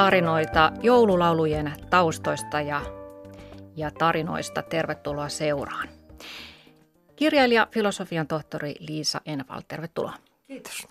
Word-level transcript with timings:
Tarinoita 0.00 0.72
joululaulujen 0.82 1.72
taustoista 1.90 2.60
ja, 2.60 2.80
ja 3.76 3.90
tarinoista. 3.90 4.62
Tervetuloa 4.62 5.28
seuraan. 5.28 5.88
Kirjailija, 7.16 7.68
filosofian 7.70 8.26
tohtori 8.26 8.74
Liisa 8.78 9.20
Enval, 9.26 9.60
tervetuloa. 9.68 10.14
Kiitos. 10.46 10.88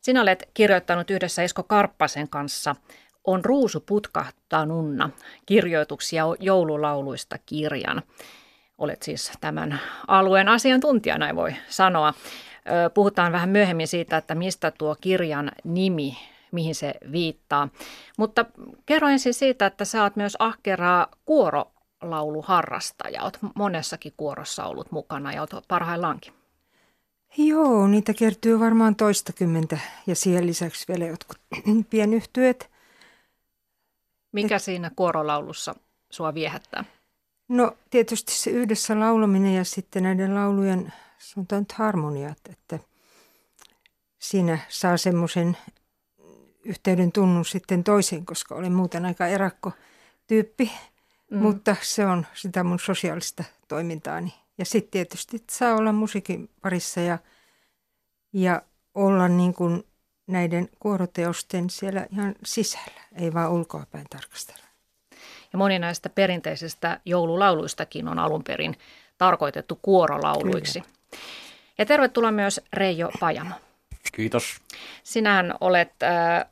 Sinä 0.00 0.22
olet 0.22 0.48
kirjoittanut 0.54 1.10
yhdessä 1.10 1.42
Esko 1.42 1.62
Karppasen 1.62 2.28
kanssa 2.28 2.76
On 3.24 3.44
ruusu 3.44 3.80
putkahtaa 3.80 4.66
nunna, 4.66 5.10
kirjoituksia 5.46 6.24
joululauluista 6.40 7.36
kirjan. 7.46 8.02
Olet 8.78 9.02
siis 9.02 9.32
tämän 9.40 9.80
alueen 10.06 10.48
asiantuntija, 10.48 11.18
näin 11.18 11.36
voi 11.36 11.54
sanoa. 11.68 12.14
Puhutaan 12.94 13.32
vähän 13.32 13.48
myöhemmin 13.48 13.88
siitä, 13.88 14.16
että 14.16 14.34
mistä 14.34 14.70
tuo 14.70 14.96
kirjan 15.00 15.52
nimi 15.64 16.16
mihin 16.52 16.74
se 16.74 16.94
viittaa. 17.12 17.68
Mutta 18.18 18.44
kerro 18.86 19.08
ensin 19.08 19.34
siitä, 19.34 19.66
että 19.66 19.84
sä 19.84 20.02
oot 20.02 20.16
myös 20.16 20.36
ahkeraa 20.38 21.06
kuorolauluharrastaja. 21.24 23.22
Oot 23.22 23.38
monessakin 23.54 24.12
kuorossa 24.16 24.64
ollut 24.64 24.92
mukana 24.92 25.32
ja 25.32 25.40
oot 25.40 25.68
parhaillaankin. 25.68 26.32
Joo, 27.36 27.86
niitä 27.86 28.14
kertyy 28.14 28.60
varmaan 28.60 28.96
toistakymmentä 28.96 29.78
ja 30.06 30.14
siihen 30.14 30.46
lisäksi 30.46 30.84
vielä 30.88 31.06
jotkut 31.06 31.38
pienyhtyöt. 31.90 32.70
Mikä 34.32 34.56
Et... 34.56 34.62
siinä 34.62 34.90
kuorolaulussa 34.96 35.74
sua 36.10 36.34
viehättää? 36.34 36.84
No 37.48 37.76
tietysti 37.90 38.32
se 38.32 38.50
yhdessä 38.50 39.00
laulaminen 39.00 39.54
ja 39.54 39.64
sitten 39.64 40.02
näiden 40.02 40.34
laulujen 40.34 40.92
sanotaan 41.18 41.66
harmoniat, 41.74 42.38
että 42.50 42.78
siinä 44.18 44.58
saa 44.68 44.96
semmoisen 44.96 45.56
yhteyden 46.68 47.12
tunnun 47.12 47.44
sitten 47.44 47.84
toiseen, 47.84 48.26
koska 48.26 48.54
olen 48.54 48.72
muuten 48.72 49.04
aika 49.04 49.26
erakko 49.26 49.72
tyyppi, 50.26 50.72
mm. 51.30 51.38
mutta 51.38 51.76
se 51.80 52.06
on 52.06 52.26
sitä 52.34 52.64
mun 52.64 52.78
sosiaalista 52.78 53.44
toimintaani. 53.68 54.34
Ja 54.58 54.64
sitten 54.64 54.90
tietysti 54.90 55.44
saa 55.50 55.74
olla 55.74 55.92
musiikin 55.92 56.50
parissa 56.62 57.00
ja, 57.00 57.18
ja 58.32 58.62
olla 58.94 59.28
niin 59.28 59.54
kuin 59.54 59.84
näiden 60.26 60.68
kuoroteosten 60.78 61.70
siellä 61.70 62.06
ihan 62.12 62.34
sisällä, 62.44 63.00
ei 63.16 63.34
vaan 63.34 63.52
ulkoapäin 63.52 64.06
tarkastella. 64.10 64.64
Ja 65.52 65.58
moni 65.58 65.78
näistä 65.78 66.08
perinteisistä 66.08 67.00
joululauluistakin 67.04 68.08
on 68.08 68.18
alun 68.18 68.44
perin 68.44 68.74
tarkoitettu 69.18 69.78
kuorolauluiksi. 69.82 70.80
Kyllä. 70.80 70.92
Ja 71.78 71.86
tervetuloa 71.86 72.32
myös 72.32 72.60
Reijo 72.72 73.10
Pajamo. 73.20 73.54
Kiitos. 74.12 74.60
Sinähän 75.02 75.54
olet 75.60 76.02
äh, 76.02 76.44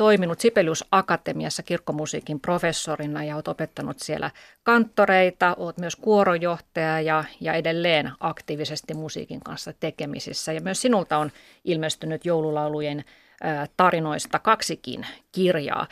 toiminut 0.00 0.40
Sibelius 0.40 0.84
Akatemiassa 0.92 1.62
kirkkomusiikin 1.62 2.40
professorina 2.40 3.24
ja 3.24 3.34
olet 3.34 3.48
opettanut 3.48 3.98
siellä 3.98 4.30
kanttoreita, 4.62 5.54
olet 5.58 5.78
myös 5.78 5.96
kuorojohtaja 5.96 7.00
ja, 7.00 7.24
ja 7.40 7.54
edelleen 7.54 8.12
aktiivisesti 8.20 8.94
musiikin 8.94 9.40
kanssa 9.40 9.72
tekemisissä. 9.80 10.52
Ja 10.52 10.60
myös 10.60 10.82
sinulta 10.82 11.18
on 11.18 11.30
ilmestynyt 11.64 12.24
joululaulujen 12.24 13.04
tarinoista 13.76 14.38
kaksikin 14.38 15.06
kirjaa. 15.32 15.86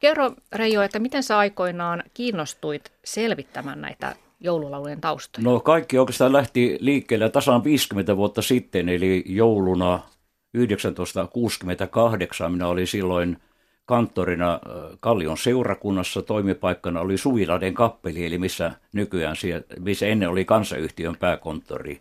Kerro 0.00 0.32
Reijo, 0.52 0.82
että 0.82 0.98
miten 0.98 1.22
sä 1.22 1.38
aikoinaan 1.38 2.02
kiinnostuit 2.14 2.92
selvittämään 3.04 3.80
näitä 3.80 4.16
joululaulujen 4.40 5.00
taustoja? 5.00 5.44
No 5.44 5.60
kaikki 5.60 5.98
oikeastaan 5.98 6.32
lähti 6.32 6.78
liikkeelle 6.80 7.30
tasan 7.30 7.64
50 7.64 8.16
vuotta 8.16 8.42
sitten, 8.42 8.88
eli 8.88 9.24
jouluna 9.26 10.00
1968 10.54 12.52
minä 12.52 12.66
olin 12.66 12.86
silloin 12.86 13.36
kanttorina 13.86 14.60
Kallion 15.00 15.38
seurakunnassa. 15.38 16.22
Toimipaikkana 16.22 17.00
oli 17.00 17.18
Suviladen 17.18 17.74
kappeli, 17.74 18.26
eli 18.26 18.38
missä 18.38 18.72
nykyään, 18.92 19.36
missä 19.78 20.06
ennen 20.06 20.28
oli 20.28 20.44
kansayhtiön 20.44 21.16
pääkonttori. 21.16 22.00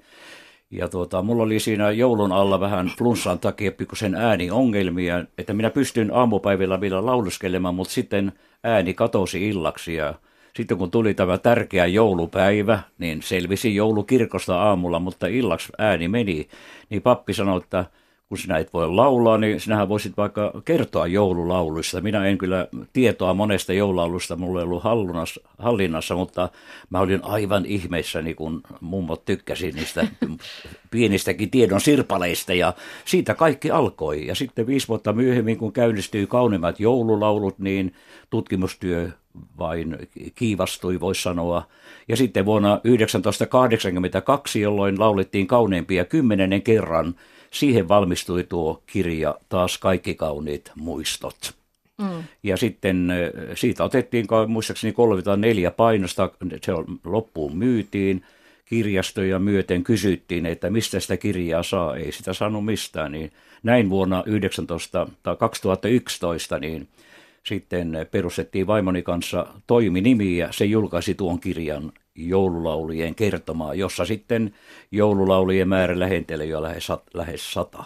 Ja 0.71 0.87
tuota, 0.87 1.21
mulla 1.21 1.43
oli 1.43 1.59
siinä 1.59 1.91
joulun 1.91 2.31
alla 2.31 2.59
vähän 2.59 2.91
flunssan 2.97 3.39
takia 3.39 3.71
pikkusen 3.71 4.15
ääniongelmia, 4.15 5.25
että 5.37 5.53
minä 5.53 5.69
pystyn 5.69 6.13
aamupäivillä 6.13 6.81
vielä 6.81 7.05
lauluskelemaan, 7.05 7.75
mutta 7.75 7.93
sitten 7.93 8.31
ääni 8.63 8.93
katosi 8.93 9.49
illaksi 9.49 9.95
ja 9.95 10.13
sitten 10.55 10.77
kun 10.77 10.91
tuli 10.91 11.13
tämä 11.13 11.37
tärkeä 11.37 11.85
joulupäivä, 11.85 12.79
niin 12.97 13.21
selvisi 13.21 13.75
joulukirkosta 13.75 14.61
aamulla, 14.61 14.99
mutta 14.99 15.27
illaksi 15.27 15.71
ääni 15.77 16.07
meni. 16.07 16.47
Niin 16.89 17.01
pappi 17.01 17.33
sanoi, 17.33 17.57
että 17.57 17.85
kun 18.33 18.37
sinä 18.37 18.57
et 18.57 18.73
voi 18.73 18.89
laulaa, 18.89 19.37
niin 19.37 19.59
sinähän 19.59 19.89
voisit 19.89 20.17
vaikka 20.17 20.61
kertoa 20.65 21.07
joululauluista. 21.07 22.01
Minä 22.01 22.25
en 22.25 22.37
kyllä 22.37 22.67
tietoa 22.93 23.33
monesta 23.33 23.73
joululaulusta, 23.73 24.35
mulla 24.35 24.59
ei 24.59 24.63
ollut 24.63 24.83
hallinnassa, 25.57 26.15
mutta 26.15 26.49
mä 26.89 26.99
olin 26.99 27.19
aivan 27.23 27.65
ihmeissäni, 27.65 28.33
kun 28.33 28.61
mummot 28.81 29.25
tykkäsi 29.25 29.71
niistä 29.71 30.07
pienistäkin 30.91 31.51
tiedon 31.51 31.81
sirpaleista 31.81 32.53
ja 32.53 32.73
siitä 33.05 33.35
kaikki 33.35 33.71
alkoi. 33.71 34.27
Ja 34.27 34.35
sitten 34.35 34.67
viisi 34.67 34.87
vuotta 34.87 35.13
myöhemmin, 35.13 35.57
kun 35.57 35.73
käynnistyi 35.73 36.27
kauniimmat 36.27 36.79
joululaulut, 36.79 37.59
niin 37.59 37.93
tutkimustyö 38.29 39.09
vain 39.59 39.97
kiivastui, 40.35 40.99
voisi 40.99 41.21
sanoa. 41.21 41.67
Ja 42.07 42.15
sitten 42.15 42.45
vuonna 42.45 42.69
1982, 42.69 44.61
jolloin 44.61 44.99
laulettiin 44.99 45.47
kauneimpia 45.47 46.05
kymmenennen 46.05 46.61
kerran, 46.61 47.15
siihen 47.53 47.87
valmistui 47.87 48.43
tuo 48.43 48.83
kirja 48.87 49.35
taas 49.49 49.77
Kaikki 49.77 50.15
kauniit 50.15 50.71
muistot. 50.75 51.53
Mm. 51.97 52.23
Ja 52.43 52.57
sitten 52.57 53.13
siitä 53.55 53.83
otettiin 53.83 54.27
muistaakseni 54.47 54.93
34 54.93 55.71
painosta, 55.71 56.29
se 56.61 56.71
loppuun 57.05 57.57
myytiin 57.57 58.23
kirjastoja 58.65 59.39
myöten 59.39 59.83
kysyttiin, 59.83 60.45
että 60.45 60.69
mistä 60.69 60.99
sitä 60.99 61.17
kirjaa 61.17 61.63
saa, 61.63 61.95
ei 61.95 62.11
sitä 62.11 62.33
saanut 62.33 62.65
mistään, 62.65 63.11
niin 63.11 63.31
näin 63.63 63.89
vuonna 63.89 64.23
19, 64.25 65.07
tai 65.23 65.35
2011 65.35 66.59
niin 66.59 66.87
sitten 67.45 68.07
perustettiin 68.11 68.67
vaimoni 68.67 69.03
kanssa 69.03 69.47
toiminimi 69.67 70.37
ja 70.37 70.47
se 70.51 70.65
julkaisi 70.65 71.15
tuon 71.15 71.39
kirjan 71.39 71.91
joululaulujen 72.15 73.15
kertomaa, 73.15 73.73
jossa 73.73 74.05
sitten 74.05 74.55
joululaulujen 74.91 75.67
määrä 75.67 75.99
lähentelee 75.99 76.45
jo 76.45 76.61
lähes, 76.61 76.87
lähes 77.13 77.53
sata. 77.53 77.83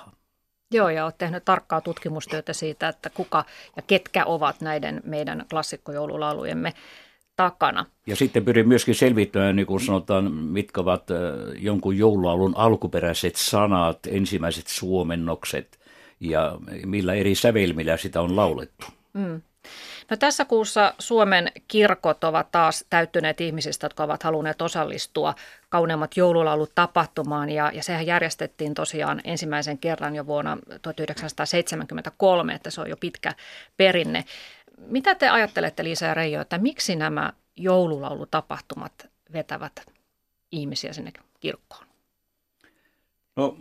Joo, 0.72 0.90
ja 0.90 1.06
olet 1.06 1.18
tehnyt 1.18 1.46
tarkkaa 1.46 1.82
tutkimustyötä 1.82 2.54
siitä, 2.54 2.88
että 2.88 3.10
kuka 3.10 3.46
ja 3.76 3.82
ketkä 3.82 4.26
ovat 4.26 4.62
näiden 4.62 5.02
meidän 5.06 5.46
klassikkojoululaulujemme 5.50 6.74
takana. 7.36 7.86
Ja 8.08 8.16
sitten 8.16 8.46
pyrin 8.46 8.68
myöskin 8.68 8.96
selvittämään, 8.96 9.56
niin 9.56 9.66
kuin 9.66 9.82
sanotaan, 9.82 10.32
mitkä 10.32 10.82
ovat 10.82 11.08
jonkun 11.60 11.98
joululaulun 11.98 12.54
alkuperäiset 12.58 13.36
sanat, 13.36 14.00
ensimmäiset 14.08 14.68
suomennokset 14.68 15.80
ja 16.20 16.58
millä 16.86 17.14
eri 17.14 17.36
sävelmillä 17.36 17.98
sitä 17.98 18.22
on 18.22 18.36
laulettu. 18.36 18.86
Mm. 19.14 19.42
No 20.10 20.18
tässä 20.18 20.46
kuussa 20.46 20.94
Suomen 21.00 21.52
kirkot 21.68 22.24
ovat 22.24 22.52
taas 22.52 22.86
täyttyneet 22.90 23.42
ihmisistä, 23.42 23.86
jotka 23.86 24.04
ovat 24.04 24.24
halunneet 24.24 24.62
osallistua 24.62 25.36
kauneimmat 25.70 26.18
joululaulut 26.18 26.72
tapahtumaan 26.76 27.50
ja, 27.50 27.72
ja 27.74 27.84
sehän 27.84 28.06
järjestettiin 28.06 28.74
tosiaan 28.74 29.22
ensimmäisen 29.24 29.78
kerran 29.78 30.16
jo 30.16 30.26
vuonna 30.26 30.58
1973, 30.82 32.54
että 32.54 32.70
se 32.70 32.82
on 32.82 32.90
jo 32.90 32.98
pitkä 32.98 33.34
perinne. 33.78 34.26
Mitä 34.78 35.16
te 35.16 35.30
ajattelette 35.30 35.84
Liisa 35.84 36.06
ja 36.06 36.14
Reijo, 36.14 36.42
että 36.42 36.58
miksi 36.58 36.96
nämä 36.96 37.34
joululaulutapahtumat 37.56 39.10
vetävät 39.34 39.86
ihmisiä 40.52 40.94
sinne 40.94 41.12
kirkkoon? 41.40 41.88
No 43.36 43.58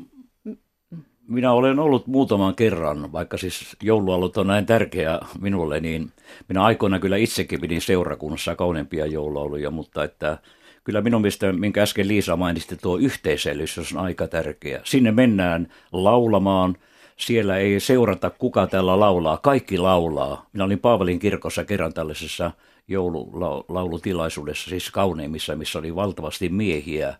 minä 1.28 1.52
olen 1.52 1.78
ollut 1.78 2.06
muutaman 2.06 2.54
kerran, 2.54 3.12
vaikka 3.12 3.36
siis 3.36 3.76
joulualut 3.82 4.36
on 4.36 4.46
näin 4.46 4.66
tärkeä 4.66 5.20
minulle, 5.40 5.80
niin 5.80 6.12
minä 6.48 6.64
aikoina 6.64 6.98
kyllä 6.98 7.16
itsekin 7.16 7.60
pidin 7.60 7.80
seurakunnassa 7.80 8.56
kauneimpia 8.56 9.06
joululauluja, 9.06 9.70
mutta 9.70 10.04
että 10.04 10.38
kyllä 10.84 11.00
minun 11.00 11.20
mielestä, 11.20 11.52
minkä 11.52 11.82
äsken 11.82 12.08
Liisa 12.08 12.36
mainitsi, 12.36 12.76
tuo 12.76 12.96
yhteisöllisyys 12.96 13.92
on 13.92 14.04
aika 14.04 14.28
tärkeä. 14.28 14.80
Sinne 14.84 15.12
mennään 15.12 15.68
laulamaan, 15.92 16.76
siellä 17.16 17.56
ei 17.56 17.80
seurata 17.80 18.30
kuka 18.30 18.66
täällä 18.66 19.00
laulaa, 19.00 19.36
kaikki 19.36 19.78
laulaa. 19.78 20.46
Minä 20.52 20.64
olin 20.64 20.78
Paavalin 20.78 21.18
kirkossa 21.18 21.64
kerran 21.64 21.94
tällaisessa 21.94 22.50
joululaulutilaisuudessa, 22.88 24.70
siis 24.70 24.90
kauneimmissa, 24.90 25.56
missä 25.56 25.78
oli 25.78 25.94
valtavasti 25.94 26.48
miehiä. 26.48 27.14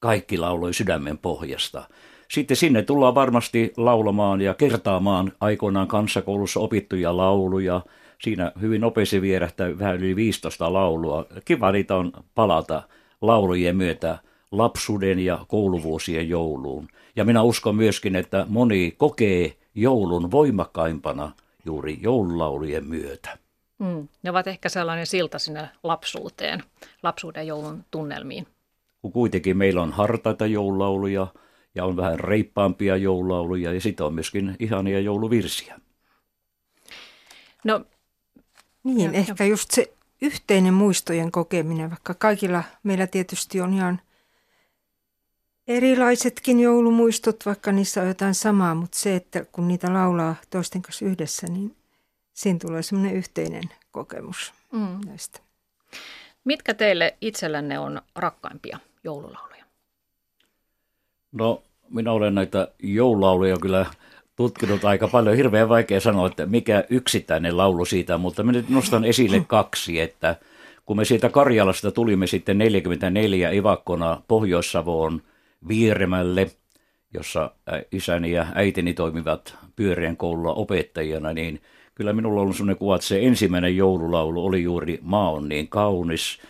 Kaikki 0.00 0.38
lauloi 0.38 0.74
sydämen 0.74 1.18
pohjasta 1.18 1.84
sitten 2.30 2.56
sinne 2.56 2.82
tullaan 2.82 3.14
varmasti 3.14 3.72
laulamaan 3.76 4.40
ja 4.40 4.54
kertaamaan 4.54 5.32
aikoinaan 5.40 5.88
kansakoulussa 5.88 6.60
opittuja 6.60 7.16
lauluja. 7.16 7.80
Siinä 8.22 8.52
hyvin 8.60 8.80
nopeasti 8.80 9.22
vierähtää 9.22 9.78
vähän 9.78 9.96
yli 9.96 10.16
15 10.16 10.72
laulua. 10.72 11.26
Kiva 11.44 11.72
niitä 11.72 11.96
on 11.96 12.12
palata 12.34 12.82
laulujen 13.20 13.76
myötä 13.76 14.18
lapsuuden 14.50 15.18
ja 15.18 15.44
kouluvuosien 15.48 16.28
jouluun. 16.28 16.88
Ja 17.16 17.24
minä 17.24 17.42
uskon 17.42 17.76
myöskin, 17.76 18.16
että 18.16 18.46
moni 18.48 18.94
kokee 18.96 19.56
joulun 19.74 20.30
voimakkaimpana 20.30 21.32
juuri 21.64 21.98
joululaulujen 22.02 22.84
myötä. 22.84 23.38
Mm. 23.78 24.08
Ne 24.22 24.30
ovat 24.30 24.46
ehkä 24.46 24.68
sellainen 24.68 25.06
silta 25.06 25.38
sinne 25.38 25.68
lapsuuteen, 25.82 26.62
lapsuuden 27.02 27.46
joulun 27.46 27.84
tunnelmiin. 27.90 28.46
Kun 29.02 29.12
kuitenkin 29.12 29.56
meillä 29.56 29.82
on 29.82 29.92
hartaita 29.92 30.46
joululauluja 30.46 31.26
ja 31.78 31.84
on 31.84 31.96
vähän 31.96 32.20
reippaampia 32.20 32.96
joululauluja 32.96 33.72
ja 33.72 33.80
sitten 33.80 34.06
on 34.06 34.14
myöskin 34.14 34.56
ihania 34.58 35.00
jouluvirsiä. 35.00 35.80
No, 37.64 37.84
niin, 38.84 39.14
jo, 39.14 39.20
ehkä 39.20 39.44
jo. 39.44 39.50
just 39.50 39.70
se 39.70 39.92
yhteinen 40.22 40.74
muistojen 40.74 41.32
kokeminen, 41.32 41.90
vaikka 41.90 42.14
kaikilla 42.14 42.64
meillä 42.82 43.06
tietysti 43.06 43.60
on 43.60 43.74
ihan 43.74 44.00
erilaisetkin 45.68 46.60
joulumuistot, 46.60 47.46
vaikka 47.46 47.72
niissä 47.72 48.02
on 48.02 48.08
jotain 48.08 48.34
samaa, 48.34 48.74
mutta 48.74 48.98
se, 48.98 49.16
että 49.16 49.44
kun 49.52 49.68
niitä 49.68 49.94
laulaa 49.94 50.36
toisten 50.50 50.82
kanssa 50.82 51.04
yhdessä, 51.04 51.46
niin 51.46 51.76
siinä 52.34 52.58
tulee 52.58 52.82
semmoinen 52.82 53.16
yhteinen 53.16 53.64
kokemus 53.90 54.54
mm. 54.72 55.00
näistä. 55.06 55.40
Mitkä 56.44 56.74
teille 56.74 57.16
itsellänne 57.20 57.78
on 57.78 58.02
rakkaimpia 58.14 58.78
joululauluja? 59.04 59.64
No, 61.32 61.62
minä 61.90 62.12
olen 62.12 62.34
näitä 62.34 62.68
joululauluja 62.82 63.56
kyllä 63.56 63.86
tutkinut 64.36 64.84
aika 64.84 65.08
paljon. 65.08 65.36
Hirveän 65.36 65.68
vaikea 65.68 66.00
sanoa, 66.00 66.26
että 66.26 66.46
mikä 66.46 66.84
yksittäinen 66.90 67.56
laulu 67.56 67.84
siitä, 67.84 68.18
mutta 68.18 68.42
minä 68.42 68.58
nyt 68.58 68.68
nostan 68.68 69.04
esille 69.04 69.44
kaksi, 69.46 70.00
että 70.00 70.36
kun 70.86 70.96
me 70.96 71.04
siitä 71.04 71.28
Karjalasta 71.28 71.90
tulimme 71.90 72.26
sitten 72.26 72.58
44 72.58 73.50
ivakkona 73.50 74.22
Pohjois-Savoon 74.28 75.22
Vieremälle, 75.68 76.50
jossa 77.14 77.50
isäni 77.92 78.32
ja 78.32 78.46
äitini 78.54 78.94
toimivat 78.94 79.56
pyöreän 79.76 80.16
koululla 80.16 80.52
opettajana, 80.52 81.32
niin 81.32 81.60
kyllä 81.94 82.12
minulla 82.12 82.40
on 82.40 82.54
sellainen 82.54 82.76
kuva, 82.76 82.94
että 82.96 83.06
se 83.06 83.26
ensimmäinen 83.26 83.76
joululaulu 83.76 84.46
oli 84.46 84.62
juuri 84.62 84.98
Maa 85.02 85.30
on 85.30 85.48
niin 85.48 85.68
kaunis– 85.68 86.38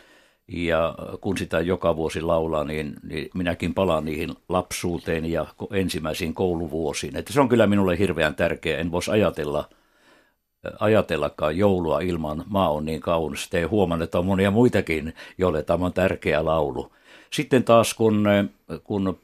ja 0.48 0.94
kun 1.20 1.38
sitä 1.38 1.60
joka 1.60 1.96
vuosi 1.96 2.20
laulaa, 2.20 2.64
niin, 2.64 2.94
niin 3.02 3.30
minäkin 3.34 3.74
palaan 3.74 4.04
niihin 4.04 4.34
lapsuuteen 4.48 5.32
ja 5.32 5.46
ensimmäisiin 5.72 6.34
kouluvuosiin. 6.34 7.16
Että 7.16 7.32
se 7.32 7.40
on 7.40 7.48
kyllä 7.48 7.66
minulle 7.66 7.98
hirveän 7.98 8.34
tärkeä. 8.34 8.78
En 8.78 8.92
voisi 8.92 9.10
ajatella, 9.10 9.68
ajatellakaan 10.80 11.56
joulua 11.56 12.00
ilman 12.00 12.44
maa 12.46 12.70
on 12.70 12.84
niin 12.84 13.00
kaunis. 13.00 13.50
Te 13.50 13.62
huomannut, 13.62 14.04
että 14.04 14.18
on 14.18 14.26
monia 14.26 14.50
muitakin, 14.50 15.14
joille 15.38 15.62
tämä 15.62 15.86
on 15.86 15.92
tärkeä 15.92 16.44
laulu. 16.44 16.92
Sitten 17.30 17.64
taas 17.64 17.94
kun, 17.94 18.24
kun 18.84 19.18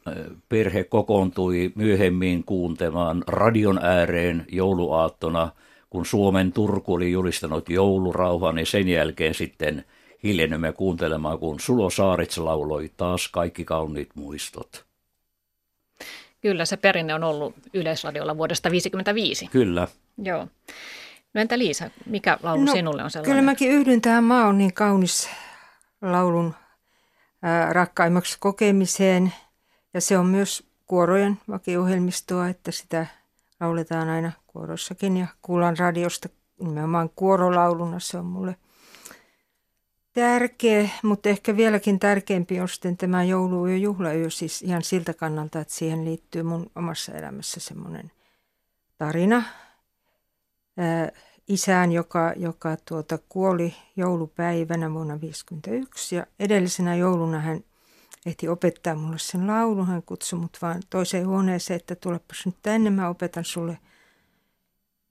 perhe 0.49 0.85
kokoontui 0.85 1.73
myöhemmin 1.75 2.45
kuuntelemaan 2.45 3.25
radion 3.27 3.79
ääreen 3.83 4.47
jouluaattona, 4.53 5.49
kun 5.91 6.07
Suomen 6.07 6.53
Turku 6.53 6.95
oli 6.95 7.13
julistanut 7.13 7.69
joulurauhaa, 7.69 8.53
niin 8.53 8.67
sen 8.67 8.89
jälkeen 8.89 9.35
sitten– 9.35 9.85
hiljennymme 10.25 10.73
kuuntelemaan, 10.73 11.39
kun 11.39 11.61
Sulo 11.61 11.91
Saarits 11.91 12.39
lauloi 12.39 12.91
taas 12.97 13.29
kaikki 13.29 13.65
kauniit 13.65 14.11
muistot. 14.15 14.85
Kyllä, 16.41 16.65
se 16.65 16.77
perinne 16.77 17.15
on 17.15 17.25
ollut 17.25 17.55
Yleisradiolla 17.75 18.37
vuodesta 18.37 18.69
1955. 18.69 19.49
Kyllä. 19.49 19.89
Joo. 20.19 20.49
No 21.35 21.41
entä 21.41 21.59
Liisa, 21.59 21.91
mikä 22.07 22.39
laulu 22.43 22.65
no, 22.65 22.73
sinulle 22.73 23.05
on 23.05 23.11
sellainen? 23.11 23.33
Kyllä 23.33 23.51
mäkin 23.51 23.71
yhdyn 23.71 24.01
tähän 24.01 24.25
Maa 24.25 24.47
on 24.47 24.59
niin 24.59 24.75
kaunis 24.75 25.29
laulun 26.03 26.55
ää, 27.43 27.73
rakkaimmaksi 27.73 28.37
kokemiseen. 28.41 29.33
Ja 29.95 30.01
se 30.01 30.19
on 30.19 30.27
myös 30.27 30.65
kuorojen 30.87 31.39
vakiohjelmistoa, 31.49 32.49
että 32.49 32.71
sitä 32.71 33.07
lauletaan 33.61 34.09
aina 34.09 34.33
kuoroissakin 34.47 35.17
ja 35.17 35.27
kuullaan 35.43 35.79
radiosta 35.79 36.29
nimenomaan 36.61 37.11
kuorolauluna. 37.17 37.99
Se 38.01 38.19
on 38.19 38.27
mulle 38.27 38.57
tärkeä, 40.15 40.89
mutta 41.03 41.29
ehkä 41.29 41.57
vieläkin 41.57 41.99
tärkeämpi 41.99 42.61
on 42.61 42.69
sitten 42.69 42.97
tämä 42.97 43.25
joulu- 43.25 43.67
ja 43.67 43.77
juhlayö, 43.77 44.31
siis 44.31 44.63
ihan 44.63 44.83
siltä 44.83 45.15
kannalta, 45.15 45.61
että 45.61 45.75
siihen 45.75 46.05
liittyy 46.05 46.43
mun 46.43 46.71
omassa 46.77 47.13
elämässä 47.13 47.61
semmoinen 47.61 48.11
tarina 48.99 49.43
ää, 50.77 51.13
isään, 51.49 51.93
joka, 51.93 52.33
joka 52.37 52.77
tuota, 52.89 53.19
kuoli 53.29 53.75
joulupäivänä 53.97 54.93
vuonna 54.93 55.15
1951 55.15 56.17
ja 56.17 56.27
edellisenä 56.39 56.95
jouluna 56.95 57.41
hän 57.41 57.61
ehti 58.27 58.49
opettaa 58.49 58.95
mulle 58.95 59.19
sen 59.19 59.47
laulun. 59.47 59.87
Hän 59.87 60.03
kutsui 60.03 60.39
mut 60.39 60.59
vaan 60.63 60.83
toiseen 60.91 61.27
huoneeseen, 61.27 61.77
että 61.77 61.95
tulepas 61.95 62.47
nyt 62.47 62.57
tänne, 62.63 62.91
mä 62.91 63.09
opetan 63.09 63.45
sulle 63.45 63.79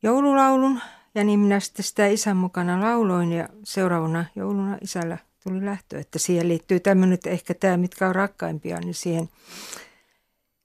joululaulun. 0.03 0.79
Ja 1.15 1.23
niin 1.23 1.39
minä 1.39 1.59
sitten 1.59 1.85
sitä 1.85 2.07
isän 2.07 2.37
mukana 2.37 2.81
lauloin 2.81 3.31
ja 3.31 3.49
seuraavana 3.63 4.25
jouluna 4.35 4.77
isällä 4.81 5.17
tuli 5.43 5.65
lähtö. 5.65 5.99
Että 5.99 6.19
siihen 6.19 6.47
liittyy 6.47 6.79
tämmöinen, 6.79 7.13
että 7.13 7.29
ehkä 7.29 7.53
tämä, 7.53 7.77
mitkä 7.77 8.07
on 8.07 8.15
rakkaimpia, 8.15 8.79
niin 8.79 8.93
siihen 8.93 9.29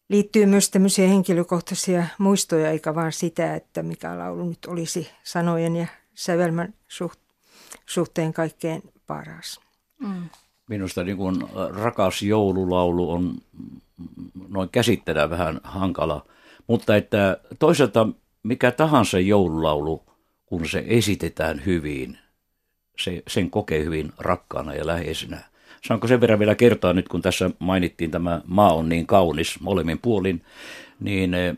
liittyy 0.08 0.46
myös 0.46 0.70
tämmöisiä 0.70 1.08
henkilökohtaisia 1.08 2.04
muistoja, 2.18 2.70
eikä 2.70 2.94
vaan 2.94 3.12
sitä, 3.12 3.54
että 3.54 3.82
mikä 3.82 4.18
laulu 4.18 4.48
nyt 4.48 4.66
olisi 4.66 5.10
sanojen 5.22 5.76
ja 5.76 5.86
sävelmän 6.14 6.74
suht, 6.88 7.20
suhteen 7.86 8.32
kaikkein 8.32 8.82
paras. 9.06 9.60
Mm. 9.98 10.28
Minusta 10.68 11.04
niin 11.04 11.16
kuin 11.16 11.36
rakas 11.74 12.22
joululaulu 12.22 13.10
on 13.10 13.34
noin 14.48 14.68
käsittää 14.68 15.30
vähän 15.30 15.60
hankala, 15.62 16.26
mutta 16.66 16.96
että 16.96 17.40
toisaalta 17.58 18.08
mikä 18.42 18.70
tahansa 18.70 19.18
joululaulu 19.18 20.07
kun 20.48 20.68
se 20.68 20.84
esitetään 20.86 21.62
hyvin, 21.66 22.18
se, 22.98 23.22
sen 23.28 23.50
kokee 23.50 23.84
hyvin 23.84 24.12
rakkaana 24.18 24.74
ja 24.74 24.86
läheisenä. 24.86 25.40
Saanko 25.86 26.08
sen 26.08 26.20
verran 26.20 26.38
vielä 26.38 26.54
kertoa 26.54 26.92
nyt, 26.92 27.08
kun 27.08 27.22
tässä 27.22 27.50
mainittiin 27.58 28.10
tämä 28.10 28.40
maa 28.46 28.72
on 28.72 28.88
niin 28.88 29.06
kaunis 29.06 29.60
molemmin 29.60 29.98
puolin, 29.98 30.42
niin 31.00 31.34
eh, 31.34 31.56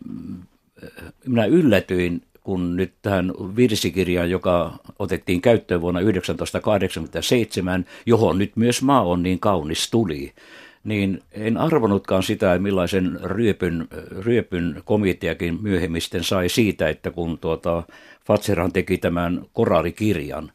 minä 1.27 1.45
yllätyin, 1.45 2.23
kun 2.41 2.77
nyt 2.77 2.93
tähän 3.03 3.33
virsikirjaan, 3.57 4.31
joka 4.31 4.79
otettiin 4.99 5.41
käyttöön 5.41 5.81
vuonna 5.81 6.01
1987, 6.01 7.87
johon 8.07 8.39
nyt 8.39 8.57
myös 8.57 8.83
maa 8.83 9.03
on 9.03 9.23
niin 9.23 9.41
kaunis 9.41 9.91
tuli, 9.91 10.33
niin 10.85 11.23
en 11.33 11.57
arvonutkaan 11.57 12.23
sitä, 12.23 12.59
millaisen 12.59 13.19
ryöpyn, 13.23 13.89
ryöpyn 14.19 14.83
komiteakin 14.85 15.59
myöhemmin 15.63 16.03
sai 16.21 16.49
siitä, 16.49 16.89
että 16.89 17.11
kun 17.11 17.39
tuota, 17.39 17.83
Fatserhan 18.27 18.73
teki 18.73 18.99
tämän 18.99 19.43
koraalikirjan, 19.53 20.53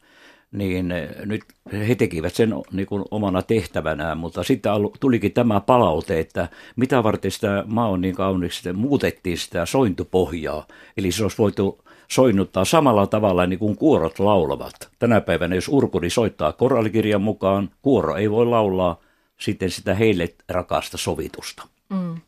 niin 0.51 0.94
nyt 1.25 1.41
he 1.88 1.96
tekivät 1.96 2.34
sen 2.34 2.53
niin 2.72 2.88
kuin 2.88 3.03
omana 3.12 3.41
tehtävänään, 3.41 4.17
mutta 4.17 4.44
sitten 4.44 4.72
tulikin 5.00 5.32
tämä 5.32 5.60
palaute, 5.60 6.20
että 6.20 6.48
mitä 6.75 7.03
varten 7.03 7.32
sitä 7.32 7.63
maa 7.67 7.89
on 7.89 8.01
niin 8.01 8.15
kaunis, 8.15 8.58
että 8.58 8.74
muutettiin 8.74 9.38
sitä 9.38 9.65
sointupohjaa, 9.65 10.67
eli 10.98 11.12
se 11.12 11.24
olisi 11.24 11.38
voitu 11.38 11.86
soinnuttaa 12.08 12.65
samalla 12.65 13.08
tavalla 13.08 13.48
niin 13.48 13.60
kuin 13.60 13.75
kuorot 13.75 14.20
laulavat. 14.20 14.89
Tänä 15.00 15.22
päivänä, 15.22 15.55
jos 15.55 15.67
urkuri 15.67 16.10
soittaa 16.10 16.53
koraalikirjan 16.53 17.22
mukaan, 17.22 17.70
kuoro 17.82 18.15
ei 18.15 18.32
voi 18.32 18.46
laulaa 18.46 19.00
sitten 19.38 19.72
sitä 19.72 19.96
heille 19.96 20.34
rakasta 20.50 20.98
sovitusta. 20.98 21.63
Mm. 21.89 22.22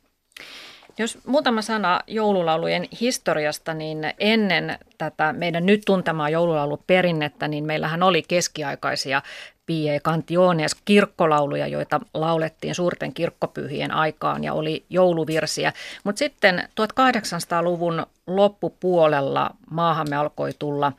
Jos 0.99 1.17
muutama 1.25 1.61
sana 1.61 1.99
joululaulujen 2.07 2.87
historiasta, 3.01 3.73
niin 3.73 4.13
ennen 4.19 4.79
tätä 4.97 5.33
meidän 5.33 5.65
nyt 5.65 5.81
tuntemaa 5.85 6.29
joululauluperinnettä, 6.29 7.47
niin 7.47 7.63
meillähän 7.63 8.03
oli 8.03 8.21
keskiaikaisia 8.21 9.21
pie 9.65 9.99
cantiones 9.99 10.75
kirkkolauluja, 10.85 11.67
joita 11.67 11.99
laulettiin 12.13 12.75
suurten 12.75 13.13
kirkkopyhien 13.13 13.91
aikaan 13.91 14.43
ja 14.43 14.53
oli 14.53 14.85
jouluvirsiä. 14.89 15.73
Mutta 16.03 16.19
sitten 16.19 16.69
1800-luvun 16.81 18.05
loppupuolella 18.27 19.49
maahamme 19.69 20.15
alkoi 20.15 20.51
tulla 20.59 20.91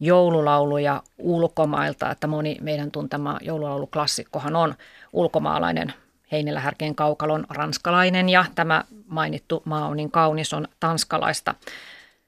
joululauluja 0.00 1.02
ulkomailta, 1.18 2.10
että 2.10 2.26
moni 2.26 2.56
meidän 2.60 2.90
tuntema 2.90 3.38
joululauluklassikkohan 3.42 4.56
on 4.56 4.74
ulkomaalainen 5.12 5.94
Heinillä 6.32 6.60
Härkeen 6.60 6.94
kaukalon 6.94 7.46
ranskalainen 7.50 8.28
ja 8.28 8.44
tämä 8.54 8.84
mainittu 9.06 9.62
maa 9.64 9.88
on 9.88 9.96
niin 9.96 10.10
kaunis 10.10 10.54
on 10.54 10.68
tanskalaista 10.80 11.54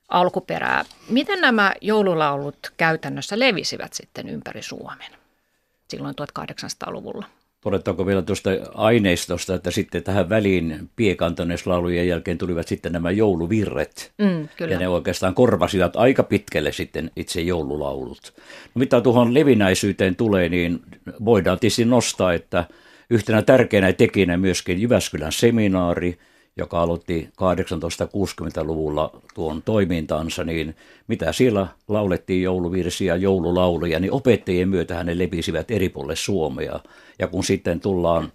alkuperää. 0.08 0.84
Miten 1.08 1.40
nämä 1.40 1.72
joululaulut 1.80 2.72
käytännössä 2.76 3.38
levisivät 3.38 3.92
sitten 3.92 4.28
ympäri 4.28 4.62
Suomen 4.62 5.12
silloin 5.88 6.14
1800-luvulla? 6.20 7.26
Todetaanko 7.62 8.06
vielä 8.06 8.22
tuosta 8.22 8.50
aineistosta, 8.74 9.54
että 9.54 9.70
sitten 9.70 10.02
tähän 10.02 10.28
väliin 10.28 10.90
piekantoneslaulujen 10.96 12.08
jälkeen 12.08 12.38
tulivat 12.38 12.68
sitten 12.68 12.92
nämä 12.92 13.10
jouluvirret. 13.10 14.12
Mm, 14.18 14.48
kyllä. 14.56 14.72
Ja 14.72 14.78
ne 14.78 14.88
oikeastaan 14.88 15.34
korvasivat 15.34 15.96
aika 15.96 16.22
pitkälle 16.22 16.72
sitten 16.72 17.10
itse 17.16 17.40
joululaulut. 17.40 18.32
No, 18.74 18.78
mitä 18.78 19.00
tuohon 19.00 19.34
levinäisyyteen 19.34 20.16
tulee, 20.16 20.48
niin 20.48 20.80
voidaan 21.24 21.58
tietysti 21.58 21.84
nostaa, 21.84 22.32
että– 22.32 22.64
Yhtenä 23.12 23.42
tärkeänä 23.42 23.92
tekijänä 23.92 24.36
myöskin 24.36 24.80
Jyväskylän 24.82 25.32
seminaari, 25.32 26.18
joka 26.56 26.82
aloitti 26.82 27.28
1860-luvulla 27.32 29.20
tuon 29.34 29.62
toimintansa, 29.62 30.44
niin 30.44 30.76
mitä 31.08 31.32
siellä 31.32 31.66
laulettiin 31.88 32.42
jouluvirsiä, 32.42 33.16
joululauluja, 33.16 34.00
niin 34.00 34.12
opettajien 34.12 34.68
myötä 34.68 35.04
ne 35.04 35.18
levisivät 35.18 35.70
eri 35.70 35.88
puolille 35.88 36.16
Suomea. 36.16 36.80
Ja 37.18 37.26
kun 37.26 37.44
sitten 37.44 37.80
tullaan 37.80 38.32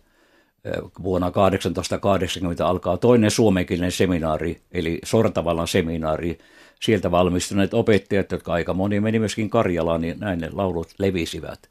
vuonna 1.04 1.32
1880 1.32 2.68
alkaa 2.68 2.98
toinen 2.98 3.32
suomenkielinen 3.32 3.92
seminaari, 3.92 4.62
eli 4.72 5.00
Sortavalan 5.06 5.68
seminaari, 5.68 6.38
sieltä 6.82 7.12
valmistuneet 7.12 7.74
opettajat, 7.74 8.32
jotka 8.32 8.54
aika 8.54 8.74
moni 8.74 9.00
meni 9.00 9.20
myöskin 9.20 9.50
Karjalaan, 9.50 10.02
niin 10.02 10.20
näin 10.20 10.40
ne 10.40 10.50
laulut 10.52 10.88
levisivät. 10.98 11.70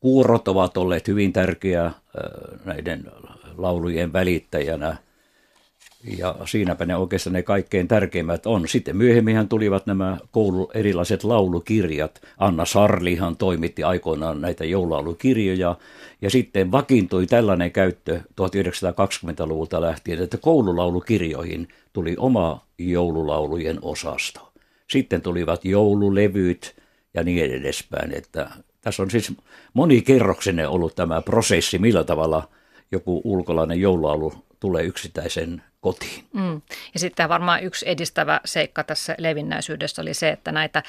Kuurot 0.00 0.48
ovat 0.48 0.76
olleet 0.76 1.08
hyvin 1.08 1.32
tärkeä 1.32 1.90
näiden 2.64 3.04
laulujen 3.56 4.12
välittäjänä– 4.12 4.96
ja 6.18 6.36
siinäpä 6.44 6.86
ne 6.86 6.96
oikeastaan 6.96 7.32
ne 7.32 7.42
kaikkein 7.42 7.88
tärkeimmät 7.88 8.46
on. 8.46 8.68
Sitten 8.68 8.96
myöhemmin 8.96 9.48
tulivat 9.48 9.86
nämä 9.86 10.18
koulu, 10.30 10.70
erilaiset 10.74 11.24
laulukirjat. 11.24 12.22
Anna 12.38 12.64
Sarlihan 12.64 13.36
toimitti 13.36 13.82
aikoinaan 13.82 14.40
näitä 14.40 14.64
joululaulukirjoja. 14.64 15.76
Ja 16.22 16.30
sitten 16.30 16.72
vakiintui 16.72 17.26
tällainen 17.26 17.72
käyttö 17.72 18.20
1920-luvulta 18.20 19.80
lähtien, 19.80 20.22
että 20.22 20.38
koululaulukirjoihin 20.38 21.68
tuli 21.92 22.14
oma 22.18 22.66
joululaulujen 22.78 23.78
osasto. 23.82 24.52
Sitten 24.90 25.22
tulivat 25.22 25.64
joululevyt 25.64 26.76
ja 27.14 27.22
niin 27.22 27.52
edespäin. 27.52 28.12
Että 28.12 28.50
tässä 28.80 29.02
on 29.02 29.10
siis 29.10 29.32
monikerroksinen 29.74 30.68
ollut 30.68 30.94
tämä 30.94 31.22
prosessi, 31.22 31.78
millä 31.78 32.04
tavalla 32.04 32.48
joku 32.92 33.20
ulkolainen 33.24 33.80
joululaulu 33.80 34.32
tulee 34.60 34.84
yksittäisen 34.84 35.62
kotiin. 35.80 36.24
Mm. 36.32 36.62
Ja 36.94 37.00
sitten 37.00 37.28
varmaan 37.28 37.62
yksi 37.62 37.88
edistävä 37.88 38.40
seikka 38.44 38.84
tässä 38.84 39.14
levinnäisyydessä 39.18 40.02
oli 40.02 40.14
se, 40.14 40.30
että 40.30 40.52
näitä 40.52 40.78
äh, 40.78 40.84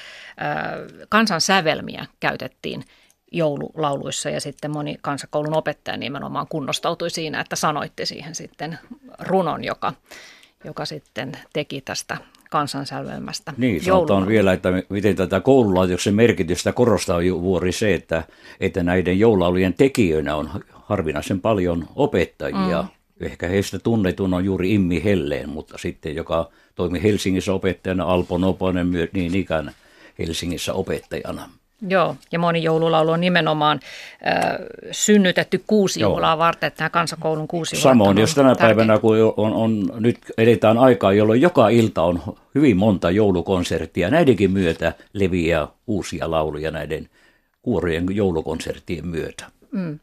kansansävelmiä 1.10 2.06
käytettiin 2.20 2.84
joululauluissa 3.32 4.30
ja 4.30 4.42
sitten 4.42 4.72
moni 4.72 4.98
kansakoulun 5.02 5.58
opettaja 5.58 5.98
nimenomaan 5.98 6.48
kunnostautui 6.50 7.10
siinä, 7.10 7.42
että 7.42 7.56
sanoitti 7.56 8.06
siihen 8.06 8.36
sitten 8.36 8.80
runon, 9.20 9.64
joka, 9.64 9.94
joka 10.64 10.86
sitten 10.86 11.32
teki 11.54 11.82
tästä 11.82 12.18
kansansävelmästä. 12.50 13.54
Niin, 13.58 13.84
sanotaan 13.84 14.28
vielä, 14.28 14.54
että 14.54 14.70
miten 14.90 15.16
tätä 15.16 15.40
koululaitoksen 15.40 16.16
merkitystä 16.16 16.72
korostaa 16.72 17.22
juuri 17.22 17.72
se, 17.72 17.94
että, 17.94 18.24
että 18.60 18.84
näiden 18.84 19.20
joululaulujen 19.20 19.74
tekijöinä 19.74 20.36
on 20.36 20.50
harvinaisen 20.92 21.42
paljon 21.42 21.88
opettajia. 21.96 22.82
Mm 22.82 23.02
Ehkä 23.22 23.48
heistä 23.48 23.80
tunnetun 23.80 24.34
on 24.34 24.46
juuri 24.46 24.74
Immi 24.74 25.04
Helleen, 25.04 25.50
mutta 25.50 25.78
sitten 25.78 26.16
joka 26.16 26.50
toimi 26.76 27.04
Helsingissä 27.04 27.54
opettajana, 27.54 28.04
Alpo 28.04 28.38
Noponen 28.38 28.88
myös 28.88 29.10
niin 29.14 29.36
ikään 29.36 29.72
Helsingissä 30.20 30.74
opettajana. 30.74 31.50
Joo, 31.88 32.16
ja 32.32 32.40
moni 32.40 32.64
joululaulu 32.64 33.12
on 33.12 33.22
nimenomaan 33.22 33.80
äh, 34.28 34.44
synnytetty 34.92 35.64
kuusi 35.68 36.02
juhlaa 36.02 36.38
varten, 36.38 36.68
että 36.68 36.78
tämä 36.78 36.90
kansakoulun 36.90 37.48
kuusi 37.48 37.76
Samoin, 37.76 38.18
jos 38.18 38.36
tänä 38.36 38.50
tärkeä. 38.50 38.68
päivänä, 38.68 39.00
kun 39.00 39.18
on, 39.38 39.54
on, 39.54 39.92
nyt 40.00 40.18
edetään 40.38 40.78
aikaa, 40.78 41.14
jolloin 41.14 41.42
joka 41.42 41.70
ilta 41.70 42.04
on 42.04 42.22
hyvin 42.56 42.78
monta 42.78 43.12
joulukonserttia, 43.12 44.10
näidenkin 44.10 44.52
myötä 44.52 44.94
leviää 45.14 45.68
uusia 45.88 46.32
lauluja 46.32 46.72
näiden 46.72 47.10
kuorojen 47.62 48.06
joulukonserttien 48.10 49.08
myötä. 49.08 49.46
Mm. 49.72 50.00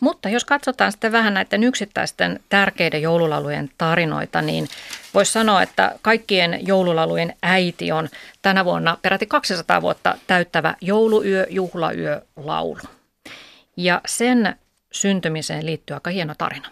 Mutta 0.00 0.28
jos 0.28 0.44
katsotaan 0.44 0.92
sitten 0.92 1.12
vähän 1.12 1.34
näiden 1.34 1.64
yksittäisten 1.64 2.40
tärkeiden 2.48 3.02
joululaulujen 3.02 3.70
tarinoita, 3.78 4.42
niin 4.42 4.68
voisi 5.14 5.32
sanoa, 5.32 5.62
että 5.62 5.98
kaikkien 6.02 6.58
joululaulujen 6.66 7.34
äiti 7.42 7.92
on 7.92 8.08
tänä 8.42 8.64
vuonna 8.64 8.98
peräti 9.02 9.26
200 9.26 9.82
vuotta 9.82 10.18
täyttävä 10.26 10.74
jouluyö, 10.80 11.46
juhlayö, 11.50 12.20
laulu. 12.36 12.80
Ja 13.76 14.00
sen 14.06 14.56
syntymiseen 14.92 15.66
liittyy 15.66 15.94
aika 15.94 16.10
hieno 16.10 16.34
tarina. 16.38 16.68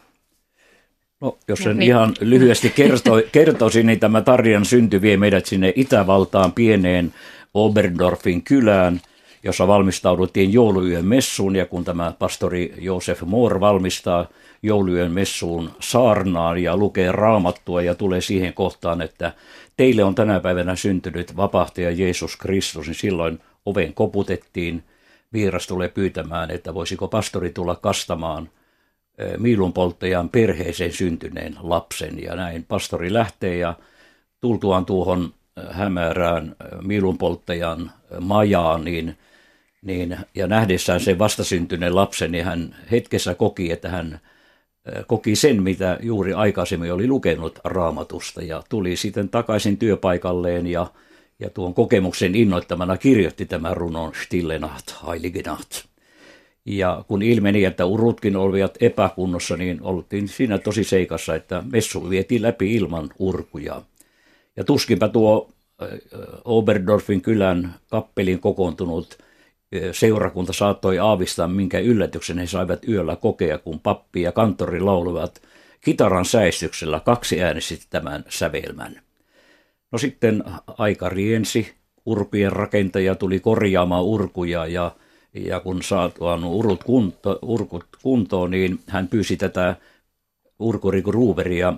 No, 1.21 1.38
jos 1.49 1.59
sen 1.59 1.76
niin. 1.76 1.88
ihan 1.88 2.14
lyhyesti 2.21 2.71
kerto, 2.76 3.11
kertoisin, 3.33 3.87
niin 3.87 4.00
tämä 4.00 4.21
tarinan 4.21 4.64
synty 4.64 5.02
vie 5.02 5.17
meidät 5.17 5.47
sinne 5.47 5.73
Itävaltaan 5.76 6.52
pieneen 6.52 7.14
Oberdorfin 7.55 8.43
kylään– 8.43 9.00
jossa 9.42 9.66
valmistauduttiin 9.66 10.52
jouluyön 10.52 11.04
messuun 11.04 11.56
ja 11.56 11.66
kun 11.66 11.84
tämä 11.84 12.12
pastori 12.18 12.75
Josef 12.78 13.22
Moore 13.22 13.61
valmistaa 13.61 14.26
jouluyön 14.62 15.12
messuun 15.12 15.70
saarnaan 15.80 16.58
ja 16.58 16.76
lukee 16.76 17.12
raamattua 17.12 17.82
ja 17.82 17.94
tulee 17.94 18.20
siihen 18.20 18.54
kohtaan, 18.54 19.02
että 19.02 19.32
teille 19.76 20.04
on 20.04 20.14
tänä 20.14 20.40
päivänä 20.40 20.76
syntynyt 20.76 21.37
vapahtaja 21.37 21.90
Jeesus 21.90 22.37
Kristus, 22.37 22.87
niin 22.87 22.94
silloin 22.94 23.38
oven 23.66 23.94
koputettiin, 23.94 24.84
vieras 25.32 25.66
tulee 25.66 25.88
pyytämään, 25.88 26.50
että 26.50 26.75
voisiko 26.75 27.08
pastori 27.08 27.50
tulla 27.50 27.76
kastamaan 27.76 28.49
miilunpolttajan 29.38 30.28
perheeseen 30.28 30.92
syntyneen 30.92 31.56
lapsen. 31.61 32.22
Ja 32.22 32.37
näin 32.37 32.64
pastori 32.68 33.12
lähtee 33.12 33.56
ja 33.56 33.75
tultuaan 34.40 34.87
tuohon 34.87 35.34
hämärään 35.70 36.56
miilunpolttajan 36.82 37.90
majaan, 38.20 38.84
niin 38.84 39.16
niin, 39.83 40.17
ja 40.35 40.47
nähdessään 40.47 41.01
sen 41.01 41.19
vastasyntyneen 41.19 41.95
lapsen, 41.95 42.33
niin 42.33 42.45
hän 42.45 42.77
hetkessä 42.91 43.35
koki, 43.35 43.73
että 43.73 43.89
hän 43.89 44.21
koki 45.07 45.37
sen, 45.37 45.62
mitä 45.62 45.99
juuri 46.03 46.33
aikaisemmin 46.33 46.93
oli 46.93 47.07
lukenut 47.07 47.59
raamatusta 47.65 48.43
ja 48.43 48.62
tuli 48.69 48.97
sitten 48.97 49.29
takaisin 49.29 49.77
työpaikalleen 49.77 50.67
ja, 50.67 50.87
ja 51.39 51.51
tuon 51.51 51.75
kokemuksen 51.75 52.35
innoittamana 52.35 52.97
kirjoitti 52.97 53.47
tämän 53.47 53.77
runon 53.77 54.12
Stille 54.25 54.59
Nacht, 54.59 54.95
Heilige 55.09 55.43
Nacht. 55.47 55.71
Ja 56.65 57.05
kun 57.09 57.23
ilmeni, 57.23 57.65
että 57.65 57.85
urutkin 57.85 58.37
olivat 58.37 58.75
epäkunnossa, 58.81 59.57
niin 59.57 59.83
oltiin 59.83 60.29
siinä 60.29 60.59
tosi 60.59 60.85
seikassa, 60.85 61.35
että 61.35 61.62
messu 61.73 62.11
vietiin 62.11 62.43
läpi 62.43 62.75
ilman 62.75 63.11
urkuja. 63.19 63.83
Ja 64.57 64.65
tuskinpä 64.65 65.09
tuo 65.09 65.51
Oberdorfin 66.45 67.21
kylän 67.21 67.75
kappelin 67.91 68.41
kokoontunut 68.41 69.19
seurakunta 69.93 70.52
saattoi 70.52 70.99
aavistaa, 70.99 71.49
minkä 71.49 71.79
yllätyksen 71.79 72.38
he 72.38 72.47
saivat 72.47 72.88
yöllä 72.88 73.17
kokea, 73.17 73.59
kun 73.59 73.81
pappi 73.81 74.23
ja 74.23 74.33
kanttori 74.33 74.81
lauluvat 74.81 75.43
kitaran 75.81 76.25
säistyksellä 76.25 77.00
kaksi 77.00 77.43
äänesti 77.43 77.81
tämän 77.91 78.25
sävelmän. 78.29 79.00
No 79.93 79.99
sitten 79.99 80.45
aika 80.79 81.09
riensi, 81.09 81.75
urpien 82.07 82.52
rakentaja 82.52 83.14
tuli 83.14 83.41
korjaamaan 83.41 84.05
urkuja 84.05 84.67
ja, 84.67 84.97
ja 85.35 85.61
kun 85.61 85.83
saatuaan 85.83 86.45
urut 86.45 86.85
kunto, 86.85 87.38
urkut 87.43 87.87
kuntoon, 88.02 88.50
niin 88.50 88.79
hän 88.87 89.09
pyysi 89.09 89.37
tätä 89.37 89.76
urkuri 90.59 91.02
Gruberia 91.02 91.75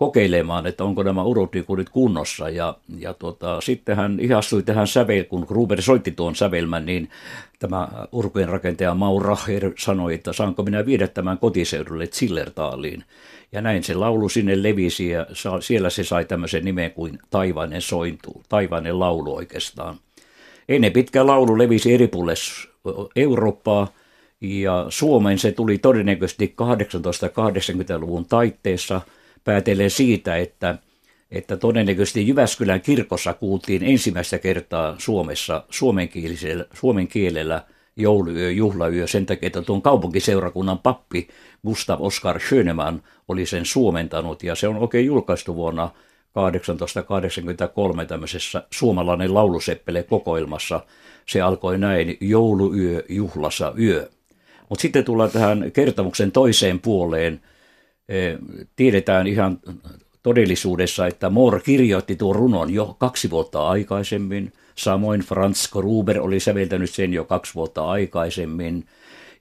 kokeilemaan, 0.00 0.66
että 0.66 0.84
onko 0.84 1.02
nämä 1.02 1.22
urotikurit 1.22 1.88
kunnossa. 1.88 2.48
Ja, 2.48 2.74
ja 2.98 3.14
tota, 3.14 3.60
sitten 3.60 3.96
hän 3.96 4.20
ihastui 4.20 4.62
tähän 4.62 4.86
sävel, 4.86 5.24
kun 5.24 5.46
Gruber 5.48 5.82
soitti 5.82 6.10
tuon 6.10 6.36
sävelmän, 6.36 6.86
niin 6.86 7.10
tämä 7.58 7.88
urkujen 8.12 8.48
rakentaja 8.48 8.94
Mauracher 8.94 9.72
sanoi, 9.78 10.14
että 10.14 10.32
saanko 10.32 10.62
minä 10.62 10.86
viedä 10.86 11.08
tämän 11.08 11.38
kotiseudulle 11.38 12.06
Zillertaaliin. 12.06 13.04
Ja 13.52 13.60
näin 13.60 13.82
se 13.82 13.94
laulu 13.94 14.28
sinne 14.28 14.62
levisi 14.62 15.08
ja 15.08 15.26
siellä 15.60 15.90
se 15.90 16.04
sai 16.04 16.24
tämmöisen 16.24 16.64
nimen 16.64 16.90
kuin 16.90 17.18
Taivainen 17.30 17.82
sointu, 17.82 18.42
Taivainen 18.48 19.00
laulu 19.00 19.36
oikeastaan. 19.36 19.96
Ennen 20.68 20.92
pitkä 20.92 21.26
laulu 21.26 21.58
levisi 21.58 21.94
eri 21.94 22.08
puolille 22.08 22.34
Eurooppaa, 23.16 23.92
ja 24.40 24.86
Suomeen 24.88 25.38
se 25.38 25.52
tuli 25.52 25.78
todennäköisesti 25.78 26.54
1880-luvun 26.60 28.26
taitteessa– 28.26 29.00
päätelee 29.44 29.88
siitä, 29.88 30.36
että, 30.36 30.78
että 31.30 31.56
todennäköisesti 31.56 32.28
Jyväskylän 32.28 32.80
kirkossa 32.80 33.34
kuultiin 33.34 33.82
ensimmäistä 33.82 34.38
kertaa 34.38 34.94
Suomessa 34.98 35.64
suomenkielisellä, 35.70 36.64
suomen 36.72 37.08
kielellä 37.08 37.64
jouluyö, 37.96 38.50
juhlayö 38.50 39.06
sen 39.06 39.26
takia, 39.26 39.46
että 39.46 39.62
tuon 39.62 39.82
kaupunkiseurakunnan 39.82 40.78
pappi 40.78 41.28
Gustav 41.66 42.00
Oskar 42.00 42.40
Schöneman 42.40 43.02
oli 43.28 43.46
sen 43.46 43.66
suomentanut 43.66 44.42
ja 44.42 44.54
se 44.54 44.68
on 44.68 44.76
oikein 44.76 45.06
julkaistu 45.06 45.54
vuonna 45.54 45.90
1883 46.34 48.04
tämmöisessä 48.04 48.62
suomalainen 48.70 49.34
lauluseppele 49.34 50.02
kokoelmassa. 50.02 50.80
Se 51.26 51.40
alkoi 51.40 51.78
näin, 51.78 52.16
jouluyö, 52.20 53.02
juhlassa 53.08 53.74
yö. 53.78 54.10
Mutta 54.68 54.82
sitten 54.82 55.04
tullaan 55.04 55.30
tähän 55.30 55.72
kertomuksen 55.72 56.32
toiseen 56.32 56.80
puoleen– 56.80 57.40
tiedetään 58.76 59.26
ihan 59.26 59.58
todellisuudessa, 60.22 61.06
että 61.06 61.30
Moore 61.30 61.60
kirjoitti 61.60 62.16
tuon 62.16 62.36
runon 62.36 62.74
jo 62.74 62.96
kaksi 62.98 63.30
vuotta 63.30 63.68
aikaisemmin. 63.68 64.52
Samoin 64.74 65.20
Franz 65.20 65.72
Gruber 65.72 66.20
oli 66.20 66.40
säveltänyt 66.40 66.90
sen 66.90 67.12
jo 67.12 67.24
kaksi 67.24 67.54
vuotta 67.54 67.84
aikaisemmin. 67.84 68.84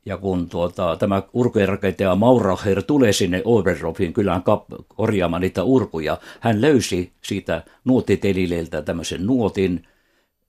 Ja 0.06 0.18
kun 0.18 0.50
tuota, 0.50 0.96
tämä 0.96 1.24
urkujen 1.34 1.70
rakentaja 1.70 2.16
Mauracher 2.16 2.84
tulee 2.84 3.14
sinne 3.14 3.42
Oberrofin 3.46 4.14
kylään 4.14 4.42
kap- 4.42 4.84
korjaamaan 4.88 5.42
niitä 5.42 5.64
urkuja, 5.64 6.18
hän 6.40 6.62
löysi 6.62 7.12
siitä 7.22 7.64
nuottitelileiltä 7.86 8.82
tämmöisen 8.82 9.26
nuotin, 9.26 9.88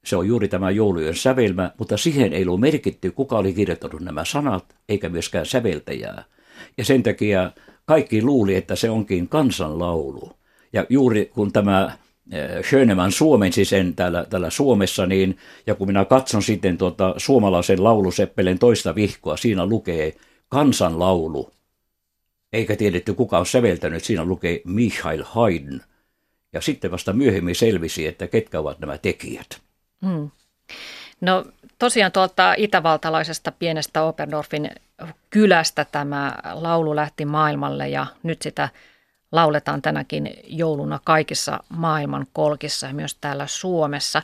se 0.04 0.16
on 0.16 0.26
juuri 0.26 0.48
tämä 0.48 0.70
joulujen 0.70 1.14
sävelmä, 1.14 1.70
mutta 1.78 1.96
siihen 1.96 2.32
ei 2.32 2.42
ollut 2.42 2.60
merkitty, 2.60 3.10
kuka 3.10 3.38
oli 3.38 3.52
kirjoittanut 3.52 4.00
nämä 4.00 4.24
sanat, 4.24 4.76
eikä 4.88 5.08
myöskään 5.08 5.46
säveltäjää. 5.46 6.24
Ja 6.78 6.84
sen 6.84 7.02
takia 7.02 7.52
kaikki 7.90 8.22
luuli, 8.22 8.54
että 8.54 8.76
se 8.76 8.90
onkin 8.90 9.28
kansanlaulu. 9.28 10.32
Ja 10.72 10.86
juuri 10.88 11.30
kun 11.34 11.52
tämä 11.52 11.98
eh, 12.32 12.64
Schöneman 12.64 13.12
suomensi 13.12 13.64
sen 13.64 13.94
täällä, 13.94 14.26
täällä 14.30 14.50
Suomessa, 14.50 15.06
niin, 15.06 15.38
ja 15.66 15.74
kun 15.74 15.86
minä 15.86 16.04
katson 16.04 16.42
sitten 16.42 16.78
tuota 16.78 17.14
suomalaisen 17.16 17.84
lauluseppelen 17.84 18.58
toista 18.58 18.94
vihkoa, 18.94 19.36
siinä 19.36 19.66
lukee 19.66 20.16
kansanlaulu, 20.48 21.50
eikä 22.52 22.76
tiedetty 22.76 23.14
kuka 23.14 23.38
on 23.38 23.46
säveltänyt, 23.46 24.04
siinä 24.04 24.24
lukee 24.24 24.60
Michael 24.64 25.22
Haydn. 25.24 25.80
Ja 26.52 26.60
sitten 26.60 26.90
vasta 26.90 27.12
myöhemmin 27.12 27.54
selvisi, 27.54 28.06
että 28.06 28.26
ketkä 28.26 28.60
ovat 28.60 28.78
nämä 28.78 28.98
tekijät. 28.98 29.60
Hmm. 30.06 30.30
No 31.20 31.44
tosiaan 31.78 32.12
tuolta 32.12 32.54
itävaltalaisesta 32.56 33.52
pienestä 33.52 34.02
Oberndorfin 34.02 34.70
kylästä 35.30 35.86
tämä 35.92 36.34
laulu 36.52 36.96
lähti 36.96 37.24
maailmalle 37.24 37.88
ja 37.88 38.06
nyt 38.22 38.42
sitä 38.42 38.68
lauletaan 39.32 39.82
tänäkin 39.82 40.30
jouluna 40.44 41.00
kaikissa 41.04 41.60
maailman 41.68 42.26
kolkissa 42.32 42.86
ja 42.86 42.94
myös 42.94 43.14
täällä 43.20 43.46
Suomessa. 43.46 44.22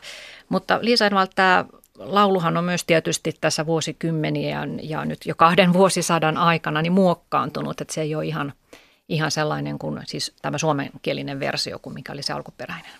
Mutta 0.49 0.79
Liisa 0.81 1.05
Edvald, 1.05 1.27
tämä 1.35 1.65
lauluhan 1.95 2.57
on 2.57 2.63
myös 2.63 2.83
tietysti 2.83 3.33
tässä 3.41 3.65
vuosikymmeniä 3.65 4.67
ja 4.81 5.05
nyt 5.05 5.25
jo 5.25 5.35
kahden 5.35 5.73
vuosisadan 5.73 6.37
aikana 6.37 6.81
niin 6.81 6.93
muokkaantunut, 6.93 7.81
että 7.81 7.93
se 7.93 8.01
ei 8.01 8.15
ole 8.15 8.25
ihan, 8.25 8.53
ihan 9.09 9.31
sellainen 9.31 9.79
kuin 9.79 10.01
siis 10.05 10.35
tämä 10.41 10.57
suomenkielinen 10.57 11.39
versio 11.39 11.79
kuin 11.79 11.93
mikä 11.93 12.13
oli 12.13 12.23
se 12.23 12.33
alkuperäinen. 12.33 12.91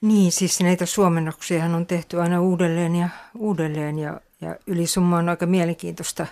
Niin, 0.00 0.32
siis 0.32 0.60
näitä 0.60 0.86
suomennoksia 0.86 1.64
on 1.64 1.86
tehty 1.86 2.20
aina 2.20 2.40
uudelleen 2.40 2.96
ja 2.96 3.08
uudelleen 3.38 3.98
ja, 3.98 4.20
ja 4.40 4.56
ylisumma 4.66 5.18
on 5.18 5.28
aika 5.28 5.46
mielenkiintoista 5.46 6.26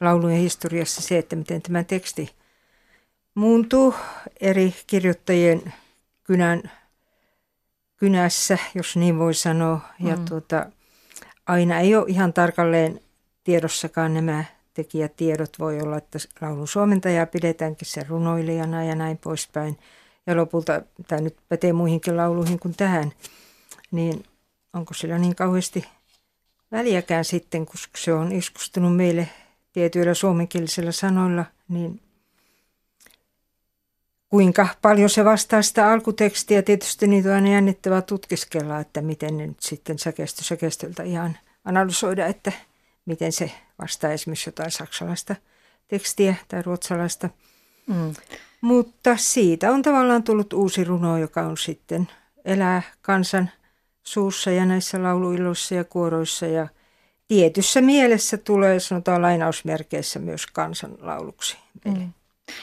laulujen 0.00 0.40
historiassa 0.40 1.02
se, 1.02 1.18
että 1.18 1.36
miten 1.36 1.62
tämä 1.62 1.84
teksti 1.84 2.30
muuntuu 3.34 3.94
eri 4.40 4.74
kirjoittajien 4.86 5.72
kynän, 6.24 6.62
kynässä, 7.96 8.58
jos 8.74 8.96
niin 8.96 9.18
voi 9.18 9.34
sanoa. 9.34 9.80
Ja 10.00 10.16
mm. 10.16 10.24
tuota, 10.24 10.66
aina 11.46 11.80
ei 11.80 11.96
ole 11.96 12.04
ihan 12.08 12.32
tarkalleen 12.32 13.00
tiedossakaan 13.44 14.14
nämä 14.14 14.44
tekijätiedot. 14.74 15.58
Voi 15.58 15.80
olla, 15.80 15.96
että 15.96 16.18
laulun 16.40 16.68
suomentajaa 16.68 17.26
pidetäänkin 17.26 17.88
sen 17.88 18.08
runoilijana 18.08 18.84
ja 18.84 18.94
näin 18.94 19.18
poispäin– 19.18 19.78
ja 20.26 20.36
lopulta 20.36 20.82
tämä 21.08 21.20
nyt 21.20 21.36
pätee 21.48 21.72
muihinkin 21.72 22.16
lauluihin 22.16 22.58
kuin 22.58 22.74
tähän, 22.76 23.12
niin 23.90 24.24
onko 24.72 24.94
sillä 24.94 25.18
niin 25.18 25.36
kauheasti 25.36 25.84
väliäkään 26.72 27.24
sitten, 27.24 27.66
koska 27.66 27.98
se 27.98 28.12
on 28.12 28.32
iskustunut 28.32 28.96
meille 28.96 29.28
tietyillä 29.76 30.14
suomenkielisillä 30.14 30.92
sanoilla, 30.92 31.44
niin 31.68 32.00
kuinka 34.28 34.68
paljon 34.82 35.10
se 35.10 35.24
vastaa 35.24 35.62
sitä 35.62 35.92
alkutekstiä. 35.92 36.62
Tietysti 36.62 37.06
niitä 37.06 37.28
on 37.28 37.34
aina 37.34 37.48
jännittävää 37.48 38.02
tutkiskella, 38.02 38.80
että 38.80 39.02
miten 39.02 39.36
ne 39.36 39.46
nyt 39.46 39.60
sitten 39.60 39.98
säkeistö 39.98 40.44
säkeistöltä 40.44 41.02
ihan 41.02 41.38
analysoida, 41.64 42.26
että 42.26 42.52
miten 43.06 43.32
se 43.32 43.50
vastaa 43.82 44.12
esimerkiksi 44.12 44.48
jotain 44.48 44.70
saksalaista 44.70 45.36
tekstiä 45.88 46.34
tai 46.48 46.62
ruotsalaista. 46.62 47.30
Mm. 47.86 48.14
Mutta 48.60 49.16
siitä 49.16 49.70
on 49.70 49.82
tavallaan 49.82 50.22
tullut 50.22 50.52
uusi 50.52 50.84
runo, 50.84 51.18
joka 51.18 51.42
on 51.42 51.56
sitten 51.56 52.08
elää 52.44 52.82
kansan 53.02 53.50
suussa 54.02 54.50
ja 54.50 54.66
näissä 54.66 55.02
lauluiloissa 55.02 55.74
ja 55.74 55.84
kuoroissa 55.84 56.46
ja 56.46 56.68
tietyssä 57.28 57.80
mielessä 57.80 58.36
tulee 58.36 58.80
sanotaan 58.80 59.22
lainausmerkeissä 59.22 60.18
myös 60.18 60.46
kansanlauluksi 60.46 61.56
Mm. 61.84 62.12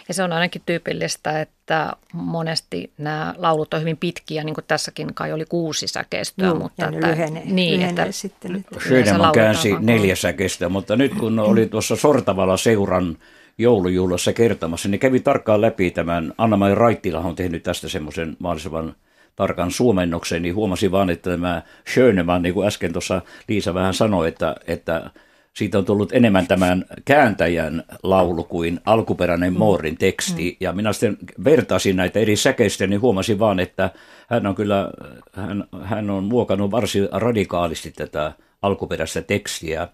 Ja 0.07 0.13
se 0.13 0.23
on 0.23 0.33
ainakin 0.33 0.61
tyypillistä, 0.65 1.41
että 1.41 1.93
monesti 2.13 2.91
nämä 2.97 3.35
laulut 3.37 3.73
on 3.73 3.81
hyvin 3.81 3.97
pitkiä, 3.97 4.43
niin 4.43 4.55
kuin 4.55 4.65
tässäkin 4.67 5.13
kai 5.13 5.33
oli 5.33 5.45
kuusi 5.45 5.87
säkeistöä. 5.87 6.45
Joo, 6.45 6.55
mutta 6.55 6.83
ja 6.83 6.89
että, 6.89 7.07
lyhenee, 7.07 7.43
niin, 7.45 7.79
lyhenee 7.79 8.03
että, 8.03 8.11
sitten. 8.11 8.65
Schöneman 8.79 9.31
käänsi 9.31 9.73
neljä 9.79 10.15
säkeistöä, 10.15 10.69
mutta 10.69 10.95
nyt 10.95 11.13
kun 11.13 11.39
oli 11.39 11.65
tuossa 11.71 11.95
Sortavalla 11.95 12.57
seuran 12.57 13.17
joulujuhlassa 13.57 14.33
kertomassa, 14.33 14.89
niin 14.89 14.99
kävi 14.99 15.19
tarkkaan 15.19 15.61
läpi 15.61 15.91
tämän, 15.91 16.33
Anna-Mai 16.37 16.75
Raittila 16.75 17.19
on 17.19 17.35
tehnyt 17.35 17.63
tästä 17.63 17.89
semmoisen 17.89 18.37
mahdollisimman 18.39 18.95
tarkan 19.35 19.71
suomennoksen, 19.71 20.41
niin 20.41 20.55
huomasin 20.55 20.91
vaan, 20.91 21.09
että 21.09 21.29
tämä 21.29 21.61
Schöneman, 21.89 22.41
niin 22.41 22.53
kuin 22.53 22.67
äsken 22.67 22.93
tuossa 22.93 23.21
Liisa 23.47 23.73
vähän 23.73 23.93
sanoi, 23.93 24.27
että, 24.27 24.55
että 24.67 25.11
siitä 25.53 25.77
on 25.77 25.85
tullut 25.85 26.13
enemmän 26.13 26.47
tämän 26.47 26.85
kääntäjän 27.05 27.83
laulu 28.03 28.43
kuin 28.43 28.79
alkuperäinen 28.85 29.53
mm. 29.53 29.59
Moorin 29.59 29.97
teksti. 29.97 30.49
Mm. 30.49 30.57
Ja 30.59 30.71
minä 30.71 30.93
sitten 30.93 31.17
vertaisin 31.43 31.95
näitä 31.95 32.19
eri 32.19 32.35
säkeistä, 32.35 32.87
niin 32.87 33.01
huomasin 33.01 33.39
vaan, 33.39 33.59
että 33.59 33.89
hän 34.27 34.47
on 34.47 34.55
kyllä, 34.55 34.89
hän, 35.33 35.63
hän 35.83 36.09
on 36.09 36.23
muokannut 36.23 36.71
varsin 36.71 37.09
radikaalisti 37.11 37.91
tätä 37.91 38.31
alkuperäistä 38.61 39.21
tekstiä. 39.21 39.87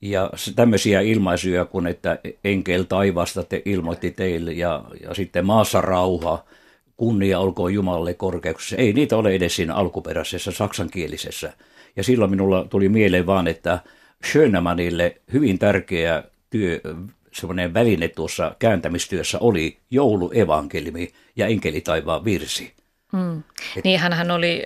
Ja 0.00 0.30
tämmöisiä 0.56 1.00
ilmaisuja 1.00 1.64
kuin, 1.64 1.86
että 1.86 2.18
enkel 2.44 2.82
taivaasta 2.82 3.42
te 3.42 3.62
ilmoitti 3.64 4.10
teille 4.10 4.52
ja, 4.52 4.84
ja 5.02 5.14
sitten 5.14 5.46
maassa 5.46 5.80
rauha, 5.80 6.44
kunnia 6.96 7.38
olkoon 7.38 7.74
Jumalalle 7.74 8.14
korkeuksessa. 8.14 8.76
Ei 8.76 8.92
niitä 8.92 9.16
ole 9.16 9.34
edes 9.34 9.56
siinä 9.56 9.74
alkuperäisessä 9.74 10.50
saksankielisessä. 10.50 11.52
Ja 11.96 12.04
silloin 12.04 12.30
minulla 12.30 12.64
tuli 12.64 12.88
mieleen 12.88 13.26
vaan, 13.26 13.48
että 13.48 13.78
Schönemannille 14.26 15.20
hyvin 15.32 15.58
tärkeä 15.58 16.24
työ, 16.50 16.80
semmoinen 17.32 17.74
väline 17.74 18.08
tuossa 18.08 18.54
kääntämistyössä 18.58 19.38
oli 19.38 19.78
jouluevankelimi 19.90 21.12
ja 21.36 21.46
enkelitaivaan 21.46 22.24
virsi. 22.24 22.72
Hmm. 23.12 23.42
Et, 23.76 23.84
niin 23.84 24.00
hän 24.00 24.30
oli 24.30 24.64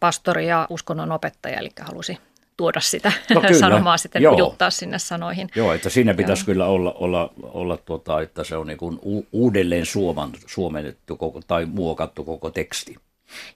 pastori 0.00 0.46
ja 0.46 0.66
uskonnon 0.70 1.12
opettaja, 1.12 1.58
eli 1.58 1.70
halusi 1.80 2.18
tuoda 2.62 2.80
sitä 2.80 3.12
no 3.34 3.40
kyllä, 3.46 3.60
sanomaa 3.60 3.96
sitten 3.96 4.22
joo. 4.22 4.38
juttaa 4.38 4.70
sinne 4.70 4.98
sanoihin. 4.98 5.48
Joo, 5.54 5.72
että 5.72 5.90
siinä 5.90 6.14
pitäisi 6.14 6.42
joo. 6.42 6.46
kyllä 6.46 6.66
olla, 6.66 6.92
olla, 6.92 7.32
olla 7.42 7.76
tuota, 7.76 8.20
että 8.20 8.44
se 8.44 8.56
on 8.56 8.66
niin 8.66 8.78
kuin 8.78 8.98
uudelleen 9.32 9.86
suoman, 9.86 10.30
suomennettu 10.46 11.16
koko, 11.16 11.40
tai 11.46 11.66
muokattu 11.66 12.24
koko 12.24 12.50
teksti. 12.50 12.96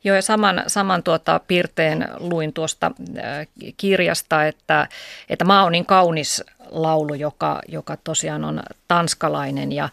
Joo, 0.05 0.17
ja 0.17 0.23
saman, 0.23 0.63
saman 0.67 1.03
tuota 1.03 1.41
piirteen 1.49 2.09
luin 2.19 2.53
tuosta 2.53 2.93
äh, 3.19 3.49
kirjasta, 3.77 4.47
että, 4.47 4.89
että 5.29 5.45
Maa 5.45 5.65
on 5.65 5.73
niin 5.73 5.87
kaunis 5.87 6.45
laulu, 6.71 7.15
joka, 7.15 7.61
joka 7.69 7.97
tosiaan 7.97 8.45
on 8.45 8.63
tanskalainen 8.89 9.73
ja 9.73 9.89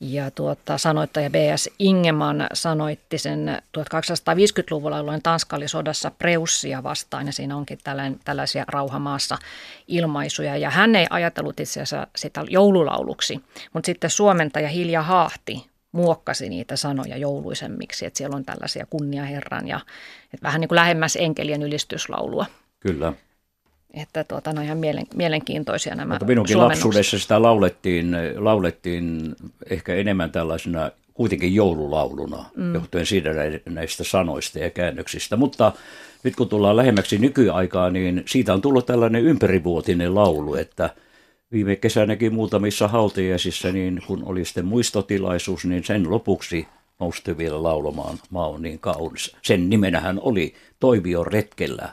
ja 0.00 0.30
tuota, 0.30 0.78
sanoittaja 0.78 1.30
B.S. 1.30 1.70
Ingeman 1.78 2.46
sanoitti 2.52 3.18
sen 3.18 3.62
1850-luvulla, 3.78 4.96
jolloin 4.96 5.22
Tanska 5.22 5.56
oli 5.56 5.68
sodassa 5.68 6.10
Preussia 6.10 6.82
vastaan 6.82 7.26
ja 7.26 7.32
siinä 7.32 7.56
onkin 7.56 7.78
tällaisia 8.24 8.64
rauhamaassa 8.68 9.38
ilmaisuja. 9.88 10.56
Ja 10.56 10.70
hän 10.70 10.96
ei 10.96 11.06
ajatellut 11.10 11.60
itse 11.60 11.80
asiassa 11.80 12.06
sitä 12.16 12.44
joululauluksi, 12.48 13.40
mutta 13.72 13.86
sitten 13.86 14.10
suomentaja 14.10 14.68
Hilja 14.68 15.02
Haahti 15.02 15.66
muokkasi 15.92 16.48
niitä 16.48 16.76
sanoja 16.76 17.16
jouluisemmiksi, 17.16 18.06
että 18.06 18.18
siellä 18.18 18.36
on 18.36 18.44
tällaisia 18.44 18.86
kunniaherran 18.90 19.68
ja 19.68 19.80
että 20.34 20.42
vähän 20.42 20.60
niin 20.60 20.68
kuin 20.68 20.76
lähemmäs 20.76 21.16
enkelien 21.16 21.62
ylistyslaulua. 21.62 22.46
Kyllä. 22.80 23.12
Että 23.94 24.24
tuota, 24.24 24.52
ne 24.52 24.60
on 24.60 24.66
ihan 24.66 24.78
mielen, 24.78 25.06
mielenkiintoisia 25.14 25.94
nämä 25.94 26.14
Mutta 26.14 26.26
minunkin 26.26 26.58
lapsuudessa 26.58 27.18
sitä 27.18 27.42
laulettiin, 27.42 28.16
laulettiin 28.36 29.36
ehkä 29.70 29.94
enemmän 29.94 30.30
tällaisena 30.30 30.90
kuitenkin 31.14 31.54
joululauluna, 31.54 32.44
mm. 32.56 32.74
johtuen 32.74 33.06
siitä 33.06 33.30
näistä 33.68 34.04
sanoista 34.04 34.58
ja 34.58 34.70
käännöksistä. 34.70 35.36
Mutta 35.36 35.72
nyt 36.22 36.36
kun 36.36 36.48
tullaan 36.48 36.76
lähemmäksi 36.76 37.18
nykyaikaa, 37.18 37.90
niin 37.90 38.22
siitä 38.26 38.54
on 38.54 38.60
tullut 38.60 38.86
tällainen 38.86 39.24
ympärivuotinen 39.24 40.14
laulu, 40.14 40.54
että 40.54 40.90
viime 41.52 41.76
kesänäkin 41.76 42.34
muutamissa 42.34 42.88
hautajaisissa, 42.88 43.72
niin 43.72 44.02
kun 44.06 44.22
oli 44.26 44.44
sitten 44.44 44.64
muistotilaisuus, 44.64 45.64
niin 45.64 45.84
sen 45.84 46.10
lopuksi 46.10 46.66
nousti 47.00 47.38
vielä 47.38 47.62
laulamaan 47.62 48.18
Maa 48.30 48.48
on 48.48 48.62
niin 48.62 48.78
kaunis. 48.78 49.36
Sen 49.42 49.70
nimenähän 49.70 50.18
oli 50.22 50.54
Toivio 50.80 51.24
retkellä 51.24 51.88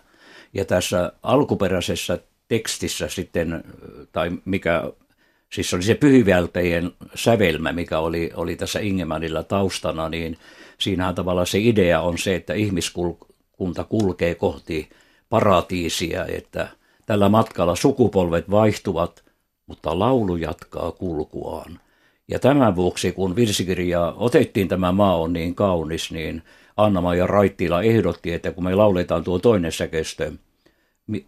ja 0.55 0.65
tässä 0.65 1.11
alkuperäisessä 1.23 2.19
tekstissä 2.47 3.07
sitten, 3.09 3.63
tai 4.11 4.31
mikä, 4.45 4.91
siis 5.53 5.73
oli 5.73 5.83
se 5.83 5.95
pyhivälpejen 5.95 6.91
sävelmä, 7.15 7.73
mikä 7.73 7.99
oli, 7.99 8.31
oli 8.35 8.55
tässä 8.55 8.79
Ingemanilla 8.79 9.43
taustana, 9.43 10.09
niin 10.09 10.37
siinähän 10.77 11.15
tavallaan 11.15 11.47
se 11.47 11.59
idea 11.59 12.01
on 12.01 12.17
se, 12.17 12.35
että 12.35 12.53
ihmiskunta 12.53 13.83
kulkee 13.89 14.35
kohti 14.35 14.89
paratiisia, 15.29 16.25
että 16.25 16.67
tällä 17.05 17.29
matkalla 17.29 17.75
sukupolvet 17.75 18.51
vaihtuvat, 18.51 19.23
mutta 19.67 19.99
laulu 19.99 20.35
jatkaa 20.35 20.91
kulkuaan. 20.91 21.79
Ja 22.27 22.39
tämän 22.39 22.75
vuoksi, 22.75 23.11
kun 23.11 23.35
virsikirja 23.35 24.13
otettiin 24.17 24.67
tämä 24.67 24.91
maa 24.91 25.17
on 25.17 25.33
niin 25.33 25.55
kaunis, 25.55 26.11
niin 26.11 26.43
Anna-Maija 26.77 27.27
Raittila 27.27 27.81
ehdotti, 27.81 28.33
että 28.33 28.51
kun 28.51 28.63
me 28.63 28.75
lauletaan 28.75 29.23
tuo 29.23 29.39
toinen 29.39 29.71
säkestö 29.71 30.31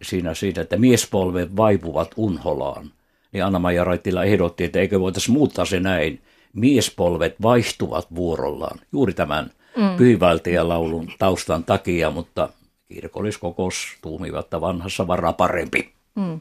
siinä 0.02 0.34
siitä, 0.34 0.60
että 0.60 0.76
miespolvet 0.76 1.56
vaipuvat 1.56 2.10
unholaan, 2.16 2.90
niin 3.32 3.44
Anna-Maija 3.44 3.84
Raittila 3.84 4.24
ehdotti, 4.24 4.64
että 4.64 4.78
eikö 4.78 5.00
voitaisiin 5.00 5.32
muuttaa 5.32 5.64
se 5.64 5.80
näin, 5.80 6.22
miespolvet 6.52 7.42
vaihtuvat 7.42 8.14
vuorollaan, 8.14 8.78
juuri 8.92 9.12
tämän 9.12 9.50
mm. 9.76 10.68
laulun 10.68 11.12
taustan 11.18 11.64
takia, 11.64 12.10
mutta 12.10 12.48
kirkolliskokous 12.88 13.96
tuumivat, 14.02 14.44
että 14.46 14.60
vanhassa 14.60 15.06
varaa 15.06 15.32
parempi. 15.32 15.92
Mm. 16.14 16.40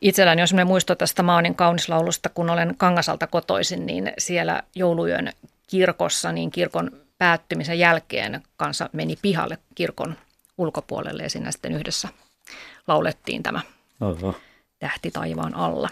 Itselläni 0.00 0.42
on 0.42 0.48
sellainen 0.48 0.66
muisto 0.66 0.94
tästä 0.94 1.22
Maanin 1.22 1.54
kaunislaulusta, 1.54 2.28
kun 2.28 2.50
olen 2.50 2.74
Kangasalta 2.76 3.26
kotoisin, 3.26 3.86
niin 3.86 4.12
siellä 4.18 4.62
jouluyön 4.74 5.32
kirkossa, 5.66 6.32
niin 6.32 6.50
kirkon 6.50 6.90
päättymisen 7.20 7.78
jälkeen 7.78 8.42
kanssa 8.56 8.90
meni 8.92 9.16
pihalle 9.22 9.58
kirkon 9.74 10.16
ulkopuolelle 10.58 11.22
ja 11.22 11.30
siinä 11.30 11.52
sitten 11.52 11.72
yhdessä 11.72 12.08
laulettiin 12.86 13.42
tämä 13.42 13.60
Oho. 14.00 14.34
Tähti 14.78 15.10
taivaan 15.10 15.54
alla. 15.54 15.88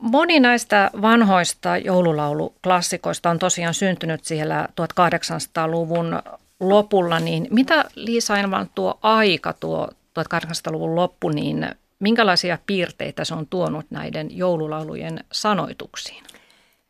Moni 0.00 0.40
näistä 0.40 0.90
vanhoista 1.02 1.76
joululauluklassikoista 1.76 3.30
on 3.30 3.38
tosiaan 3.38 3.74
syntynyt 3.74 4.24
siellä 4.24 4.68
1800-luvun 4.80 6.22
lopulla, 6.60 7.20
niin 7.20 7.48
mitä 7.50 7.84
Liisa 7.94 8.38
Envan 8.38 8.70
tuo 8.74 8.98
aika, 9.02 9.52
tuo 9.52 9.88
1800-luvun 10.20 10.94
loppu, 10.94 11.28
niin 11.28 11.68
minkälaisia 11.98 12.58
piirteitä 12.66 13.24
se 13.24 13.34
on 13.34 13.46
tuonut 13.46 13.86
näiden 13.90 14.36
joululaulujen 14.36 15.24
sanoituksiin? 15.32 16.24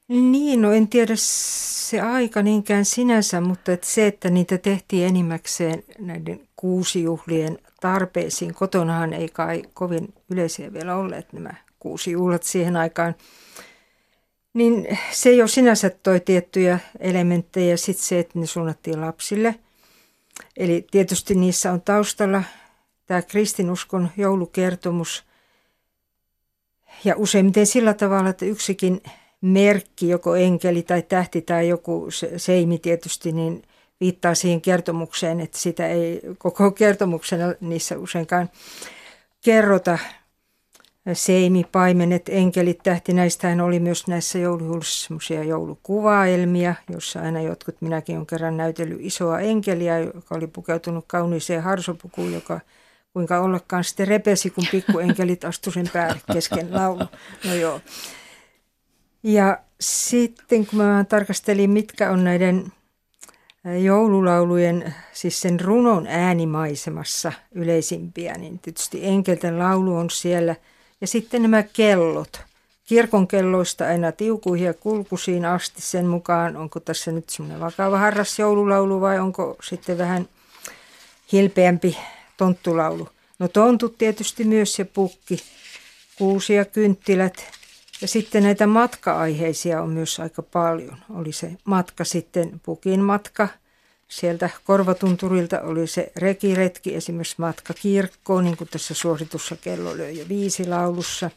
Niin, 0.08 0.62
no 0.62 0.72
en 0.72 0.88
tiedä 0.88 1.12
se 1.16 2.00
aika 2.00 2.42
niinkään 2.42 2.84
sinänsä, 2.84 3.40
mutta 3.40 3.72
että 3.72 3.86
se, 3.86 4.06
että 4.06 4.30
niitä 4.30 4.58
tehtiin 4.58 5.06
enimmäkseen 5.06 5.82
näiden 5.98 6.48
kuusijuhlien 6.56 7.58
tarpeisiin. 7.80 8.54
Kotonahan 8.54 9.12
ei 9.12 9.28
kai 9.28 9.62
kovin 9.74 10.14
yleisiä 10.30 10.72
vielä 10.72 10.96
olleet 10.96 11.32
nämä 11.32 11.54
kuusijuhlat 11.78 12.42
siihen 12.42 12.76
aikaan. 12.76 13.14
Niin 14.54 14.98
se 15.12 15.32
jo 15.32 15.48
sinänsä 15.48 15.90
toi 15.90 16.20
tiettyjä 16.20 16.78
elementtejä. 17.00 17.76
Sitten 17.76 18.04
se, 18.04 18.18
että 18.18 18.38
ne 18.38 18.46
suunnattiin 18.46 19.00
lapsille. 19.00 19.54
Eli 20.56 20.86
tietysti 20.90 21.34
niissä 21.34 21.72
on 21.72 21.82
taustalla 21.82 22.42
tämä 23.06 23.22
kristinuskon 23.22 24.10
joulukertomus. 24.16 25.24
Ja 27.04 27.14
useimmiten 27.16 27.66
sillä 27.66 27.94
tavalla, 27.94 28.30
että 28.30 28.44
yksikin 28.44 29.00
merkki, 29.40 30.08
joko 30.08 30.36
enkeli 30.36 30.82
tai 30.82 31.02
tähti 31.02 31.42
tai 31.42 31.68
joku 31.68 32.08
seimi 32.36 32.78
tietysti, 32.78 33.32
niin 33.32 33.62
viittaa 34.00 34.34
siihen 34.34 34.60
kertomukseen, 34.60 35.40
että 35.40 35.58
sitä 35.58 35.86
ei 35.86 36.20
koko 36.38 36.70
kertomuksena 36.70 37.54
niissä 37.60 37.98
useinkaan 37.98 38.50
kerrota. 39.44 39.98
Seimi, 41.12 41.64
paimenet, 41.72 42.28
enkelit, 42.28 42.78
tähti, 42.82 43.12
näistähän 43.12 43.60
oli 43.60 43.80
myös 43.80 44.06
näissä 44.06 44.38
joulujuhlissa 44.38 45.06
semmoisia 45.06 45.44
joulukuvaelmia, 45.44 46.74
jossa 46.90 47.20
aina 47.20 47.40
jotkut, 47.40 47.76
minäkin 47.80 48.18
on 48.18 48.26
kerran 48.26 48.56
näytellyt 48.56 48.98
isoa 49.00 49.40
enkeliä, 49.40 49.98
joka 49.98 50.34
oli 50.34 50.46
pukeutunut 50.46 51.04
kauniiseen 51.08 51.62
harsopukuun, 51.62 52.32
joka 52.32 52.60
kuinka 53.12 53.40
ollakaan 53.40 53.84
sitten 53.84 54.08
repesi, 54.08 54.50
kun 54.50 54.64
pikkuenkelit 54.70 55.44
astu 55.44 55.70
sen 55.70 55.90
päälle 55.92 56.20
kesken 56.32 56.74
laulu. 56.74 57.04
No 57.44 57.54
joo. 57.54 57.80
Ja 59.26 59.58
sitten 59.80 60.66
kun 60.66 60.78
mä 60.78 61.04
tarkastelin, 61.08 61.70
mitkä 61.70 62.10
on 62.10 62.24
näiden 62.24 62.72
joululaulujen, 63.82 64.94
siis 65.12 65.40
sen 65.40 65.60
runon 65.60 66.06
äänimaisemassa 66.06 67.32
yleisimpiä, 67.52 68.34
niin 68.34 68.58
tietysti 68.58 69.06
enkelten 69.06 69.58
laulu 69.58 69.96
on 69.96 70.10
siellä. 70.10 70.56
Ja 71.00 71.06
sitten 71.06 71.42
nämä 71.42 71.62
kellot. 71.62 72.40
Kirkon 72.84 73.28
kelloista 73.28 73.86
aina 73.86 74.12
tiukuihin 74.12 74.66
ja 74.66 74.74
kulkuisiin 74.74 75.44
asti 75.44 75.82
sen 75.82 76.06
mukaan, 76.06 76.56
onko 76.56 76.80
tässä 76.80 77.12
nyt 77.12 77.28
semmoinen 77.28 77.60
vakava 77.60 77.98
harras 77.98 78.38
joululaulu 78.38 79.00
vai 79.00 79.18
onko 79.18 79.56
sitten 79.62 79.98
vähän 79.98 80.28
hilpeämpi 81.32 81.98
tonttulaulu. 82.36 83.08
No 83.38 83.48
tontut 83.48 83.98
tietysti 83.98 84.44
myös 84.44 84.78
ja 84.78 84.84
pukki, 84.84 85.38
kuusi 86.18 86.54
ja 86.54 86.64
kynttilät, 86.64 87.65
ja 88.00 88.08
sitten 88.08 88.42
näitä 88.42 88.66
matka-aiheisia 88.66 89.82
on 89.82 89.90
myös 89.90 90.20
aika 90.20 90.42
paljon. 90.42 90.96
Oli 91.14 91.32
se 91.32 91.56
matka 91.64 92.04
sitten 92.04 92.60
Pukin 92.62 93.00
matka, 93.00 93.48
sieltä 94.08 94.50
Korvatunturilta 94.64 95.60
oli 95.60 95.86
se 95.86 96.12
rekiretki, 96.16 96.94
esimerkiksi 96.94 97.34
matka 97.38 97.74
kirkkoon, 97.74 98.44
niin 98.44 98.56
kuin 98.56 98.68
tässä 98.68 98.94
suositussa 98.94 99.56
kello 99.56 99.96
löi 99.96 100.18
jo 100.18 100.28
viisi 100.28 100.66
laulussa. 100.66 101.30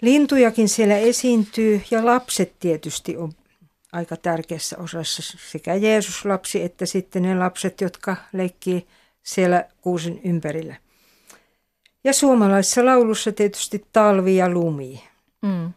Lintujakin 0.00 0.68
siellä 0.68 0.96
esiintyy 0.96 1.82
ja 1.90 2.06
lapset 2.06 2.52
tietysti 2.60 3.16
on 3.16 3.32
aika 3.92 4.16
tärkeässä 4.16 4.78
osassa 4.78 5.22
sekä 5.50 5.74
Jeesuslapsi 5.74 6.62
että 6.62 6.86
sitten 6.86 7.22
ne 7.22 7.38
lapset, 7.38 7.80
jotka 7.80 8.16
leikkii 8.32 8.86
siellä 9.22 9.64
kuusen 9.80 10.20
ympärillä. 10.24 10.76
Ja 12.04 12.12
suomalaisessa 12.12 12.84
laulussa 12.84 13.32
tietysti 13.32 13.84
talvi 13.92 14.36
ja 14.36 14.48
lumi. 14.48 15.07
Mm. 15.42 15.72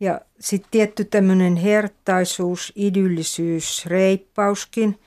Ja 0.00 0.20
sitten 0.40 0.70
tietty 0.70 1.04
tämmöinen 1.04 1.56
hertaisuus, 1.56 2.72
idyllisyys, 2.76 3.86
reippauskin. 3.86 5.00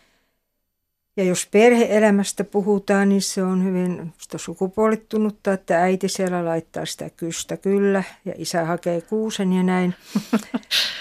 Ja 1.17 1.23
jos 1.23 1.47
perheelämästä 1.51 2.43
puhutaan, 2.43 3.09
niin 3.09 3.21
se 3.21 3.43
on 3.43 3.63
hyvin 3.63 4.13
sukupuolittunutta, 4.35 5.53
että 5.53 5.81
äiti 5.81 6.09
siellä 6.09 6.45
laittaa 6.45 6.85
sitä 6.85 7.09
kystä 7.09 7.57
kyllä 7.57 8.03
ja 8.25 8.33
isä 8.37 8.65
hakee 8.65 9.01
kuusen 9.01 9.53
ja 9.53 9.63
näin. 9.63 9.95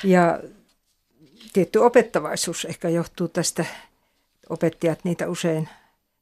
Ja 0.04 0.40
tietty 1.52 1.78
opettavaisuus 1.78 2.64
ehkä 2.64 2.88
johtuu 2.88 3.28
tästä, 3.28 3.64
opettajat 4.48 5.04
niitä 5.04 5.28
usein 5.28 5.68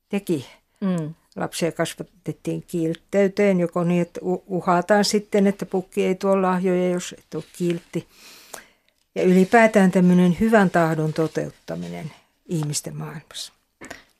teki. 0.08 0.46
Mm 0.80 1.14
lapsia 1.36 1.72
kasvatettiin 1.72 2.64
kiltteyteen, 2.66 3.60
joko 3.60 3.84
niin, 3.84 4.02
että 4.02 4.20
uhataan 4.46 5.04
sitten, 5.04 5.46
että 5.46 5.66
pukki 5.66 6.04
ei 6.04 6.14
tuo 6.14 6.42
lahjoja, 6.42 6.90
jos 6.90 7.14
et 7.18 7.34
ole 7.34 7.44
kiltti. 7.58 8.06
Ja 9.14 9.22
ylipäätään 9.22 9.90
tämmöinen 9.90 10.36
hyvän 10.40 10.70
tahdon 10.70 11.12
toteuttaminen 11.12 12.12
ihmisten 12.46 12.96
maailmassa. 12.96 13.52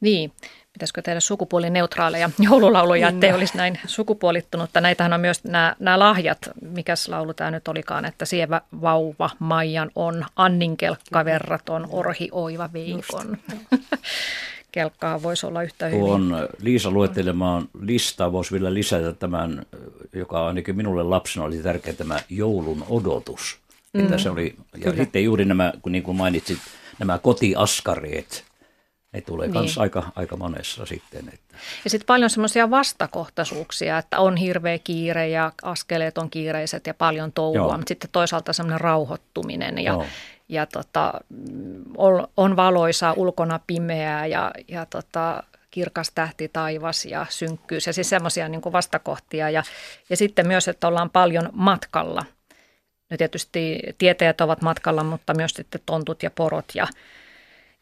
Niin, 0.01 0.33
pitäisikö 0.73 1.03
tehdä 1.03 1.21
sukupuolineutraaleja 1.21 2.31
joululauluja, 2.39 3.07
niin. 3.07 3.15
ettei 3.15 3.33
olisi 3.33 3.57
näin 3.57 3.79
sukupuolittunutta. 3.87 4.81
Näitähän 4.81 5.13
on 5.13 5.21
myös 5.21 5.45
nämä, 5.45 5.77
nämä 5.79 5.99
lahjat, 5.99 6.39
mikäs 6.61 7.09
laulu 7.09 7.35
tämä 7.35 7.51
nyt 7.51 7.69
olikaan, 7.69 8.05
että 8.05 8.25
sievä 8.25 8.61
vauva 8.81 9.31
Maijan 9.39 9.91
on, 9.95 10.25
Annin 10.37 10.77
kelkka 10.77 11.25
verraton, 11.25 11.87
orhi 11.91 12.29
oiva 12.33 12.73
veikon. 12.73 13.39
kelkkaa 14.73 15.23
voisi 15.23 15.47
olla 15.47 15.63
yhtä 15.63 15.87
hyvin. 15.87 16.01
Tuon 16.01 16.49
Liisa 16.63 16.91
luettelemaan 16.91 17.69
listaa 17.81 18.33
voisi 18.33 18.53
vielä 18.53 18.75
lisätä 18.75 19.13
tämän, 19.13 19.67
joka 20.13 20.47
ainakin 20.47 20.77
minulle 20.77 21.03
lapsena 21.03 21.47
oli 21.47 21.59
tärkeä, 21.59 21.93
tämä 21.93 22.21
joulun 22.29 22.85
odotus. 22.89 23.59
Mm. 23.93 24.01
Että 24.01 24.19
se 24.19 24.31
oli, 24.31 24.55
ja 24.75 24.81
Kyllä. 24.81 24.97
sitten 24.97 25.25
juuri 25.25 25.45
nämä, 25.45 25.73
kun 25.83 25.93
niin 25.93 26.03
kuin 26.03 26.17
mainitsit, 26.17 26.59
nämä 26.99 27.19
kotiaskareet, 27.19 28.45
ne 29.13 29.21
tulee 29.21 29.49
myös 29.49 29.67
niin. 29.77 29.81
aika, 29.81 30.13
aika 30.17 30.37
monessa 30.37 30.87
sitten. 30.87 31.29
Että. 31.33 31.57
Ja 31.85 31.91
sitten 31.91 32.07
paljon 32.07 32.31
semmoisia 32.31 32.71
vastakohtaisuuksia, 32.71 33.99
että 33.99 34.19
on 34.19 34.37
hirveä 34.37 34.79
kiire 34.79 35.29
ja 35.29 35.53
askeleet 35.63 36.19
on 36.19 36.31
kiireiset 36.31 36.87
ja 36.87 36.95
paljon 36.95 37.33
touhua, 37.33 37.77
mutta 37.77 37.89
sitten 37.89 38.11
toisaalta 38.13 38.53
semmoinen 38.53 38.81
rauhoittuminen 38.81 39.79
ja, 39.79 39.93
Joo 39.93 40.07
ja 40.51 40.67
tota, 40.67 41.13
on, 41.97 42.29
on 42.37 42.57
valoisa, 42.57 43.13
ulkona 43.13 43.61
pimeää 43.67 44.27
ja, 44.27 44.51
ja 44.69 44.87
tota, 44.87 45.43
kirkas 45.71 46.11
tähti 46.15 46.49
taivas 46.49 47.05
ja 47.05 47.27
synkkyys 47.29 47.87
ja 47.87 47.93
siis 47.93 48.11
semmoisia 48.11 48.49
niin 48.49 48.63
vastakohtia 48.73 49.51
ja, 49.51 49.63
ja 50.11 50.17
sitten 50.17 50.47
myös, 50.47 50.69
että 50.69 50.89
ollaan 50.89 51.11
paljon 51.11 51.49
matkalla. 51.53 52.25
No 53.11 53.17
tietysti 53.17 53.81
tietäjät 53.99 54.41
ovat 54.41 54.63
matkalla, 54.63 55.05
mutta 55.05 55.35
myös 55.35 55.51
sitten 55.51 55.81
tontut 55.87 56.23
ja 56.23 56.31
porot 56.31 56.73
ja, 56.75 56.87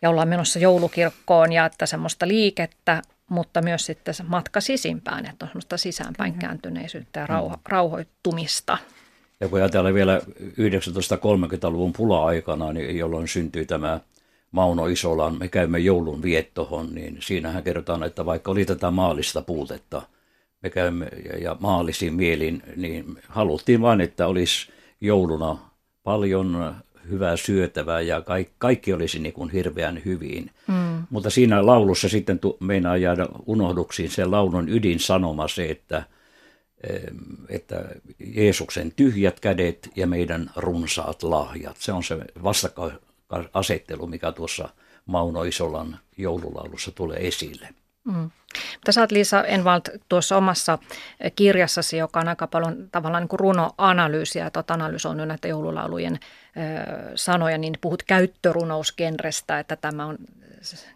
ja 0.03 0.11
ollaan 0.11 0.29
menossa 0.29 0.59
joulukirkkoon 0.59 1.53
ja 1.53 1.67
että 1.67 1.87
semmoista 1.87 2.29
liikettä, 2.29 3.03
mutta 3.29 3.63
myös 3.63 3.87
sitten 3.87 4.15
se 4.15 4.23
matka 4.23 4.61
sisimpään, 4.61 5.27
että 5.27 5.45
on 5.45 5.49
semmoista 5.49 5.77
sisäänpäin 5.77 6.35
kääntyneisyyttä 6.35 7.21
ja 7.21 7.27
rauho, 7.27 7.57
rauhoittumista. 7.69 8.79
Ja 9.41 9.49
kun 9.49 9.59
ajatellaan 9.59 9.95
vielä 9.95 10.21
1930-luvun 10.41 11.93
pula-aikana, 11.93 12.73
niin 12.73 12.99
jolloin 12.99 13.29
syntyi 13.29 13.67
tämä 13.67 14.01
Mauno 14.51 14.87
Isolan, 14.87 15.39
me 15.39 15.49
käymme 15.49 15.79
joulun 15.79 16.23
viettohon, 16.23 16.95
niin 16.95 17.17
siinähän 17.21 17.63
kerrotaan, 17.63 18.03
että 18.03 18.27
vaikka 18.27 18.51
oli 18.51 18.65
tätä 18.65 18.91
maallista 18.91 19.43
puutetta 19.43 20.03
me 20.63 20.71
käymme 20.71 21.09
ja, 21.25 21.39
ja 21.39 21.57
maallisiin 21.61 22.15
mielin, 22.15 22.63
niin 22.77 23.19
haluttiin 23.29 23.81
vain, 23.81 24.01
että 24.01 24.27
olisi 24.27 24.73
jouluna 25.01 25.59
paljon 26.05 26.75
hyvää 27.11 27.37
syötävää 27.37 28.01
ja 28.01 28.21
kaikki, 28.21 28.55
kaikki 28.59 28.93
olisi 28.93 29.19
niin 29.19 29.33
kuin 29.33 29.51
hirveän 29.51 30.03
hyvin. 30.05 30.51
Mm. 30.67 31.03
Mutta 31.11 31.31
siinä 31.31 31.67
laulussa 31.67 32.09
sitten 32.09 32.39
tu, 32.39 32.57
meinaa 32.61 32.97
jäädä 32.97 33.27
unohduksiin 33.47 34.11
se 34.11 34.25
laulun 34.25 34.69
ydinsanoma 34.69 35.49
se, 35.49 35.71
että, 35.71 36.03
että 37.49 37.85
Jeesuksen 38.35 38.93
tyhjät 38.97 39.41
kädet 39.41 39.91
ja 39.97 40.07
meidän 40.07 40.51
runsaat 40.57 41.23
lahjat. 41.23 41.77
Se 41.77 41.93
on 41.93 42.05
se 42.05 42.17
vastakkainasettelu, 42.43 44.07
mikä 44.07 44.33
tuossa 44.33 44.69
Mauno 45.07 45.43
Isolan 45.43 45.99
joululaulussa 46.19 46.91
tulee 46.91 47.27
esille. 47.27 47.69
Mm. 48.05 48.31
Mutta 48.75 48.93
sä 48.93 49.01
oot 49.01 49.13
Liisa 49.13 49.45
Envald 49.45 49.83
tuossa 50.09 50.37
omassa 50.37 50.79
kirjassasi, 51.37 51.97
joka 51.97 52.21
on 52.21 52.29
aika 52.29 52.47
paljon 52.47 52.89
tavallaan 52.93 53.23
niin 53.23 53.29
kuin 53.29 53.41
runoanalyysiä, 53.41 54.47
että 54.47 54.59
olet 54.59 54.71
analysoinut 54.71 55.29
näitä 55.29 55.49
joululaulujen 55.49 56.15
ö, 56.15 56.19
sanoja, 57.15 57.59
niin 57.59 57.75
puhut 57.81 58.03
käyttörunousgenrestä, 58.03 59.59
että 59.59 59.77
tämä 59.77 60.07
on 60.07 60.19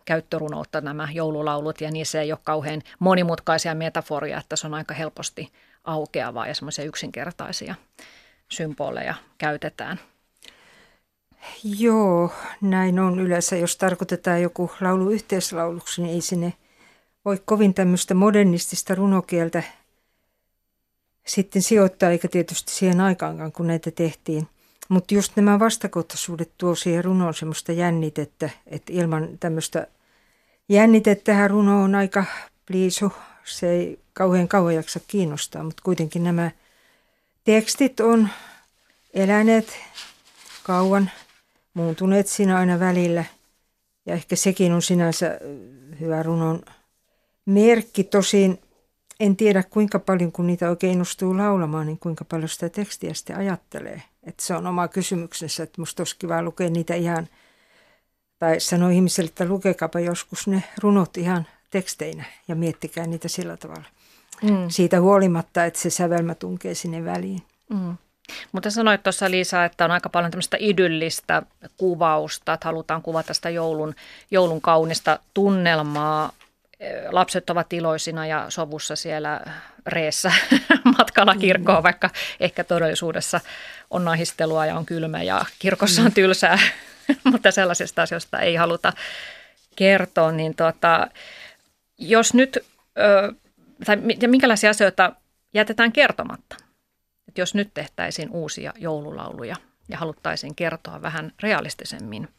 käyttörunoutta 0.05 0.81
nämä 0.81 1.09
joululaulut 1.13 1.81
ja 1.81 1.91
niissä 1.91 2.21
ei 2.21 2.33
ole 2.33 2.39
kauhean 2.45 2.83
monimutkaisia 2.99 3.75
metaforia, 3.75 4.39
että 4.39 4.57
se 4.57 4.67
on 4.67 4.75
aika 4.75 4.95
helposti 4.95 5.53
aukeavaa 5.85 6.47
ja 6.47 6.55
semmoisia 6.55 6.85
yksinkertaisia 6.85 7.75
symboleja 8.49 9.15
käytetään. 9.39 10.01
Joo, 11.79 12.33
näin 12.61 12.99
on 12.99 13.21
yleensä. 13.21 13.57
Jos 13.57 13.77
tarkoitetaan 13.77 14.43
joku 14.43 14.71
laulu 14.81 15.11
yhteislauluksi, 15.11 16.03
niin 16.03 16.15
ei 16.15 16.21
sinne 16.21 16.53
voi 17.25 17.43
kovin 17.45 17.75
tämmöistä 17.75 18.15
modernistista 18.15 18.95
runokieltä 18.95 19.63
sitten 21.27 21.63
sijoittaa, 21.63 22.11
eikä 22.11 22.29
tietysti 22.29 22.73
siihen 22.73 23.01
aikaankaan, 23.01 23.53
kun 23.53 23.67
näitä 23.67 23.91
tehtiin. 23.91 24.49
Mutta 24.89 25.15
just 25.15 25.33
nämä 25.37 25.59
vastakohtaisuudet 25.59 26.53
tuo 26.59 26.75
siihen 26.75 27.05
runoon 27.05 27.35
semmoista 27.35 27.73
jännitettä, 27.73 28.51
että 28.67 28.93
ilman 28.93 29.29
tämmöistä 29.41 29.87
jännitettä 30.69 31.49
runo 31.49 31.83
on 31.83 31.95
aika 31.95 32.25
pliisu. 32.67 33.13
Se 33.45 33.71
ei 33.71 34.02
kauhean 34.13 34.49
kauan 34.49 34.75
jaksa 34.75 35.01
kiinnostaa, 35.09 35.63
mutta 35.63 35.83
kuitenkin 35.83 36.25
nämä 36.25 36.51
tekstit 37.45 38.01
on 38.01 38.29
eläneet 39.15 39.79
kauan, 40.63 41.11
muuntuneet 41.75 42.27
siinä 42.27 42.59
aina 42.59 42.81
välillä. 42.81 43.25
Ja 44.07 44.15
ehkä 44.15 44.37
sekin 44.37 44.73
on 44.73 44.83
sinänsä 44.83 45.39
hyvä 46.01 46.23
runon 46.23 46.63
merkki. 47.47 48.05
Tosin 48.05 48.59
en 49.21 49.37
tiedä 49.37 49.63
kuinka 49.63 49.99
paljon, 49.99 50.33
kun 50.33 50.47
niitä 50.47 50.71
oikein 50.71 50.93
innostuu 50.93 51.37
laulamaan, 51.37 51.87
niin 51.87 51.99
kuinka 51.99 52.25
paljon 52.25 52.49
sitä 52.49 52.69
tekstiä 52.69 53.15
sitten 53.15 53.37
ajattelee. 53.37 54.03
Että 54.23 54.45
se 54.45 54.55
on 54.55 54.67
oma 54.67 54.89
kysymyksensä, 54.89 55.63
että 55.63 55.81
musta 55.81 56.01
olisi 56.01 56.17
kiva 56.19 56.43
lukea 56.43 56.71
niitä 56.71 56.95
ihan, 56.95 57.29
tai 58.39 58.61
sanoa 58.61 58.91
ihmiselle, 58.91 59.29
että 59.29 59.45
lukekaapa 59.45 60.01
joskus 60.01 60.47
ne 60.47 60.63
runot 60.83 61.17
ihan 61.17 61.47
teksteinä 61.71 62.25
ja 62.49 62.55
miettikää 62.55 63.07
niitä 63.07 63.29
sillä 63.29 63.57
tavalla. 63.57 63.85
Mm. 64.43 64.69
Siitä 64.69 65.01
huolimatta, 65.01 65.65
että 65.65 65.81
se 65.81 65.91
sävelmä 65.91 66.35
tunkee 66.35 66.75
sinne 66.75 67.05
väliin. 67.05 67.43
Mm. 67.69 67.97
Mutta 68.53 68.71
sanoit 68.71 69.03
tuossa 69.03 69.31
Liisa, 69.31 69.65
että 69.65 69.85
on 69.85 69.91
aika 69.91 70.09
paljon 70.09 70.31
tämmöistä 70.31 70.57
idyllistä 70.61 71.43
kuvausta, 71.77 72.53
että 72.53 72.69
halutaan 72.69 73.03
kuvata 73.03 73.35
sitä 73.35 73.51
joulun, 73.51 73.95
joulun 74.31 74.61
kaunista 74.61 75.19
tunnelmaa 75.35 76.33
lapset 77.11 77.51
ovat 77.51 77.73
iloisina 77.73 78.27
ja 78.27 78.47
sovussa 78.49 78.97
siellä 78.97 79.41
reessä 79.87 80.33
matkalla 80.99 81.35
kirkkoon, 81.35 81.79
mm. 81.79 81.83
vaikka 81.83 82.11
ehkä 82.41 82.65
todellisuudessa 82.65 83.41
on 83.91 84.05
nahistelua 84.05 84.67
ja 84.67 84.77
on 84.77 84.87
kylmä 84.87 85.23
ja 85.23 85.45
kirkossa 85.59 86.03
on 86.03 86.09
mm. 86.09 86.15
tylsää, 86.15 86.59
mutta 87.33 87.51
sellaisesta 87.51 88.03
asioista 88.03 88.41
ei 88.41 88.55
haluta 88.55 88.93
kertoa. 89.77 90.33
Niin 90.33 90.55
tota, 90.55 91.07
jos 91.99 92.35
nyt, 92.35 92.59
tai 93.87 93.97
minkälaisia 94.27 94.71
asioita 94.71 95.13
jätetään 95.55 95.93
kertomatta? 95.93 96.57
Et 97.29 97.39
jos 97.39 97.55
nyt 97.55 97.71
tehtäisiin 97.75 98.31
uusia 98.31 98.73
joululauluja 98.77 99.57
ja 99.89 99.99
haluttaisiin 99.99 100.55
kertoa 100.55 101.03
vähän 101.03 101.33
realistisemmin– 101.43 102.29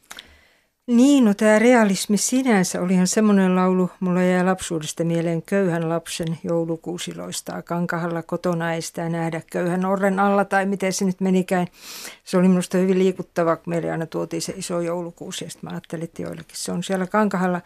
niin, 0.87 1.25
no 1.25 1.33
tämä 1.33 1.59
realismi 1.59 2.17
sinänsä 2.17 2.81
olihan 2.81 3.07
semmoinen 3.07 3.55
laulu, 3.55 3.89
mulla 3.99 4.23
jäi 4.23 4.43
lapsuudesta 4.43 5.03
mieleen 5.03 5.41
köyhän 5.41 5.89
lapsen 5.89 6.37
joulukuusiloista. 6.43 7.61
Kankahalla 7.61 8.23
kotona 8.23 8.73
ei 8.73 8.81
sitä 8.81 9.09
nähdä 9.09 9.41
köyhän 9.51 9.85
orren 9.85 10.19
alla 10.19 10.45
tai 10.45 10.65
miten 10.65 10.93
se 10.93 11.05
nyt 11.05 11.21
menikään. 11.21 11.67
Se 12.23 12.37
oli 12.37 12.47
minusta 12.47 12.77
hyvin 12.77 12.99
liikuttava, 12.99 13.55
kun 13.55 13.73
meille 13.73 13.91
aina 13.91 14.05
tuotiin 14.05 14.41
se 14.41 14.53
iso 14.57 14.81
joulukuusi 14.81 15.45
ja 15.45 15.51
sitten 15.51 15.69
mä 15.69 15.73
ajattelin, 15.73 16.03
että 16.03 16.21
joillekin 16.21 16.57
se 16.57 16.71
on 16.71 16.83
siellä 16.83 17.07
Kankahalla. 17.07 17.61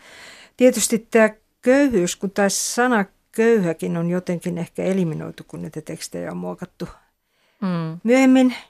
Tietysti 0.57 1.07
tämä 1.11 1.29
köyhyys, 1.61 2.15
kun 2.15 2.31
tämä 2.31 2.49
sana 2.49 3.05
köyhäkin 3.37 3.97
on 3.97 4.09
jotenkin 4.09 4.57
ehkä 4.57 4.83
eliminoitu, 4.83 5.43
kun 5.47 5.61
näitä 5.61 5.81
tekstejä 5.81 6.31
on 6.31 6.37
muokattu 6.37 6.87
mm. 7.61 7.99
myöhemmin– 8.03 8.55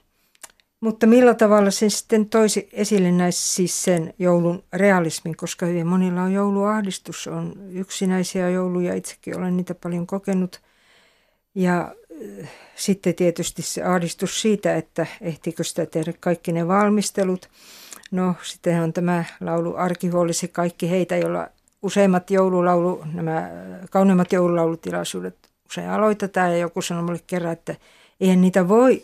mutta 0.80 1.06
millä 1.06 1.34
tavalla 1.34 1.70
se 1.70 1.90
sitten 1.90 2.28
toisi 2.28 2.68
esille 2.72 3.12
näissä 3.12 3.54
siis 3.54 3.84
sen 3.84 4.14
joulun 4.18 4.62
realismin, 4.72 5.36
koska 5.36 5.66
hyvin 5.66 5.86
monilla 5.86 6.22
on 6.22 6.32
jouluahdistus, 6.32 7.26
on 7.26 7.54
yksinäisiä 7.70 8.50
jouluja, 8.50 8.94
itsekin 8.94 9.38
olen 9.38 9.56
niitä 9.56 9.74
paljon 9.74 10.06
kokenut. 10.06 10.60
Ja 11.54 11.94
äh, 12.40 12.50
sitten 12.74 13.14
tietysti 13.14 13.62
se 13.62 13.82
ahdistus 13.82 14.42
siitä, 14.42 14.76
että 14.76 15.06
ehtiikö 15.20 15.64
sitä 15.64 15.86
tehdä 15.86 16.12
kaikki 16.20 16.52
ne 16.52 16.68
valmistelut. 16.68 17.48
No 18.10 18.34
sitten 18.42 18.82
on 18.82 18.92
tämä 18.92 19.24
laulu 19.40 19.76
Arkihuolisi 19.76 20.48
kaikki 20.48 20.90
heitä, 20.90 21.16
joilla 21.16 21.48
useimmat 21.82 22.30
joululaulu, 22.30 23.04
nämä 23.14 23.50
kauneimmat 23.90 24.32
joululaulutilaisuudet 24.32 25.36
usein 25.70 25.90
aloitetaan. 25.90 26.50
Ja 26.50 26.58
joku 26.58 26.82
sanoi 26.82 27.02
mulle 27.02 27.20
kerran, 27.26 27.52
että 27.52 27.74
eihän 28.20 28.40
niitä 28.40 28.68
voi 28.68 29.02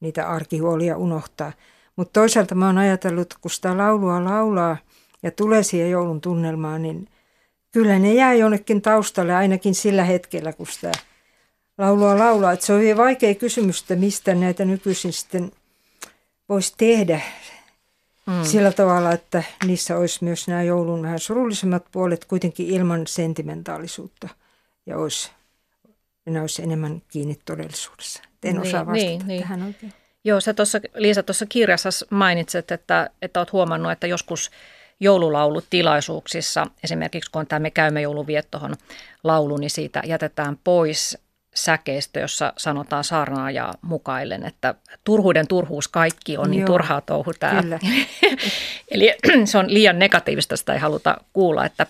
niitä 0.00 0.28
arkihuolia 0.28 0.96
unohtaa. 0.96 1.52
Mutta 1.96 2.20
toisaalta 2.20 2.54
mä 2.54 2.66
oon 2.66 2.78
ajatellut, 2.78 3.34
kun 3.40 3.50
sitä 3.50 3.76
laulua 3.76 4.24
laulaa 4.24 4.76
ja 5.22 5.30
tulee 5.30 5.62
siihen 5.62 5.90
joulun 5.90 6.20
tunnelmaan, 6.20 6.82
niin 6.82 7.08
kyllä 7.72 7.98
ne 7.98 8.14
jää 8.14 8.34
jonnekin 8.34 8.82
taustalle 8.82 9.34
ainakin 9.34 9.74
sillä 9.74 10.04
hetkellä, 10.04 10.52
kun 10.52 10.66
sitä 10.66 10.92
laulua 11.78 12.18
laulaa. 12.18 12.52
Et 12.52 12.62
se 12.62 12.72
on 12.72 12.80
hyvin 12.80 12.96
vaikea 12.96 13.34
kysymys, 13.34 13.80
että 13.80 13.96
mistä 13.96 14.34
näitä 14.34 14.64
nykyisin 14.64 15.12
sitten 15.12 15.52
voisi 16.48 16.74
tehdä 16.76 17.20
mm. 18.26 18.44
sillä 18.44 18.72
tavalla, 18.72 19.12
että 19.12 19.42
niissä 19.66 19.96
olisi 19.96 20.24
myös 20.24 20.48
nämä 20.48 20.62
joulun 20.62 21.02
vähän 21.02 21.18
surullisemmat 21.18 21.84
puolet 21.92 22.24
kuitenkin 22.24 22.66
ilman 22.66 23.06
sentimentaalisuutta 23.06 24.28
ja 24.86 24.98
olisi, 24.98 25.30
ne 26.26 26.40
olisi 26.40 26.62
enemmän 26.62 27.02
kiinni 27.08 27.38
todellisuudessa. 27.44 28.22
En 28.44 28.54
niin, 28.54 28.60
osaa 28.60 28.86
vastata 28.86 29.08
niin, 29.08 29.26
niin. 29.26 29.42
tähän 29.42 29.62
oikein. 29.62 29.92
Joo, 30.24 30.40
sä 30.40 30.54
tuossa, 30.54 30.80
Liisa 30.94 31.22
tuossa 31.22 31.46
kirjassa 31.46 31.88
mainitset, 32.10 32.70
että, 32.70 33.10
että 33.22 33.40
olet 33.40 33.52
huomannut, 33.52 33.92
että 33.92 34.06
joskus 34.06 34.50
joululaulutilaisuuksissa, 35.00 36.66
esimerkiksi 36.84 37.30
kun 37.30 37.40
on 37.40 37.46
tämä 37.46 37.60
Me 37.60 37.70
käymme 37.70 38.00
jouluviettohon 38.00 38.74
laulu, 39.24 39.56
niin 39.56 39.70
siitä 39.70 40.02
jätetään 40.06 40.58
pois 40.64 41.18
säkeistö, 41.56 42.20
jossa 42.20 42.52
sanotaan 42.56 43.04
saarnaa 43.04 43.50
ja 43.50 43.74
mukaillen, 43.82 44.46
että 44.46 44.74
turhuuden 45.04 45.46
turhuus 45.48 45.88
kaikki 45.88 46.36
on 46.36 46.50
niin 46.50 46.60
Joo, 46.60 46.66
turhaa 46.66 47.00
touhu 47.00 47.32
tämä. 47.40 47.78
Eli 48.90 49.14
se 49.44 49.58
on 49.58 49.74
liian 49.74 49.98
negatiivista, 49.98 50.56
sitä 50.56 50.72
ei 50.72 50.78
haluta 50.78 51.16
kuulla, 51.32 51.64
että, 51.64 51.86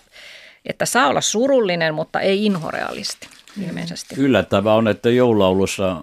että 0.65 0.85
saa 0.85 1.07
olla 1.07 1.21
surullinen, 1.21 1.93
mutta 1.93 2.19
ei 2.19 2.45
inhorealisti 2.45 3.27
ilmeisesti. 3.67 4.15
Yllättävää 4.17 4.73
on, 4.73 4.87
että 4.87 5.09
joululaulussa 5.09 6.01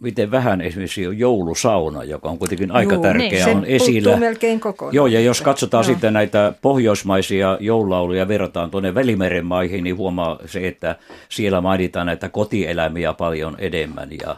miten 0.00 0.30
vähän 0.30 0.60
esimerkiksi 0.60 1.06
on 1.06 1.18
joulusauna, 1.18 2.04
joka 2.04 2.28
on 2.28 2.38
kuitenkin 2.38 2.70
aika 2.70 2.94
Juu, 2.94 3.02
tärkeä, 3.02 3.46
niin, 3.46 3.56
on 3.56 3.64
esillä. 3.64 4.16
melkein 4.16 4.60
kokonaan. 4.60 4.94
Joo, 4.94 5.06
ja 5.06 5.20
jos 5.20 5.40
katsotaan 5.40 5.82
no. 5.82 5.86
sitten 5.86 6.12
näitä 6.12 6.52
pohjoismaisia 6.62 7.58
joululauluja 7.60 8.28
verrataan 8.28 8.70
tuonne 8.70 8.94
Välimeren 8.94 9.46
maihin, 9.46 9.84
niin 9.84 9.96
huomaa 9.96 10.38
se, 10.46 10.68
että 10.68 10.96
siellä 11.28 11.60
mainitaan 11.60 12.06
näitä 12.06 12.28
kotieläimiä 12.28 13.12
paljon 13.12 13.54
enemmän 13.58 14.08
ja, 14.20 14.36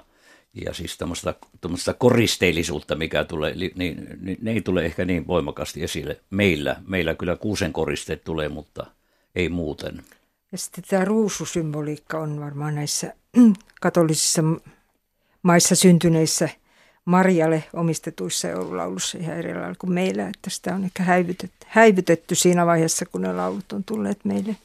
ja 0.67 0.75
siis 0.75 0.99
tämmöistä 0.99 1.95
koristeellisuutta, 1.99 2.95
mikä 2.95 3.25
tulee, 3.25 3.55
niin, 3.55 3.73
niin, 3.75 4.39
ne 4.43 4.51
ei 4.51 4.61
tule 4.61 4.85
ehkä 4.85 5.05
niin 5.05 5.27
voimakkaasti 5.27 5.83
esille 5.83 6.21
meillä. 6.31 6.77
Meillä 6.87 7.15
kyllä 7.15 7.37
kuusen 7.37 7.73
koristeet 7.73 8.25
tulee, 8.25 8.49
mutta 8.49 8.87
ei 9.35 9.49
muuten. 9.49 10.03
Ja 10.53 10.59
sitten 10.59 10.85
tämä 10.89 11.05
ruususymboliikka 11.05 12.19
on 12.19 12.41
varmaan 12.41 12.75
näissä 12.75 13.15
katolisissa 13.81 14.43
maissa 15.43 15.75
syntyneissä 15.75 16.49
Marjalle 17.05 17.65
omistetuissa 17.73 18.49
joululaulussa 18.49 19.19
ihan 19.19 19.39
eri 19.39 19.55
lailla 19.55 19.75
kuin 19.79 19.93
meillä, 19.93 20.29
että 20.29 20.51
sitä 20.51 20.75
on 20.75 20.85
ehkä 20.85 21.03
häivytetty, 21.03 21.67
häivytetty 21.67 22.35
siinä 22.35 22.67
vaiheessa, 22.67 23.07
kun 23.07 23.23
ne 23.23 23.33
laulut 23.33 23.73
on 23.73 23.85
tulleet 23.85 24.25
meille. 24.25 24.57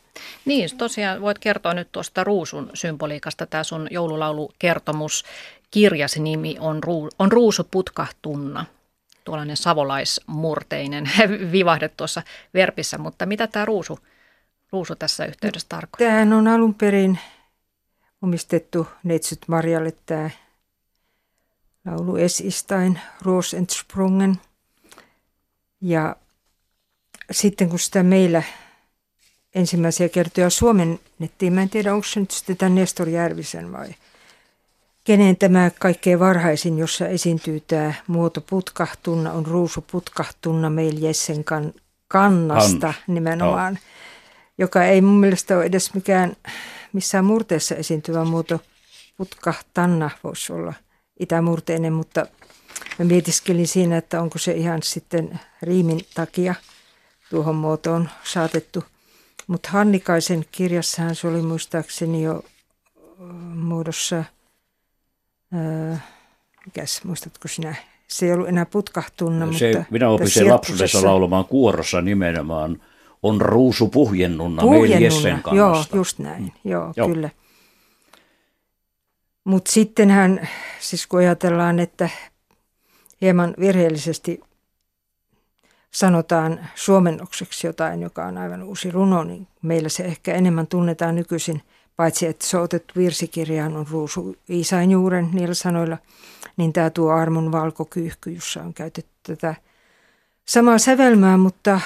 Niin, 0.45 0.77
tosiaan 0.77 1.21
voit 1.21 1.39
kertoa 1.39 1.73
nyt 1.73 1.91
tuosta 1.91 2.23
ruusun 2.23 2.69
symboliikasta. 2.73 3.45
Tämä 3.45 3.63
sun 3.63 3.87
joululaulukertomus, 3.91 5.23
kirjasi 5.71 6.21
nimi 6.21 6.57
on, 6.59 6.81
on 7.19 7.31
Ruusu 7.31 7.67
putkahtunna. 7.71 8.65
Tuollainen 9.23 9.57
savolaismurteinen 9.57 11.09
vivahde 11.51 11.89
tuossa 11.89 12.21
verpissä, 12.53 12.97
mutta 12.97 13.25
mitä 13.25 13.47
tämä 13.47 13.65
ruusu, 13.65 13.99
ruusu 14.71 14.95
tässä 14.95 15.25
yhteydessä 15.25 15.69
tarkoittaa? 15.69 16.07
Tämähän 16.07 16.33
on 16.33 16.47
alun 16.47 16.73
perin 16.73 17.19
omistettu 18.21 18.87
Neitsyt 19.03 19.39
Marjalle 19.47 19.93
tämä 20.05 20.29
laulu 21.85 22.15
Es 22.15 22.39
istain 22.39 22.99
Ros 23.21 23.55
Sprungen. 23.69 24.35
Ja 25.81 26.15
sitten 27.31 27.69
kun 27.69 27.79
sitä 27.79 28.03
meillä 28.03 28.43
ensimmäisiä 29.55 30.09
kertoja 30.09 30.49
suomennettiin, 30.49 31.53
mä 31.53 31.61
en 31.61 31.69
tiedä 31.69 31.93
onko 31.93 32.07
se 32.07 32.19
nyt 32.19 32.31
sitten 32.31 32.57
tämän 32.57 32.75
Nestor 32.75 33.09
Järvisen 33.09 33.71
vai 33.71 33.95
kenen 35.03 35.37
tämä 35.37 35.71
kaikkein 35.79 36.19
varhaisin, 36.19 36.77
jossa 36.77 37.07
esiintyy 37.07 37.59
tämä 37.59 37.93
muoto 38.07 38.41
putkahtunna, 38.41 39.31
on 39.31 39.45
ruusu 39.45 39.85
putkahtunna 39.91 40.69
meil 40.69 40.97
Jessen 40.97 41.43
kan, 41.43 41.73
kannasta 42.07 42.87
Hans. 42.87 43.07
nimenomaan, 43.07 43.73
no. 43.73 43.79
joka 44.57 44.83
ei 44.83 45.01
mun 45.01 45.19
mielestä 45.19 45.57
ole 45.57 45.65
edes 45.65 45.93
mikään 45.93 46.35
missään 46.93 47.25
murteessa 47.25 47.75
esiintyvä 47.75 48.25
muoto. 48.25 48.59
Putkahtanna 49.17 50.09
voisi 50.23 50.53
olla 50.53 50.73
itämurteinen, 51.23 51.93
mutta 51.93 52.25
mä 52.99 53.05
mietiskelin 53.05 53.67
siinä, 53.67 53.97
että 53.97 54.21
onko 54.21 54.37
se 54.39 54.51
ihan 54.51 54.83
sitten 54.83 55.39
riimin 55.61 55.99
takia 56.13 56.55
tuohon 57.29 57.55
muotoon 57.55 58.09
saatettu. 58.23 58.83
Mutta 59.47 59.69
Hannikaisen 59.71 60.45
kirjassahan 60.51 61.15
se 61.15 61.27
oli 61.27 61.41
muistaakseni 61.41 62.23
jo 62.23 62.43
muodossa, 63.55 64.23
ää, 65.53 65.99
mikäs, 66.65 67.03
muistatko 67.03 67.47
sinä, 67.47 67.75
se 68.07 68.25
ei 68.25 68.31
ollut 68.31 68.47
enää 68.47 68.65
putkahtunna. 68.65 69.53
Se, 69.57 69.67
mutta 69.67 69.85
minä 69.91 70.09
opin 70.09 70.29
sen 70.29 70.49
lapsuudessa 70.49 71.03
laulamaan 71.03 71.45
kuorossa 71.45 72.01
nimenomaan 72.01 72.81
on 73.23 73.41
ruusu 73.41 73.87
puhjennunna, 73.87 74.61
puhjennunna 74.61 75.39
Joo, 75.53 75.83
just 75.93 76.19
näin, 76.19 76.43
mm. 76.43 76.71
joo, 76.71 76.93
joo. 76.95 77.07
kyllä. 77.07 77.29
Mutta 79.43 79.71
sittenhän, 79.71 80.49
siis 80.79 81.07
kun 81.07 81.19
ajatellaan, 81.19 81.79
että 81.79 82.09
hieman 83.21 83.53
virheellisesti 83.59 84.41
sanotaan 85.91 86.69
suomennokseksi 86.75 87.67
jotain, 87.67 88.01
joka 88.01 88.25
on 88.25 88.37
aivan 88.37 88.63
uusi 88.63 88.91
runo, 88.91 89.23
niin 89.23 89.47
meillä 89.61 89.89
se 89.89 90.03
ehkä 90.03 90.33
enemmän 90.33 90.67
tunnetaan 90.67 91.15
nykyisin, 91.15 91.61
paitsi 91.95 92.27
että 92.27 92.47
se 92.47 92.57
on 92.57 92.63
otettu 92.63 92.93
virsikirjaan, 92.97 93.77
on 93.77 93.87
Ruusu 93.91 94.35
Iisainjuuren 94.49 95.29
niillä 95.33 95.53
sanoilla, 95.53 95.97
niin 96.57 96.73
tämä 96.73 96.89
tuo 96.89 97.11
Armon 97.11 97.51
valkokyyhky, 97.51 98.31
jossa 98.31 98.61
on 98.61 98.73
käytetty 98.73 99.11
tätä 99.23 99.55
samaa 100.45 100.77
sävelmää, 100.77 101.37
mutta 101.37 101.81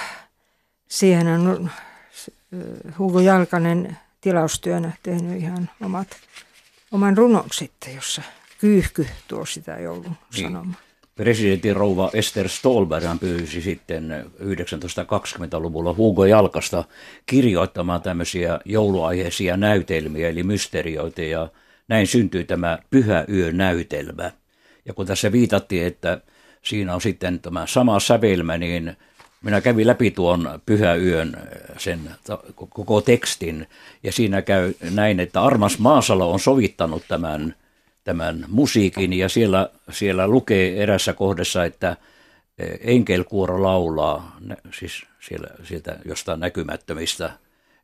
siihen 0.88 1.28
on 1.28 1.70
Hugo 2.98 3.20
Jalkanen 3.20 3.98
tilaustyönä 4.22 4.92
tehnyt 5.04 5.42
ihan 5.42 5.70
omat, 5.82 6.08
oman 6.92 7.18
runon 7.18 7.46
sitten, 7.52 7.96
jossa 7.96 8.22
kyyhky 8.60 9.08
tuo 9.28 9.46
sitä 9.46 9.80
joulun 9.80 10.18
niin. 10.36 10.44
sanomaa. 10.44 10.80
Presidentin 11.16 11.76
rouva 11.76 12.10
Esther 12.14 12.50
Stolberg 12.50 13.06
pyysi 13.20 13.62
sitten 13.62 14.26
1920-luvulla 14.40 15.94
Hugo 15.94 16.26
Jalkasta 16.26 16.84
kirjoittamaan 17.26 18.02
tämmöisiä 18.02 18.60
jouluaiheisia 18.66 19.58
näytelmiä, 19.58 20.30
eli 20.30 20.44
mysterioita, 20.44 21.22
ja 21.22 21.50
näin 21.88 22.08
syntyi 22.08 22.44
tämä 22.44 22.80
Pyhä 22.90 23.26
yö-näytelmä. 23.30 24.32
Ja 24.86 24.94
kun 24.94 25.06
tässä 25.06 25.32
viitattiin, 25.32 25.88
että 25.88 26.22
siinä 26.62 26.96
on 26.96 27.02
sitten 27.02 27.40
tämä 27.40 27.66
sama 27.68 28.00
sävelmä, 28.00 28.58
niin 28.58 28.98
minä 29.42 29.62
kävin 29.62 29.88
läpi 29.88 30.12
tuon 30.12 30.60
Pyhä 30.66 30.96
yön 30.96 31.38
sen 31.78 32.00
koko 32.56 33.02
tekstin, 33.02 33.68
ja 34.04 34.12
siinä 34.12 34.42
käy 34.42 34.74
näin, 34.92 35.20
että 35.20 35.44
Armas 35.44 35.80
Maasalo 35.80 36.32
on 36.32 36.40
sovittanut 36.40 37.04
tämän– 37.08 37.56
tämän 38.08 38.46
musiikin 38.48 39.14
ja 39.14 39.30
siellä, 39.30 39.70
siellä 39.92 40.28
lukee 40.28 40.84
erässä 40.84 41.14
kohdassa, 41.14 41.66
että 41.66 41.98
e, 42.58 42.66
enkelkuoro 42.82 43.64
laulaa, 43.64 44.38
siis 44.74 45.06
siellä, 45.20 45.48
sieltä 45.64 46.00
jostain 46.06 46.40
näkymättömistä, 46.40 47.32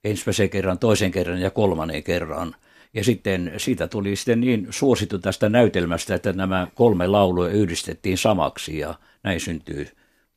ensimmäisen 0.03 0.49
kerran, 0.49 0.79
toisen 0.79 1.11
kerran 1.11 1.41
ja 1.41 1.49
kolmannen 1.49 2.03
kerran. 2.03 2.55
Ja 2.93 3.03
sitten 3.03 3.53
siitä 3.57 3.87
tuli 3.87 4.15
sitten 4.15 4.41
niin 4.41 4.67
suosittu 4.69 5.19
tästä 5.19 5.49
näytelmästä, 5.49 6.15
että 6.15 6.33
nämä 6.33 6.67
kolme 6.75 7.07
laulua 7.07 7.47
yhdistettiin 7.47 8.17
samaksi 8.17 8.79
ja 8.79 8.95
näin 9.23 9.39
syntyy 9.39 9.87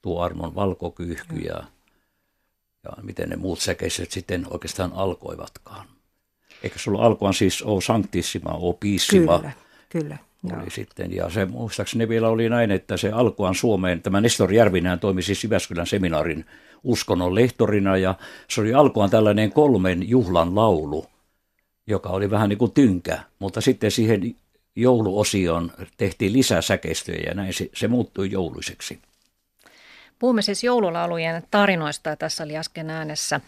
tuo 0.07 0.21
Armon 0.21 0.55
valkokyyhky 0.55 1.37
ja, 1.37 1.64
ja 2.85 2.90
miten 3.03 3.29
ne 3.29 3.37
muut 3.37 3.61
säkeiset 3.61 4.11
sitten 4.11 4.47
oikeastaan 4.51 4.92
alkoivatkaan. 4.95 5.87
Eikö 6.62 6.79
sulla 6.79 7.03
alkuaan 7.03 7.35
siis 7.35 7.62
ole 7.62 7.81
Sanctissima, 7.81 8.51
ole 8.51 8.77
Piissima? 8.81 9.38
Kyllä 9.38 9.53
Kyllä. 9.88 10.19
Oli 10.62 10.71
sitten, 10.71 11.12
ja 11.12 11.31
se 11.31 11.45
muistaakseni 11.45 12.09
vielä 12.09 12.29
oli 12.29 12.49
näin, 12.49 12.71
että 12.71 12.97
se 12.97 13.11
alkuaan 13.11 13.55
Suomeen, 13.55 14.03
tämä 14.03 14.21
Nestor 14.21 14.53
Järvinään 14.53 15.01
toimi 15.01 15.23
siis 15.23 15.45
Jyväskylän 15.45 15.87
seminaarin 15.87 16.45
uskonnon 16.85 17.35
lehtorina, 17.35 17.97
ja 17.97 18.14
se 18.49 18.61
oli 18.61 18.75
alkuaan 18.75 19.11
tällainen 19.11 19.53
kolmen 19.53 20.09
juhlan 20.09 20.55
laulu, 20.55 21.07
joka 21.87 22.09
oli 22.09 22.31
vähän 22.31 22.49
niin 22.49 22.59
kuin 22.59 22.73
tynkä, 22.73 23.19
mutta 23.38 23.61
sitten 23.61 23.90
siihen 23.90 24.37
jouluosioon 24.77 25.73
tehtiin 25.97 26.33
lisää 26.33 26.62
säkeistöjä, 26.62 27.23
ja 27.27 27.35
näin 27.35 27.55
se, 27.55 27.71
se 27.75 27.88
muuttui 27.88 28.31
jouluiseksi. 28.31 28.99
Puhumme 30.18 30.42
siis 30.42 30.64
joululaulujen 30.64 31.42
tarinoista, 31.50 32.11
ja 32.11 32.16
tässä 32.16 32.44
oli 32.44 32.57
äsken 32.57 32.90
äänessä 32.90 33.40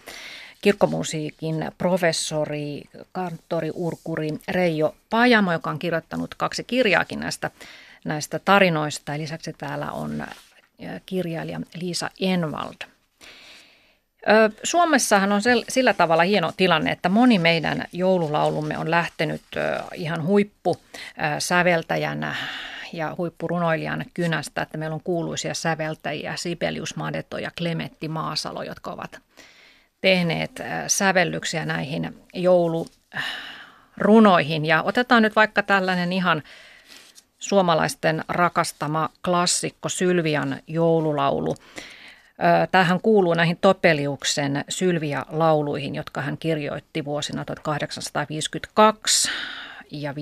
kirkkomusiikin 0.62 1.72
professori, 1.78 2.82
kanttori, 3.12 3.70
urkuri 3.74 4.28
Reijo 4.48 4.94
Pajamo, 5.10 5.52
joka 5.52 5.70
on 5.70 5.78
kirjoittanut 5.78 6.34
kaksi 6.34 6.64
kirjaakin 6.64 7.20
näistä, 7.20 7.50
näistä 8.04 8.38
tarinoista. 8.38 9.12
Ja 9.12 9.18
lisäksi 9.18 9.52
täällä 9.52 9.92
on 9.92 10.26
kirjailija 11.06 11.60
Liisa 11.80 12.10
Envald. 12.20 12.97
Suomessahan 14.62 15.32
on 15.32 15.40
sillä 15.68 15.94
tavalla 15.94 16.22
hieno 16.22 16.52
tilanne, 16.56 16.92
että 16.92 17.08
moni 17.08 17.38
meidän 17.38 17.84
joululaulumme 17.92 18.78
on 18.78 18.90
lähtenyt 18.90 19.42
ihan 19.94 20.26
huippusäveltäjänä 20.26 22.34
ja 22.92 23.14
huippurunoilijan 23.18 24.04
kynästä, 24.14 24.62
että 24.62 24.78
meillä 24.78 24.94
on 24.94 25.02
kuuluisia 25.04 25.54
säveltäjiä 25.54 26.36
Sibelius 26.36 26.96
Madeto 26.96 27.38
ja 27.38 27.50
Klemetti 27.58 28.08
Maasalo, 28.08 28.62
jotka 28.62 28.90
ovat 28.90 29.20
tehneet 30.00 30.62
sävellyksiä 30.86 31.64
näihin 31.64 32.16
joulurunoihin. 32.34 34.66
Ja 34.66 34.82
otetaan 34.82 35.22
nyt 35.22 35.36
vaikka 35.36 35.62
tällainen 35.62 36.12
ihan 36.12 36.42
suomalaisten 37.38 38.24
rakastama 38.28 39.08
klassikko 39.24 39.88
Sylvian 39.88 40.60
joululaulu. 40.66 41.56
Äh, 42.44 42.68
tämähän 42.70 43.00
kuuluu 43.00 43.34
näihin 43.34 43.58
Topeliuksen 43.60 44.64
Sylvia-lauluihin, 44.68 45.94
jotka 45.94 46.20
hän 46.22 46.38
kirjoitti 46.38 47.04
vuosina 47.04 47.44
1852 47.44 49.30
ja 49.90 50.14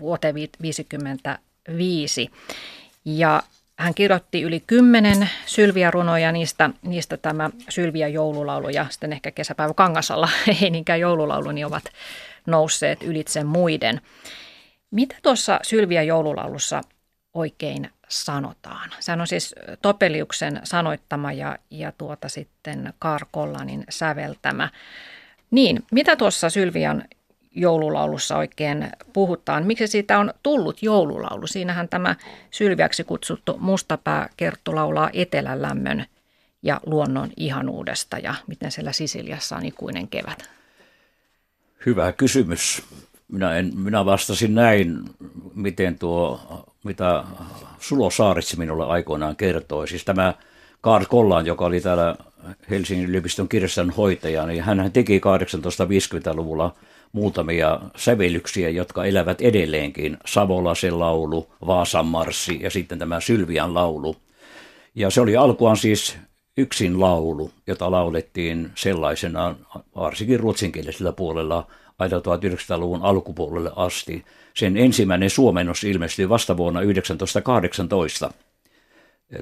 vuoteen 0.00 0.34
1955. 0.34 2.30
Ja 3.04 3.42
hän 3.78 3.94
kirjoitti 3.94 4.42
yli 4.42 4.62
kymmenen 4.66 5.30
Sylviä-runoja, 5.46 6.32
niistä, 6.32 6.70
niistä 6.82 7.16
tämä 7.16 7.50
Sylviä 7.68 8.08
joululaulu 8.08 8.68
ja 8.68 8.86
sitten 8.90 9.12
ehkä 9.12 9.30
kesäpäivä 9.30 9.74
Kangasalla, 9.74 10.28
ei 10.62 10.70
niinkään 10.70 11.00
joululaulu, 11.00 11.50
niin 11.50 11.66
ovat 11.66 11.84
nousseet 12.46 13.02
ylitse 13.02 13.44
muiden. 13.44 14.00
Mitä 14.90 15.16
tuossa 15.22 15.60
Sylviä 15.62 16.02
joululaulussa 16.02 16.80
oikein 17.34 17.90
sanotaan? 18.10 18.90
Sehän 19.00 19.20
on 19.20 19.26
siis 19.26 19.54
Topeliuksen 19.82 20.60
sanoittama 20.64 21.32
ja, 21.32 21.58
ja 21.70 21.92
tuota 21.92 22.28
sitten 22.28 22.94
Karl 22.98 23.24
Kollanin 23.30 23.84
säveltämä. 23.88 24.68
Niin, 25.50 25.84
mitä 25.92 26.16
tuossa 26.16 26.50
Sylvian 26.50 27.04
joululaulussa 27.50 28.36
oikein 28.36 28.90
puhutaan. 29.12 29.66
Miksi 29.66 29.86
siitä 29.86 30.18
on 30.18 30.34
tullut 30.42 30.82
joululaulu? 30.82 31.46
Siinähän 31.46 31.88
tämä 31.88 32.16
sylviäksi 32.50 33.04
kutsuttu 33.04 33.56
mustapää 33.58 34.28
Kerttu 34.36 34.74
laulaa 34.74 35.10
etelän 35.12 35.62
lämmön 35.62 36.04
ja 36.62 36.80
luonnon 36.86 37.30
ihanuudesta 37.36 38.18
ja 38.18 38.34
miten 38.46 38.72
siellä 38.72 38.92
Sisiliassa 38.92 39.56
on 39.56 39.66
ikuinen 39.66 40.08
kevät. 40.08 40.50
Hyvä 41.86 42.12
kysymys. 42.12 42.82
Minä, 43.32 43.56
en, 43.56 43.72
minä 43.76 44.04
vastasin 44.04 44.54
näin, 44.54 44.98
miten 45.54 45.98
tuo, 45.98 46.40
mitä 46.84 47.24
Sulo 47.80 48.10
Saaritsi 48.10 48.58
minulle 48.58 48.86
aikoinaan 48.86 49.36
kertoi. 49.36 49.88
Siis 49.88 50.04
tämä 50.04 50.34
Karl 50.80 51.04
Kollaan, 51.04 51.46
joka 51.46 51.64
oli 51.64 51.80
täällä 51.80 52.16
Helsingin 52.70 53.08
yliopiston 53.08 53.48
kirjaston 53.48 53.90
hoitaja, 53.90 54.46
niin 54.46 54.62
hän 54.62 54.92
teki 54.92 55.18
1850-luvulla 55.18 56.74
muutamia 57.12 57.80
sävellyksiä, 57.96 58.68
jotka 58.68 59.04
elävät 59.04 59.40
edelleenkin. 59.40 60.16
Savolasen 60.26 60.98
laulu, 60.98 61.52
Vaasan 61.66 62.06
marssi 62.06 62.58
ja 62.62 62.70
sitten 62.70 62.98
tämä 62.98 63.20
Sylvian 63.20 63.74
laulu. 63.74 64.16
Ja 64.94 65.10
se 65.10 65.20
oli 65.20 65.36
alkuaan 65.36 65.76
siis 65.76 66.16
yksin 66.60 67.00
laulu, 67.00 67.50
jota 67.66 67.90
laulettiin 67.90 68.70
sellaisena 68.74 69.56
varsinkin 69.96 70.40
ruotsinkielisellä 70.40 71.12
puolella 71.12 71.66
aina 71.98 72.18
1900-luvun 72.18 73.02
alkupuolelle 73.02 73.72
asti. 73.76 74.24
Sen 74.54 74.76
ensimmäinen 74.76 75.30
suomennos 75.30 75.84
ilmestyi 75.84 76.28
vasta 76.28 76.56
vuonna 76.56 76.80
1918 76.80 78.32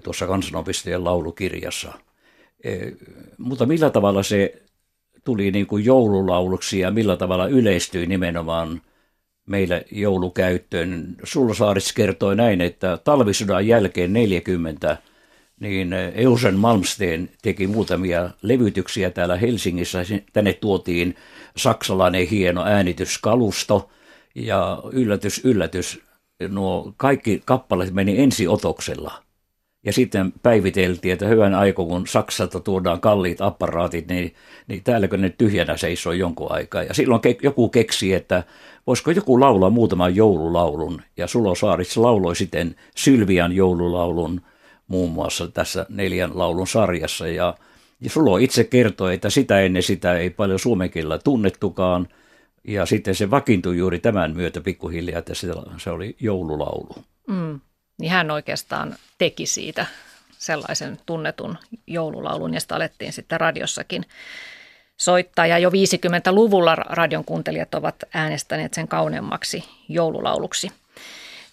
tuossa 0.05 0.27
kansanopistojen 0.27 1.05
laulukirjassa. 1.05 1.93
E, 2.64 2.77
mutta 3.39 3.66
millä 3.66 3.91
tavalla 3.91 4.23
se 4.23 4.62
tuli 5.25 5.51
niin 5.51 5.66
kuin 5.66 5.85
joululauluksi 5.85 6.79
ja 6.79 6.91
millä 6.91 7.16
tavalla 7.16 7.47
yleistyi 7.47 8.07
nimenomaan 8.07 8.83
meillä 9.47 9.83
joulukäyttöön. 9.91 11.16
Sulsaarits 11.25 11.93
kertoi 11.93 12.37
näin, 12.37 12.61
että 12.61 12.99
talvisodan 13.05 13.66
jälkeen 13.66 14.12
40 14.12 14.97
niin 15.61 15.93
Eusen 15.93 16.55
Malmsteen 16.55 17.31
teki 17.43 17.67
muutamia 17.67 18.31
levytyksiä 18.43 19.11
täällä 19.11 19.37
Helsingissä. 19.37 19.99
Tänne 20.33 20.53
tuotiin 20.53 21.17
saksalainen 21.57 22.27
hieno 22.27 22.65
äänityskalusto 22.65 23.91
ja 24.35 24.83
yllätys, 24.93 25.41
yllätys, 25.45 26.01
nuo 26.49 26.95
kaikki 26.97 27.43
kappaleet 27.45 27.95
meni 27.95 28.21
ensiotoksella– 28.21 29.13
ja 29.85 29.93
sitten 29.93 30.33
päiviteltiin, 30.43 31.13
että 31.13 31.27
hyvän 31.27 31.55
aika, 31.55 31.85
kun 31.85 32.07
Saksalta 32.07 32.61
tuodaan 32.61 33.01
kalliit 33.01 33.41
apparaatit, 33.41 34.09
niin, 34.09 34.35
niin 34.67 34.85
täälläkö 34.85 35.17
ne 35.17 35.31
tyhjänä 35.39 35.77
seisoo 35.77 36.13
jonkun 36.13 36.53
aikaa. 36.53 36.83
Ja 36.83 36.95
silloin 36.95 37.21
ke, 37.21 37.37
joku 37.43 37.69
keksi, 37.69 38.15
että 38.15 38.45
voisiko 38.87 39.11
joku 39.11 39.41
laulaa 39.41 39.71
muutaman 39.71 40.17
joululaulun. 40.17 41.03
Ja 41.17 41.27
Sulo 41.27 41.55
Saarits 41.55 41.97
lauloi 41.97 42.37
sitten 42.37 42.75
Sylvian 42.97 43.53
joululaulun 43.53 44.41
muun 44.89 45.11
muassa 45.11 45.49
tässä 45.49 45.86
neljän 45.89 46.39
laulun 46.39 46.66
sarjassa. 46.66 47.28
Ja, 47.28 47.55
ja 48.01 48.11
Sulo 48.11 48.36
itse 48.36 48.64
kertoi, 48.64 49.14
että 49.14 49.30
sitä 49.30 49.61
ennen 49.61 49.82
sitä 49.82 50.18
ei 50.18 50.30
paljon 50.30 50.59
suomen 50.59 50.91
kielellä 50.91 51.18
tunnettukaan. 51.18 52.09
Ja 52.64 52.86
sitten 52.86 53.14
se 53.14 53.30
vakiintui 53.30 53.78
juuri 53.78 53.99
tämän 53.99 54.36
myötä 54.36 54.61
pikkuhiljaa, 54.61 55.18
että 55.18 55.34
se, 55.78 55.91
oli 55.91 56.16
joululaulu. 56.20 56.95
Mm 57.26 57.61
niin 57.99 58.11
hän 58.11 58.30
oikeastaan 58.30 58.97
teki 59.18 59.47
siitä 59.47 59.86
sellaisen 60.39 60.99
tunnetun 61.07 61.59
joululaulun, 61.86 62.55
ja 62.55 62.61
sitä 62.61 62.76
alettiin 62.76 63.12
sitten 63.12 63.41
radiossakin 63.41 64.05
soittaa. 64.97 65.47
Ja 65.47 65.59
jo 65.59 65.70
50-luvulla 65.70 66.74
radion 66.74 67.24
kuuntelijat 67.24 67.74
ovat 67.74 67.97
äänestäneet 68.14 68.74
sen 68.74 68.89
kauneammaksi 68.89 69.64
joululauluksi. 69.89 70.70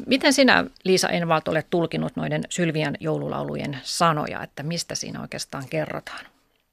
Miten 0.07 0.33
sinä, 0.33 0.65
Liisa 0.83 1.09
Envalt, 1.09 1.47
olet 1.47 1.67
tulkinut 1.69 2.15
noiden 2.15 2.43
Sylvian 2.49 2.97
joululaulujen 2.99 3.77
sanoja, 3.83 4.43
että 4.43 4.63
mistä 4.63 4.95
siinä 4.95 5.21
oikeastaan 5.21 5.63
kerrotaan? 5.69 6.25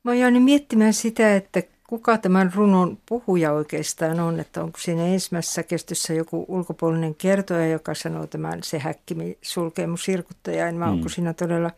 Mä 0.04 0.10
oon 0.10 0.18
jäänyt 0.18 0.44
miettimään 0.44 0.94
sitä, 0.94 1.36
että 1.36 1.62
kuka 1.88 2.18
tämän 2.18 2.52
runon 2.54 2.98
puhuja 3.08 3.52
oikeastaan 3.52 4.20
on, 4.20 4.40
että 4.40 4.62
onko 4.62 4.78
siinä 4.78 5.06
ensimmäisessä 5.06 5.62
kestyssä 5.62 6.14
joku 6.14 6.44
ulkopuolinen 6.48 7.14
kertoja, 7.14 7.66
joka 7.68 7.94
sanoo 7.94 8.26
tämän 8.26 8.62
se 8.62 8.78
häkkimi 8.78 9.38
sulkee 9.42 9.86
mun 9.86 9.98
sirkuttajain, 9.98 10.80
vai 10.80 10.88
mm. 10.88 10.92
onko 10.92 11.08
siinä 11.08 11.32
todella 11.32 11.70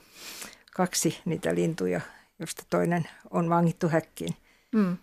kaksi 0.75 1.21
niitä 1.25 1.55
lintuja, 1.55 2.01
josta 2.39 2.63
toinen 2.71 3.09
on 3.31 3.51
vangittu 3.51 3.89
häkkiin. 3.89 4.35
Mm. 4.73 4.97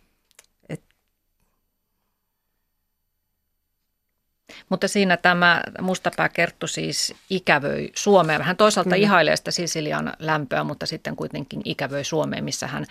Mutta 4.69 4.87
siinä 4.87 5.17
tämä 5.17 5.61
mustapää 5.81 6.29
kerttu 6.29 6.67
siis 6.67 7.15
ikävöi 7.29 7.91
Suomea. 7.95 8.39
Hän 8.39 8.57
toisaalta 8.57 8.89
Kyllä. 8.89 9.03
ihailee 9.03 9.35
sitä 9.35 9.51
Sisilian 9.51 10.13
lämpöä, 10.19 10.63
mutta 10.63 10.85
sitten 10.85 11.15
kuitenkin 11.15 11.61
ikävöi 11.65 12.03
Suomeen, 12.03 12.43
missä 12.43 12.67
hän 12.67 12.85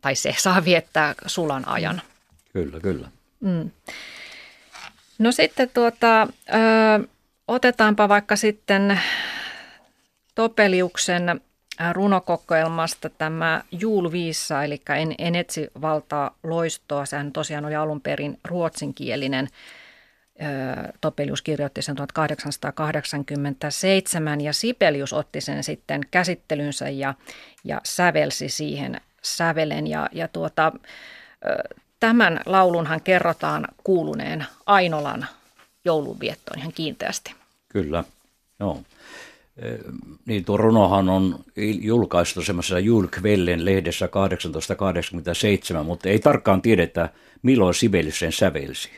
tai 0.00 0.14
se 0.14 0.34
saa 0.38 0.64
viettää 0.64 1.14
sulan 1.26 1.68
ajan. 1.68 2.02
Kyllä, 2.52 2.80
kyllä. 2.80 3.08
Mm. 3.40 3.70
No 5.18 5.32
sitten 5.32 5.70
tuota, 5.74 6.22
ö, 6.22 7.08
otetaanpa 7.48 8.08
vaikka 8.08 8.36
sitten 8.36 9.00
Topeliuksen 10.34 11.40
runokokoelmasta 11.92 13.10
tämä 13.10 13.62
Julviissa, 13.72 14.64
eli 14.64 14.82
en, 14.96 15.14
en 15.18 15.34
etsi 15.34 15.68
valtaa 15.80 16.36
loistoa. 16.42 17.06
Sehän 17.06 17.32
tosiaan 17.32 17.64
oli 17.64 17.74
alun 17.74 18.00
perin 18.00 18.38
ruotsinkielinen. 18.44 19.48
Topelius 21.00 21.42
kirjoitti 21.42 21.82
sen 21.82 21.96
1887 21.96 24.40
ja 24.40 24.52
Sipelius 24.52 25.12
otti 25.12 25.40
sen 25.40 25.64
sitten 25.64 26.00
käsittelynsä 26.10 26.88
ja, 26.88 27.14
ja 27.64 27.80
sävelsi 27.84 28.48
siihen 28.48 29.00
sävelen 29.22 29.86
ja, 29.86 30.08
ja 30.12 30.28
tuota, 30.28 30.72
tämän 32.00 32.40
laulunhan 32.46 33.00
kerrotaan 33.00 33.68
kuuluneen 33.84 34.46
Ainolan 34.66 35.26
joulunviettoon 35.84 36.58
ihan 36.58 36.72
kiinteästi. 36.72 37.34
Kyllä, 37.68 38.04
joo. 38.60 38.82
Niin 40.26 40.44
tuo 40.44 40.56
runohan 40.56 41.08
on 41.08 41.44
julkaistu 41.80 42.42
semmoisessa 42.42 42.78
Julkvellen 42.78 43.64
lehdessä 43.64 44.08
1887, 44.08 45.86
mutta 45.86 46.08
ei 46.08 46.18
tarkkaan 46.18 46.62
tiedetä, 46.62 47.08
milloin 47.42 47.74
Sibelius 47.74 48.18
sen 48.18 48.32
sävelsi. 48.32 48.90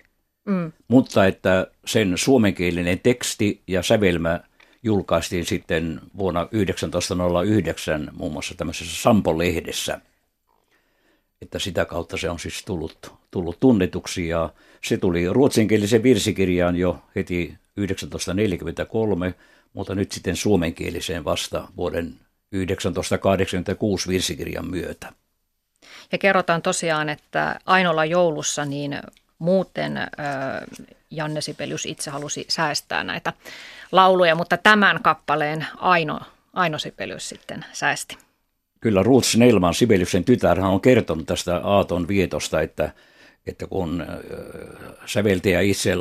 Mm. 0.44 0.72
Mutta 0.88 1.26
että 1.26 1.66
sen 1.86 2.12
suomenkielinen 2.18 3.00
teksti 3.02 3.62
ja 3.66 3.82
sävelmä 3.82 4.40
julkaistiin 4.82 5.44
sitten 5.44 6.00
vuonna 6.18 6.40
1909 6.40 8.10
muun 8.12 8.32
muassa 8.32 8.54
tämmöisessä 8.54 9.02
Sampo-lehdessä– 9.02 10.00
että 11.42 11.58
sitä 11.58 11.84
kautta 11.84 12.16
se 12.16 12.30
on 12.30 12.38
siis 12.38 12.64
tullut, 12.64 13.12
tullut 13.30 13.60
tunnetuksi 13.60 14.28
ja 14.28 14.50
se 14.84 14.96
tuli 14.96 15.28
ruotsinkielisen 15.28 16.02
virsikirjaan 16.02 16.76
jo 16.76 17.02
heti 17.16 17.54
1943, 17.74 19.34
mutta 19.72 19.94
nyt 19.94 20.12
sitten 20.12 20.36
suomenkieliseen 20.36 21.24
vasta 21.24 21.68
vuoden 21.76 22.14
1986 22.50 24.08
virsikirjan 24.08 24.70
myötä. 24.70 25.12
Ja 26.12 26.18
kerrotaan 26.18 26.62
tosiaan, 26.62 27.08
että 27.08 27.60
Ainola 27.66 28.04
joulussa 28.04 28.64
niin 28.64 28.98
muuten 29.40 29.96
äh, 29.96 30.06
Janne 31.10 31.40
Sibelius 31.40 31.86
itse 31.86 32.10
halusi 32.10 32.44
säästää 32.48 33.04
näitä 33.04 33.32
lauluja, 33.92 34.34
mutta 34.34 34.56
tämän 34.56 35.02
kappaleen 35.02 35.66
Aino, 35.76 36.20
Aino 36.52 36.78
Sibelius 36.78 37.28
sitten 37.28 37.64
säästi. 37.72 38.18
Kyllä 38.80 39.02
Ruth 39.02 39.26
Snellman, 39.26 39.74
Sibeliuksen 39.74 40.24
tytär, 40.24 40.60
on 40.60 40.80
kertonut 40.80 41.26
tästä 41.26 41.60
Aaton 41.64 42.08
vietosta, 42.08 42.60
että, 42.60 42.90
että 43.50 43.66
kun 43.66 44.06
säveltäjä 45.06 45.60
itse 45.60 45.94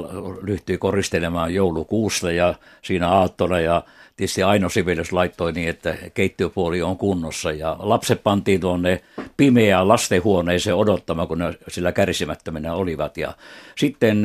ryhtyi 0.44 0.78
koristelemaan 0.78 1.54
joulukuusta 1.54 2.32
ja 2.32 2.54
siinä 2.82 3.10
aattona 3.10 3.60
ja 3.60 3.84
tietysti 4.16 4.44
Aino 4.44 4.70
Sibelius 4.70 5.12
laittoi 5.14 5.52
niin, 5.52 5.70
että 5.70 5.96
keittiöpuoli 6.14 6.82
on 6.82 6.98
kunnossa 6.98 7.52
ja 7.52 7.76
lapset 7.80 8.24
pantiin 8.24 8.62
tuonne 8.62 9.02
pimeään 9.38 9.88
lastenhuoneeseen 9.88 10.76
odottamaan, 10.76 11.28
kun 11.28 11.38
ne 11.38 11.54
sillä 11.68 11.92
kärsimättömänä 11.92 12.74
olivat. 12.74 13.18
Ja 13.18 13.34
sitten, 13.78 14.24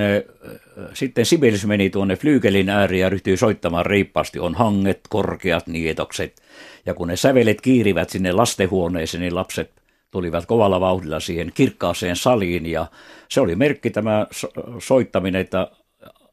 sitten 0.95 1.27
Sibelius 1.27 1.66
meni 1.66 1.91
tuonne 1.91 2.16
flyykelin 2.16 2.68
ääriin 2.68 3.01
ja 3.01 3.09
ryhtyi 3.09 3.37
soittamaan 3.37 3.87
reippaasti. 3.87 4.39
On 4.39 4.55
hanget, 4.55 5.01
korkeat 5.09 5.66
nietokset. 5.66 6.43
Ja 6.87 6.95
kun 6.95 7.09
ne 7.09 7.16
sävelet 7.16 7.61
kiirivät 7.61 8.11
sinne 8.11 8.33
lastenhuoneeseen, 8.33 9.20
niin 9.20 9.35
lapset 9.35 9.84
tulivat 10.14 10.46
kovalla 10.46 10.80
vauhdilla 10.80 11.20
siihen 11.20 11.52
kirkkaaseen 11.54 12.16
saliin 12.16 12.66
ja 12.66 12.86
se 13.28 13.40
oli 13.40 13.56
merkki 13.56 13.90
tämä 13.90 14.26
soittaminen, 14.78 15.40
että 15.40 15.70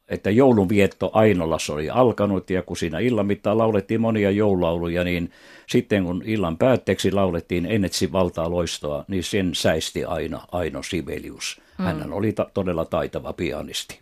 että 0.08 0.30
joulunvietto 0.30 1.10
Ainolassa 1.12 1.72
oli 1.72 1.90
alkanut 1.90 2.50
ja 2.50 2.62
kun 2.62 2.76
siinä 2.76 2.98
illan 2.98 3.26
mittaan 3.26 3.58
laulettiin 3.58 4.00
monia 4.00 4.30
joululauluja, 4.30 5.04
niin 5.04 5.30
sitten 5.68 6.04
kun 6.04 6.22
illan 6.26 6.58
päätteeksi 6.58 7.12
laulettiin 7.12 7.66
Ennetsi 7.66 8.12
valtaa 8.12 8.50
loistoa, 8.50 9.04
niin 9.08 9.24
sen 9.24 9.54
säisti 9.54 10.04
aina 10.04 10.40
Aino 10.52 10.82
Sibelius. 10.82 11.60
Hän 11.78 12.02
mm. 12.06 12.12
oli 12.12 12.32
ta- 12.32 12.50
todella 12.54 12.84
taitava 12.84 13.32
pianisti. 13.32 14.00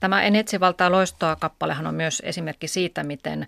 Tämä 0.00 0.22
En 0.22 0.36
etsi 0.36 0.60
valtaa 0.60 0.92
loistoa 0.92 1.36
kappalehan 1.36 1.86
on 1.86 1.94
myös 1.94 2.22
esimerkki 2.24 2.68
siitä, 2.68 3.04
miten 3.04 3.46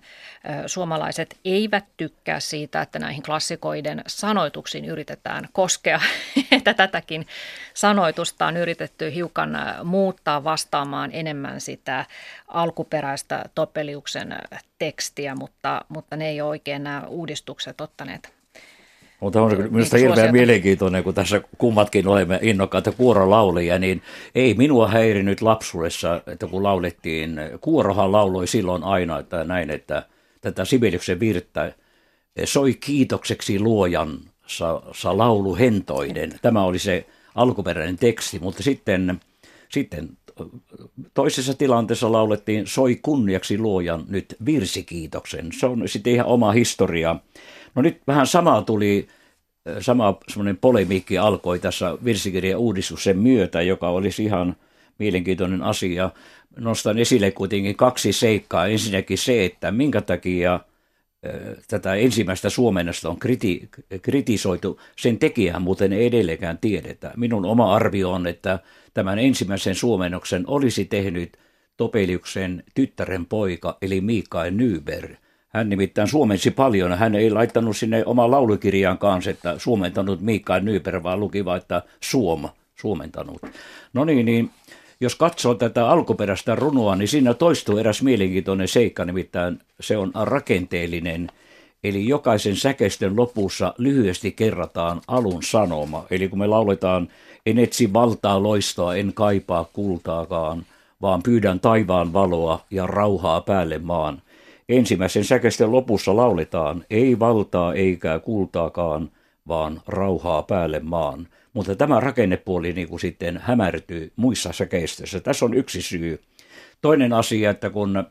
suomalaiset 0.65 1.37
eivät 1.45 1.85
tykkää 1.97 2.39
siitä, 2.39 2.81
että 2.81 2.99
näihin 2.99 3.23
klassikoiden 3.23 4.03
sanoituksiin 4.07 4.85
yritetään 4.85 5.49
koskea. 5.51 6.01
että 6.57 6.73
tätäkin 6.73 7.27
sanoitusta 7.73 8.45
on 8.45 8.57
yritetty 8.57 9.13
hiukan 9.13 9.57
muuttaa 9.83 10.43
vastaamaan 10.43 11.09
enemmän 11.13 11.61
sitä 11.61 12.05
alkuperäistä 12.47 13.45
Topeliuksen 13.55 14.35
tekstiä, 14.79 15.35
mutta, 15.35 15.81
mutta 15.89 16.15
ne 16.15 16.29
ei 16.29 16.41
ole 16.41 16.49
oikein 16.49 16.83
nämä 16.83 17.03
uudistukset 17.07 17.81
ottaneet 17.81 18.42
Mutta 19.23 19.41
on 19.41 19.51
se 19.51 19.55
minusta 19.57 19.97
niin 19.97 20.07
hirveän 20.07 20.31
mielenkiintoinen, 20.31 21.03
kun 21.03 21.13
tässä 21.13 21.41
kummatkin 21.57 22.07
olemme 22.07 22.39
innokkaita 22.41 22.91
kuorolaulijia, 22.91 23.79
niin 23.79 24.01
ei 24.35 24.53
minua 24.53 24.87
häirinyt 24.87 25.41
lapsuudessa, 25.41 26.21
että 26.27 26.47
kun 26.47 26.63
laulettiin, 26.63 27.39
kuorohan 27.61 28.11
lauloi 28.11 28.47
silloin 28.47 28.83
aina, 28.83 29.19
että 29.19 29.43
näin, 29.43 29.69
että 29.69 30.05
tätä 30.41 30.65
Sibeliuksen 30.65 31.19
virttä 31.19 31.73
soi 32.43 32.73
kiitokseksi 32.73 33.59
luojan 33.59 34.19
sa, 34.47 34.81
sa 34.91 35.17
laulu 35.17 35.55
hentoiden. 35.55 36.39
Tämä 36.41 36.63
oli 36.63 36.79
se 36.79 37.05
alkuperäinen 37.35 37.97
teksti, 37.97 38.39
mutta 38.39 38.63
sitten, 38.63 39.19
sitten 39.69 40.09
toisessa 41.13 41.53
tilanteessa 41.53 42.11
laulettiin 42.11 42.67
soi 42.67 42.99
kunniaksi 43.01 43.57
luojan 43.57 44.03
nyt 44.09 44.35
virsikiitoksen. 44.45 45.49
Se 45.59 45.65
on 45.65 45.83
sitten 45.85 46.13
ihan 46.13 46.27
oma 46.27 46.51
historia. 46.51 47.15
No 47.75 47.81
nyt 47.81 48.01
vähän 48.07 48.27
samaa 48.27 48.61
tuli, 48.61 49.07
sama 49.79 50.17
semmoinen 50.27 50.57
polemiikki 50.57 51.17
alkoi 51.17 51.59
tässä 51.59 51.97
virsikirjan 52.05 52.59
uudistuksen 52.59 53.17
myötä, 53.17 53.61
joka 53.61 53.89
olisi 53.89 54.23
ihan 54.23 54.55
mielenkiintoinen 54.99 55.61
asia. 55.63 56.09
Nostan 56.57 56.99
esille 56.99 57.31
kuitenkin 57.31 57.75
kaksi 57.75 58.13
seikkaa. 58.13 58.67
Ensinnäkin 58.67 59.17
se, 59.17 59.45
että 59.45 59.71
minkä 59.71 60.01
takia– 60.01 60.59
tätä 61.67 61.95
ensimmäistä 61.95 62.49
suomennosta 62.49 63.09
on 63.09 63.19
kriti, 63.19 63.69
kritisoitu. 64.01 64.79
Sen 64.95 65.19
tekijää 65.19 65.59
muuten 65.59 65.93
ei 65.93 66.05
edelleenkään 66.05 66.57
tiedetä. 66.57 67.11
Minun 67.17 67.45
oma 67.45 67.75
arvio 67.75 68.11
on, 68.11 68.27
että 68.27 68.59
tämän 68.93 69.19
ensimmäisen 69.19 69.75
suomennoksen 69.75 70.43
olisi 70.47 70.85
tehnyt 70.85 71.37
Topeliuksen 71.77 72.63
tyttären 72.75 73.25
poika, 73.25 73.77
eli 73.81 74.01
Mikael 74.01 74.51
Nyberg. 74.51 75.11
Hän 75.53 75.69
nimittäin 75.69 76.07
suomensi 76.07 76.51
paljon. 76.51 76.97
Hän 76.97 77.15
ei 77.15 77.31
laittanut 77.31 77.77
sinne 77.77 78.03
omaa 78.05 78.31
laulukirjaan 78.31 78.97
kanssa, 78.97 79.31
että 79.31 79.59
suomentanut 79.59 80.21
Mikael 80.21 80.61
Nyberg, 80.61 81.03
vaan 81.03 81.19
luki 81.19 81.45
vain, 81.45 81.61
että 81.61 81.81
Suom, 82.01 82.49
suomentanut. 82.75 83.41
No 83.93 84.05
niin, 84.05 84.25
niin 84.25 84.51
jos 85.01 85.15
katsoo 85.15 85.53
tätä 85.53 85.89
alkuperäistä 85.89 86.55
runoa, 86.55 86.95
niin 86.95 87.07
siinä 87.07 87.33
toistuu 87.33 87.77
eräs 87.77 88.01
mielenkiintoinen 88.01 88.67
seikka, 88.67 89.05
nimittäin 89.05 89.59
se 89.79 89.97
on 89.97 90.11
rakenteellinen. 90.15 91.29
Eli 91.83 92.07
jokaisen 92.07 92.55
säkeistön 92.55 93.15
lopussa 93.15 93.73
lyhyesti 93.77 94.31
kerrataan 94.31 95.01
alun 95.07 95.43
sanoma. 95.43 96.05
Eli 96.11 96.27
kun 96.27 96.39
me 96.39 96.47
lauletaan, 96.47 97.07
en 97.45 97.59
etsi 97.59 97.93
valtaa 97.93 98.43
loistoa, 98.43 98.95
en 98.95 99.13
kaipaa 99.13 99.69
kultaakaan, 99.73 100.65
vaan 101.01 101.23
pyydän 101.23 101.59
taivaan 101.59 102.13
valoa 102.13 102.65
ja 102.71 102.87
rauhaa 102.87 103.41
päälle 103.41 103.77
maan. 103.77 104.21
Ensimmäisen 104.69 105.25
säkeistön 105.25 105.71
lopussa 105.71 106.15
lauletaan, 106.15 106.85
ei 106.89 107.19
valtaa 107.19 107.73
eikä 107.73 108.19
kultaakaan, 108.19 109.11
vaan 109.47 109.81
rauhaa 109.87 110.43
päälle 110.43 110.79
maan. 110.79 111.27
Mutta 111.53 111.75
tämä 111.75 111.99
rakennepuoli 111.99 112.73
niin 112.73 112.87
kuin 112.87 112.99
sitten 112.99 113.37
hämärtyy 113.37 114.11
muissa 114.15 114.53
säkeistöissä. 114.53 115.19
Tässä 115.19 115.45
on 115.45 115.53
yksi 115.53 115.81
syy. 115.81 116.21
Toinen 116.81 117.13
asia, 117.13 117.49
että 117.49 117.69
kun, 117.69 118.03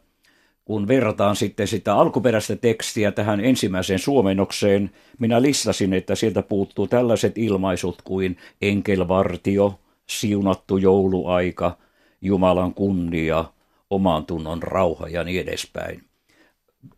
kun 0.64 0.88
verrataan 0.88 1.36
sitten 1.36 1.68
sitä 1.68 1.94
alkuperäistä 1.94 2.56
tekstiä 2.56 3.12
tähän 3.12 3.40
ensimmäiseen 3.40 3.98
suomenokseen, 3.98 4.90
minä 5.18 5.42
listasin, 5.42 5.92
että 5.92 6.14
sieltä 6.14 6.42
puuttuu 6.42 6.86
tällaiset 6.86 7.38
ilmaisut 7.38 8.02
kuin 8.02 8.36
enkelvartio, 8.62 9.80
siunattu 10.06 10.76
jouluaika, 10.76 11.78
Jumalan 12.20 12.74
kunnia, 12.74 13.44
oman 13.90 14.26
tunnon 14.26 14.62
rauha 14.62 15.08
ja 15.08 15.24
niin 15.24 15.40
edespäin. 15.40 16.11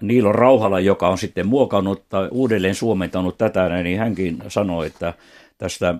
Niilo 0.02 0.32
Rauhala, 0.32 0.80
joka 0.80 1.08
on 1.08 1.18
sitten 1.18 1.46
muokannut 1.46 2.08
tai 2.08 2.28
uudelleen 2.30 2.74
suomentanut 2.74 3.38
tätä, 3.38 3.82
niin 3.82 3.98
hänkin 3.98 4.38
sanoi, 4.48 4.86
että 4.86 5.14
tästä, 5.58 5.94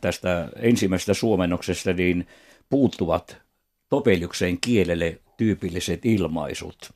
tästä 0.00 0.48
ensimmäisestä 0.56 1.14
suomennoksesta 1.14 1.92
niin 1.92 2.26
puuttuvat 2.70 3.36
Topeliuksen 3.88 4.60
kielelle 4.60 5.18
tyypilliset 5.36 6.06
ilmaisut. 6.06 6.92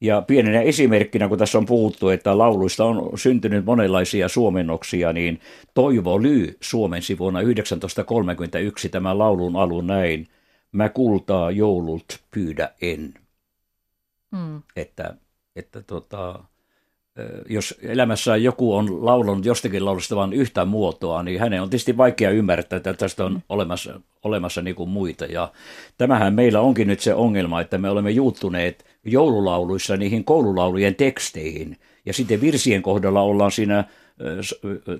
Ja 0.00 0.22
pienenä 0.22 0.60
esimerkkinä, 0.60 1.28
kun 1.28 1.38
tässä 1.38 1.58
on 1.58 1.66
puhuttu, 1.66 2.08
että 2.08 2.38
lauluista 2.38 2.84
on 2.84 3.18
syntynyt 3.18 3.64
monenlaisia 3.64 4.28
suomennoksia, 4.28 5.12
niin 5.12 5.40
Toivo 5.74 6.22
Lyy 6.22 6.56
suomensi 6.60 7.18
vuonna 7.18 7.40
1931 7.40 8.88
tämän 8.88 9.18
laulun 9.18 9.56
alun 9.56 9.86
näin, 9.86 10.28
mä 10.72 10.88
kultaa 10.88 11.50
joulut 11.50 12.20
pyydä 12.30 12.70
en. 12.82 13.14
Mm. 14.30 14.62
Että, 14.76 15.14
että 15.56 15.82
tota, 15.82 16.44
jos 17.48 17.74
elämässä 17.82 18.36
joku 18.36 18.74
on 18.74 19.06
laulunut 19.06 19.44
jostakin 19.44 19.84
laulusta 19.84 20.16
vain 20.16 20.32
yhtä 20.32 20.64
muotoa, 20.64 21.22
niin 21.22 21.40
hänen 21.40 21.62
on 21.62 21.70
tietysti 21.70 21.96
vaikea 21.96 22.30
ymmärtää, 22.30 22.76
että 22.76 22.94
tästä 22.94 23.24
on 23.24 23.42
olemassa, 23.48 24.00
olemassa 24.24 24.62
niin 24.62 24.76
kuin 24.76 24.90
muita. 24.90 25.24
Ja 25.24 25.52
tämähän 25.98 26.34
meillä 26.34 26.60
onkin 26.60 26.88
nyt 26.88 27.00
se 27.00 27.14
ongelma, 27.14 27.60
että 27.60 27.78
me 27.78 27.90
olemme 27.90 28.10
juuttuneet 28.10 28.84
joululauluissa 29.04 29.96
niihin 29.96 30.24
koululaulujen 30.24 30.94
teksteihin. 30.94 31.76
Ja 32.06 32.12
sitten 32.12 32.40
virsien 32.40 32.82
kohdalla 32.82 33.20
ollaan 33.20 33.52
siinä 33.52 33.84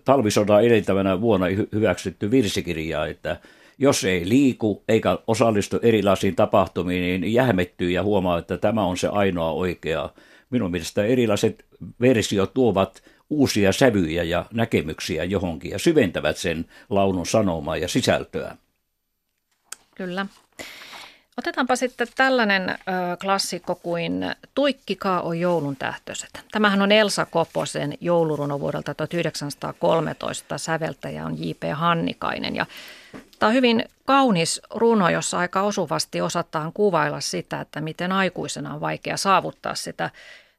talvisodan 0.05 0.65
edeltävänä 0.65 1.21
vuonna 1.21 1.47
hyväksytty 1.73 2.31
virsikirjaa, 2.31 3.07
että 3.07 3.37
jos 3.79 4.05
ei 4.05 4.29
liiku 4.29 4.85
eikä 4.89 5.19
osallistu 5.27 5.79
erilaisiin 5.83 6.37
tapahtumiin, 6.37 7.21
niin 7.21 7.33
jähmettyy 7.33 7.91
ja 7.91 8.03
huomaa, 8.03 8.39
että 8.39 8.57
tämä 8.57 8.85
on 8.85 8.97
se 8.97 9.09
ainoa 9.09 9.51
oikea 9.51 10.11
minun 10.51 10.70
mielestä 10.70 11.05
erilaiset 11.05 11.64
versiot 12.01 12.55
tuovat 12.55 13.03
uusia 13.30 13.72
sävyjä 13.72 14.22
ja 14.22 14.47
näkemyksiä 14.53 15.24
johonkin 15.24 15.70
ja 15.70 15.78
syventävät 15.78 16.36
sen 16.36 16.64
laulun 16.90 17.26
sanomaa 17.26 17.76
ja 17.76 17.88
sisältöä. 17.88 18.57
Kyllä. 19.94 20.26
Otetaanpa 21.38 21.76
sitten 21.76 22.07
tällainen 22.16 22.70
ö, 22.70 22.74
klassikko 23.20 23.74
kuin 23.74 24.34
Tuikkikaa 24.55 25.22
on 25.22 25.40
joulun 25.40 25.76
tähtöiset. 25.76 26.30
Tämähän 26.53 26.82
on 26.82 26.92
Elsa 26.92 27.26
Koposen 27.26 27.94
jouluruno 28.01 28.61
vuodelta 28.61 28.94
1913. 28.94 30.59
Säveltäjä 30.59 31.26
on 31.26 31.44
J.P. 31.44 31.62
Hannikainen. 31.74 32.57
Ja 32.57 32.66
tämä 33.39 33.49
on 33.49 33.55
hyvin 33.55 33.84
kaunis 34.05 34.61
runo, 34.74 35.09
jossa 35.09 35.39
aika 35.39 35.62
osuvasti 35.62 36.20
osataan 36.20 36.72
kuvailla 36.72 37.20
sitä, 37.20 37.61
että 37.61 37.80
miten 37.80 38.12
aikuisena 38.12 38.74
on 38.74 38.80
vaikea 38.80 39.16
saavuttaa 39.16 39.74
sitä 39.74 40.11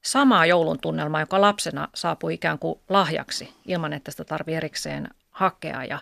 samaa 0.02 0.46
joulun 0.46 0.80
tunnelmaa, 0.80 1.22
joka 1.22 1.42
lapsena 1.42 1.88
saapui 1.96 2.34
ikään 2.34 2.60
kuin 2.60 2.80
lahjaksi 2.90 3.54
ilman, 3.66 3.94
että 3.94 4.12
sitä 4.12 4.24
tarvii 4.24 4.56
erikseen 4.56 5.08
hakea. 5.32 5.86
Ja, 5.86 6.00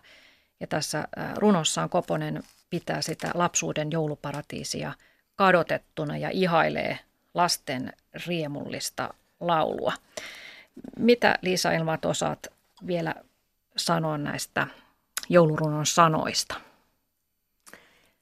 ja 0.60 0.68
tässä 0.68 1.08
runossaan 1.36 1.90
Koponen 1.90 2.44
pitää 2.70 3.02
sitä 3.02 3.32
lapsuuden 3.34 3.92
jouluparatiisia 3.92 4.94
kadotettuna 5.36 6.18
ja 6.18 6.30
ihailee 6.30 7.00
lasten 7.34 7.94
riemullista 8.28 9.14
laulua. 9.40 9.94
Mitä 11.00 11.40
Liisa 11.42 11.72
Ilmat 11.72 12.06
osaat 12.06 12.48
vielä 12.88 13.16
sanoa 13.78 14.18
näistä 14.18 14.68
joulurunon 15.30 15.86
sanoista? 15.86 16.56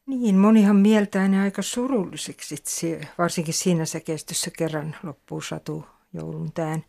Niin, 0.06 0.36
monihan 0.36 0.76
mieltää 0.76 1.28
ne 1.28 1.42
aika 1.42 1.62
surulliseksi, 1.62 2.56
varsinkin 3.18 3.54
siinä 3.54 3.86
säkeistössä 3.86 4.52
kerran 4.58 4.96
loppuu 5.04 5.42
satu 5.42 5.86
joulun 6.14 6.52
tään. 6.52 6.84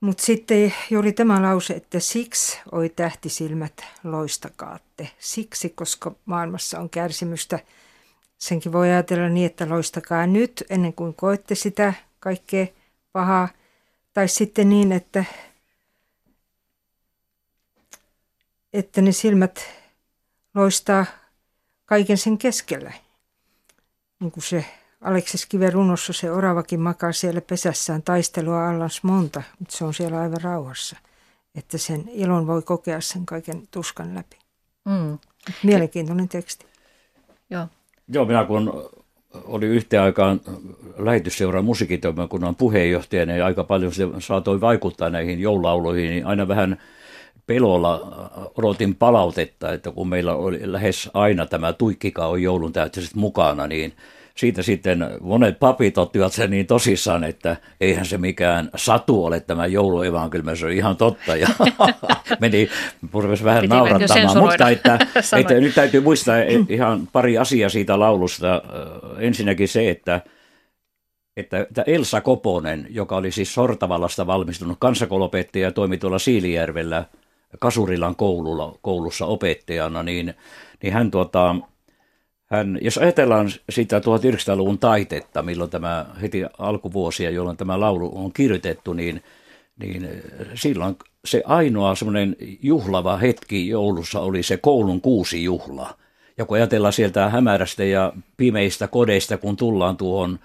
Mutta 0.00 0.22
sitten 0.22 0.74
juuri 0.90 1.12
tämä 1.12 1.42
lause, 1.42 1.74
että 1.74 2.00
siksi 2.00 2.60
oi 2.72 2.88
tähtisilmät 2.88 3.84
loistakaatte. 4.04 5.08
Siksi, 5.18 5.68
koska 5.68 6.14
maailmassa 6.24 6.80
on 6.80 6.90
kärsimystä. 6.90 7.58
Senkin 8.38 8.72
voi 8.72 8.90
ajatella 8.90 9.28
niin, 9.28 9.46
että 9.46 9.68
loistakaa 9.68 10.26
nyt 10.26 10.64
ennen 10.70 10.92
kuin 10.92 11.14
koette 11.14 11.54
sitä 11.54 11.94
kaikkea 12.20 12.66
pahaa. 13.12 13.48
Tai 14.12 14.28
sitten 14.28 14.68
niin, 14.68 14.92
että, 14.92 15.24
että 18.72 19.02
ne 19.02 19.12
silmät 19.12 19.60
loistaa 20.54 21.06
kaiken 21.86 22.18
sen 22.18 22.38
keskellä. 22.38 22.92
Niin 24.20 24.32
kuin 24.32 24.44
se 24.44 24.64
Aleksis 25.00 25.46
Kiven 25.46 25.72
runossa 25.72 26.12
se 26.12 26.30
oravakin 26.30 26.80
makaa 26.80 27.12
siellä 27.12 27.40
pesässään 27.40 28.02
taistelua 28.02 28.68
allas 28.68 29.02
monta, 29.02 29.42
mutta 29.58 29.76
se 29.76 29.84
on 29.84 29.94
siellä 29.94 30.20
aivan 30.20 30.40
rauhassa. 30.42 30.96
Että 31.54 31.78
sen 31.78 32.04
ilon 32.08 32.46
voi 32.46 32.62
kokea 32.62 33.00
sen 33.00 33.26
kaiken 33.26 33.62
tuskan 33.70 34.14
läpi. 34.14 34.36
Mm. 34.84 35.18
Mielenkiintoinen 35.62 36.28
teksti. 36.28 36.66
Joo. 37.50 37.66
Joo, 38.08 38.24
minä 38.24 38.44
kun 38.44 38.90
oli 39.44 39.66
yhteen 39.66 40.02
aikaan 40.02 40.40
lähetysseuran 40.96 41.64
musiikitoimikunnan 41.64 42.56
puheenjohtajana 42.56 43.36
ja 43.36 43.46
aika 43.46 43.64
paljon 43.64 43.94
se 43.94 44.08
saatoi 44.18 44.60
vaikuttaa 44.60 45.10
näihin 45.10 45.40
joululauluihin, 45.40 46.10
niin 46.10 46.26
aina 46.26 46.48
vähän 46.48 46.80
pelolla 47.46 48.00
odotin 48.58 48.94
palautetta, 48.94 49.72
että 49.72 49.90
kun 49.90 50.08
meillä 50.08 50.34
oli 50.34 50.60
lähes 50.62 51.10
aina 51.14 51.46
tämä 51.46 51.72
tuikkika 51.72 52.26
on 52.26 52.42
joulun 52.42 52.72
täyttäiset 52.72 53.14
mukana, 53.14 53.66
niin 53.66 53.92
siitä 54.34 54.62
sitten 54.62 55.06
monet 55.20 55.58
papit 55.58 55.98
ottivat 55.98 56.32
sen 56.32 56.50
niin 56.50 56.66
tosissaan, 56.66 57.24
että 57.24 57.56
eihän 57.80 58.06
se 58.06 58.18
mikään 58.18 58.70
satu 58.76 59.24
ole 59.24 59.40
tämä 59.40 59.66
jouluevankeliumi, 59.66 60.56
se 60.56 60.66
on 60.66 60.72
ihan 60.72 60.96
totta. 60.96 61.36
Ja 61.36 61.48
meni, 62.40 62.68
rupesi 63.12 63.44
vähän 63.44 63.60
Piti 63.60 63.74
naurattamaan, 63.74 64.38
mutta 64.38 64.68
että, 64.68 64.98
että 65.40 65.54
nyt 65.54 65.74
täytyy 65.74 66.00
muistaa 66.00 66.36
ihan 66.68 67.08
pari 67.12 67.38
asiaa 67.38 67.68
siitä 67.68 67.98
laulusta. 67.98 68.62
Ensinnäkin 69.18 69.68
se, 69.68 69.90
että 69.90 70.20
että, 71.36 71.60
että 71.60 71.82
Elsa 71.86 72.20
Koponen, 72.20 72.86
joka 72.90 73.16
oli 73.16 73.30
siis 73.30 73.54
Sortavallasta 73.54 74.26
valmistunut 74.26 74.76
kansakouluopettaja 74.80 75.64
ja 75.64 75.72
toimi 75.72 75.98
tuolla 75.98 76.18
Siilijärvellä 76.18 77.04
Kasurilan 77.60 78.16
koululla, 78.16 78.78
koulussa 78.82 79.26
opettajana, 79.26 80.02
niin, 80.02 80.34
niin 80.82 80.92
hän 80.92 81.10
tuota, 81.10 81.56
hän, 82.46 82.78
jos 82.80 82.98
ajatellaan 82.98 83.50
sitä 83.70 83.98
1900-luvun 83.98 84.78
taitetta, 84.78 85.42
milloin 85.42 85.70
tämä 85.70 86.06
heti 86.22 86.44
alkuvuosia, 86.58 87.30
jolloin 87.30 87.56
tämä 87.56 87.80
laulu 87.80 88.12
on 88.14 88.32
kirjoitettu, 88.32 88.92
niin, 88.92 89.22
niin 89.78 90.08
silloin 90.54 90.96
se 91.24 91.42
ainoa 91.46 91.94
semmoinen 91.94 92.36
juhlava 92.62 93.16
hetki 93.16 93.68
joulussa 93.68 94.20
oli 94.20 94.42
se 94.42 94.56
koulun 94.56 95.00
kuusi 95.00 95.44
juhla. 95.44 95.94
Ja 96.38 96.44
kun 96.44 96.56
ajatellaan 96.56 96.92
sieltä 96.92 97.28
hämärästä 97.28 97.84
ja 97.84 98.12
pimeistä 98.36 98.88
kodeista, 98.88 99.38
kun 99.38 99.56
tullaan 99.56 99.96
tuohon 99.96 100.38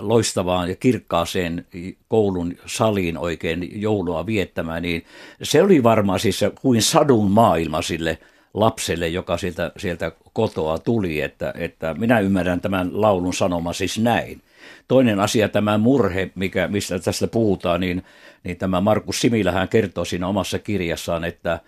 loistavaan 0.00 0.68
ja 0.68 0.76
kirkkaaseen 0.76 1.66
koulun 2.08 2.54
saliin 2.66 3.18
oikein 3.18 3.82
joulua 3.82 4.26
viettämään, 4.26 4.82
niin 4.82 5.04
se 5.42 5.62
oli 5.62 5.82
varmaan 5.82 6.20
siis 6.20 6.40
kuin 6.60 6.82
sadun 6.82 7.30
maailma 7.30 7.82
sille 7.82 8.18
lapselle, 8.54 9.08
joka 9.08 9.36
sieltä, 9.36 9.72
sieltä 9.76 10.12
kotoa 10.32 10.78
tuli, 10.78 11.20
että, 11.20 11.54
että 11.56 11.94
minä 11.94 12.20
ymmärrän 12.20 12.60
tämän 12.60 12.90
laulun 12.92 13.34
sanoma 13.34 13.72
siis 13.72 13.98
näin. 13.98 14.42
Toinen 14.88 15.20
asia, 15.20 15.48
tämä 15.48 15.78
murhe, 15.78 16.30
mikä, 16.34 16.68
mistä 16.68 16.98
tästä 16.98 17.26
puhutaan, 17.26 17.80
niin, 17.80 18.04
niin 18.44 18.56
tämä 18.56 18.80
Markus 18.80 19.20
Similähän 19.20 19.68
kertoo 19.68 20.04
siinä 20.04 20.26
omassa 20.26 20.58
kirjassaan, 20.58 21.24
että, 21.24 21.60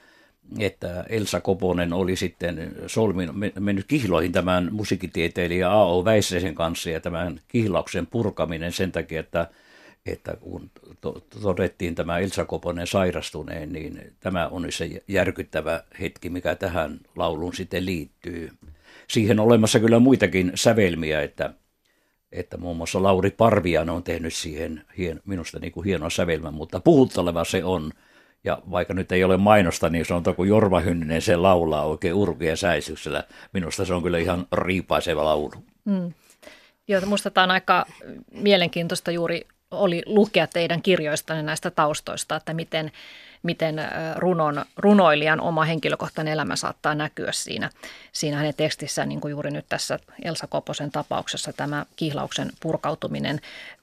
että 0.59 1.05
Elsa 1.09 1.41
Koponen 1.41 1.93
oli 1.93 2.17
sitten 2.17 2.73
solmin, 2.87 3.31
mennyt 3.61 3.87
kihloihin 3.87 4.33
tämän 4.33 4.69
musiikkitieteilijä 4.73 5.73
A.O. 5.73 6.05
Väisäsen 6.05 6.55
kanssa 6.55 6.91
ja 6.91 7.01
tämän 7.01 7.41
kihlauksen 7.49 8.07
purkaminen 8.07 8.73
sen 8.73 8.93
takia, 8.93 9.21
että, 9.21 9.47
että 10.07 10.37
kun 10.41 10.71
to, 11.01 11.27
todettiin 11.43 11.95
tämä 11.95 12.19
Elsa 12.19 12.45
Koponen 12.45 12.87
sairastuneen, 12.87 13.73
niin 13.73 14.13
tämä 14.21 14.49
on 14.49 14.67
se 14.69 15.03
järkyttävä 15.09 15.83
hetki, 16.01 16.31
mikä 16.31 16.55
tähän 16.55 17.01
lauluun 17.17 17.55
sitten 17.55 17.87
liittyy. 17.87 18.51
Siihen 19.09 19.41
on 19.41 19.47
olemassa 19.47 19.81
kyllä 19.81 19.99
muitakin 19.99 20.53
sävelmiä, 20.55 21.23
että, 21.23 21.55
että 22.33 22.57
muun 22.57 22.77
muassa 22.77 23.03
Lauri 23.03 23.31
Parvian 23.31 23.91
on 23.91 24.03
tehnyt 24.03 24.35
siihen 24.35 24.85
hien, 24.99 25.21
minusta 25.25 25.59
niin 25.59 25.73
kuin 25.73 25.85
hienon 25.85 26.11
sävelmän, 26.11 26.55
mutta 26.55 26.81
puhutteleva 26.81 27.45
se 27.45 27.65
on– 27.65 27.93
ja 28.45 28.59
vaikka 28.70 28.95
nyt 28.95 29.12
ei 29.12 29.24
ole 29.24 29.36
mainosta, 29.36 29.91
niin 29.91 30.05
se 30.05 30.14
on 30.14 30.22
kun 30.36 30.49
Jorma 30.49 30.80
Hynninen 30.80 31.22
se 31.22 31.36
laulaa 31.36 31.84
oikein 31.84 32.14
urkia 32.14 32.57
säisyksellä. 32.57 33.24
Minusta 33.53 33.84
se 33.84 33.95
on 33.95 34.03
kyllä 34.03 34.18
ihan 34.18 34.47
riipaiseva 34.53 35.24
laulu. 35.24 35.53
Mm. 35.84 36.12
Joo, 36.88 37.01
minusta 37.01 37.30
tämä 37.30 37.45
on 37.45 37.51
aika 37.51 37.86
mielenkiintoista 38.32 39.11
juuri 39.11 39.47
oli 39.70 40.03
lukea 40.07 40.47
teidän 40.47 40.82
kirjoistanne 40.82 41.43
näistä 41.43 41.70
taustoista, 41.70 42.36
että 42.36 42.55
miten, 42.55 42.93
miten 43.43 43.76
runon, 44.16 44.64
runoilijan 44.76 45.41
oma 45.41 45.64
henkilökohtainen 45.64 46.32
elämä 46.32 46.57
saattaa 46.57 46.95
näkyä 46.95 47.32
siinä, 47.32 47.70
siinä 48.12 48.36
hänen 48.36 48.55
tekstissään, 48.57 49.09
niin 49.09 49.20
kuin 49.20 49.30
juuri 49.30 49.51
nyt 49.51 49.66
tässä 49.68 49.99
Elsa 50.24 50.47
Koposen 50.47 50.91
tapauksessa 50.91 51.53
tämä 51.53 51.86
kihlauksen 51.97 52.51
purkautuminen 52.61 53.41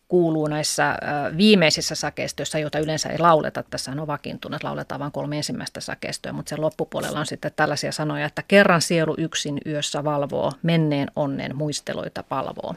kuuluu 0.08 0.48
näissä 0.48 0.96
viimeisissä 1.38 1.96
sakeistoissa, 1.96 2.60
joita 2.60 2.80
yleensä 2.80 3.10
ei 3.10 3.20
lauleta. 3.20 3.64
Tässä 3.64 3.92
on 3.92 4.08
vakiintunut, 4.08 4.64
lauletaan 4.64 5.00
vain 5.00 5.12
kolme 5.12 5.38
ensimmäistä 5.38 5.82
sakeistoa, 5.82 6.34
mutta 6.34 6.50
sen 6.50 6.62
loppupuolella 6.62 7.20
on 7.20 7.26
sitten 7.26 7.52
tällaisia 7.56 7.92
sanoja, 7.92 8.26
että 8.26 8.44
kerran 8.48 8.82
sielu 8.82 9.16
yksin 9.18 9.58
yössä 9.66 10.04
valvoo, 10.04 10.52
menneen 10.64 11.12
onnen 11.16 11.56
muisteloita 11.56 12.24
palvoo. 12.24 12.76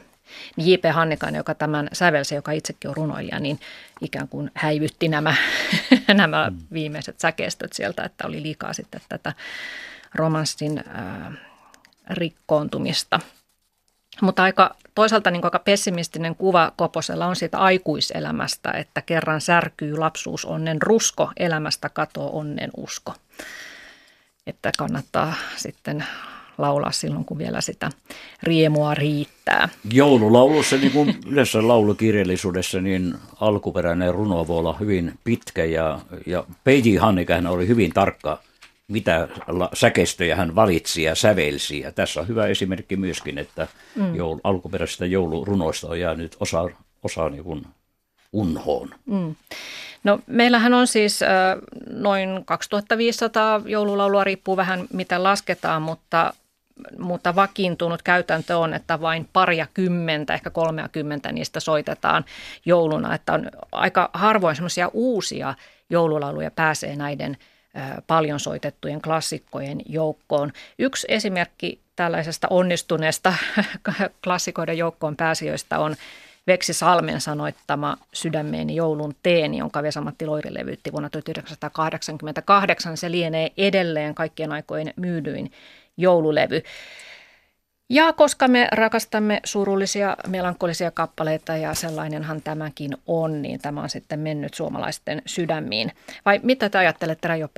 Niin 0.55 0.71
J.P. 0.71 0.83
Hannikainen, 0.93 1.39
joka 1.39 1.55
tämän 1.55 1.87
sävelsi, 1.93 2.35
joka 2.35 2.51
itsekin 2.51 2.89
on 2.89 2.95
runoilija, 2.95 3.39
niin 3.39 3.59
ikään 4.01 4.27
kuin 4.27 4.51
häivytti 4.53 5.07
nämä, 5.07 5.35
nämä 6.13 6.49
mm. 6.49 6.57
viimeiset 6.73 7.19
säkeistöt 7.19 7.73
sieltä, 7.73 8.03
että 8.03 8.27
oli 8.27 8.41
liikaa 8.41 8.73
sitten 8.73 9.01
tätä 9.09 9.33
romanssin 10.15 10.83
äh, 10.87 11.33
rikkoontumista– 12.09 13.19
mutta 14.21 14.43
aika, 14.43 14.75
toisaalta 14.95 15.31
niin 15.31 15.43
aika 15.43 15.59
pessimistinen 15.59 16.35
kuva 16.35 16.71
Koposella 16.75 17.25
on 17.25 17.35
siitä 17.35 17.57
aikuiselämästä, 17.57 18.71
että 18.71 19.01
kerran 19.01 19.41
särkyy 19.41 19.97
lapsuus 19.97 20.45
onnen 20.45 20.81
rusko, 20.81 21.31
elämästä 21.37 21.89
katoo 21.89 22.37
onnen 22.37 22.69
usko. 22.77 23.13
Että 24.47 24.71
kannattaa 24.77 25.33
sitten 25.55 26.05
laulaa 26.57 26.91
silloin, 26.91 27.25
kun 27.25 27.37
vielä 27.37 27.61
sitä 27.61 27.89
riemua 28.43 28.93
riittää. 28.93 29.69
Joululaulussa, 29.91 30.75
niin 30.75 30.91
kuin 30.91 31.19
yleensä 31.31 31.67
laulukirjallisuudessa, 31.67 32.81
niin 32.81 33.15
alkuperäinen 33.41 34.13
runo 34.13 34.47
voi 34.47 34.57
olla 34.57 34.77
hyvin 34.79 35.13
pitkä 35.23 35.65
ja, 35.65 35.99
ja 36.25 36.43
Peiji 36.63 36.95
Hannikähän 36.95 37.47
oli 37.47 37.67
hyvin 37.67 37.91
tarkka 37.93 38.39
mitä 38.91 39.27
säkeistöjä 39.73 40.35
hän 40.35 40.55
valitsi 40.55 41.03
ja 41.03 41.15
sävelsi. 41.15 41.79
Ja 41.79 41.91
tässä 41.91 42.19
on 42.19 42.27
hyvä 42.27 42.47
esimerkki 42.47 42.95
myöskin, 42.95 43.37
että 43.37 43.67
mm. 43.95 44.15
joulu, 44.15 44.41
alkuperäisistä 44.43 45.05
joulurunoista 45.05 45.87
on 45.87 45.99
jäänyt 45.99 46.37
osa, 46.39 46.69
osa 47.03 47.29
niin 47.29 47.43
kuin 47.43 47.65
unhoon. 48.33 48.89
Mm. 49.05 49.35
No 50.03 50.19
meillähän 50.27 50.73
on 50.73 50.87
siis 50.87 51.23
äh, 51.23 51.29
noin 51.89 52.45
2500 52.45 53.61
joululaulua, 53.65 54.23
riippuu 54.23 54.57
vähän 54.57 54.87
mitä 54.93 55.23
lasketaan, 55.23 55.81
mutta, 55.81 56.33
mutta 56.99 57.35
vakiintunut 57.35 58.01
käytäntö 58.01 58.57
on, 58.57 58.73
että 58.73 59.01
vain 59.01 59.29
paria 59.33 59.67
kymmentä, 59.73 60.33
ehkä 60.33 60.49
kolmea 60.49 60.87
kymmentä 60.87 61.31
niistä 61.31 61.59
soitetaan 61.59 62.25
jouluna. 62.65 63.15
Että 63.15 63.33
on 63.33 63.49
aika 63.71 64.09
harvoin 64.13 64.55
semmoisia 64.55 64.89
uusia 64.93 65.53
joululauluja 65.89 66.51
pääsee 66.51 66.95
näiden– 66.95 67.37
paljon 68.07 68.39
soitettujen 68.39 69.01
klassikkojen 69.01 69.81
joukkoon. 69.85 70.51
Yksi 70.79 71.07
esimerkki 71.09 71.79
tällaisesta 71.95 72.47
onnistuneesta 72.49 73.33
klassikoiden 74.23 74.77
joukkoon 74.77 75.15
pääsijöistä 75.15 75.79
on 75.79 75.95
Veksi 76.47 76.73
Salmen 76.73 77.21
sanoittama 77.21 77.97
Sydämeeni 78.13 78.75
joulun 78.75 79.15
teeni, 79.23 79.57
jonka 79.57 79.83
Vesamatti 79.83 80.25
Loiri 80.25 80.53
levytti 80.53 80.91
vuonna 80.91 81.09
1988. 81.09 82.97
Se 82.97 83.11
lienee 83.11 83.51
edelleen 83.57 84.15
kaikkien 84.15 84.51
aikojen 84.51 84.93
myydyin 84.95 85.51
joululevy. 85.97 86.63
Ja 87.93 88.13
koska 88.13 88.47
me 88.47 88.67
rakastamme 88.71 89.39
surullisia, 89.43 90.17
melankolisia 90.27 90.91
kappaleita 90.91 91.57
ja 91.57 91.73
sellainenhan 91.73 92.41
tämäkin 92.41 92.97
on, 93.07 93.41
niin 93.41 93.59
tämä 93.59 93.81
on 93.81 93.89
sitten 93.89 94.19
mennyt 94.19 94.53
suomalaisten 94.53 95.21
sydämiin. 95.25 95.91
Vai 96.25 96.39
mitä 96.43 96.69
te 96.69 96.77
ajattelette 96.77 97.27
Rajo 97.27 97.49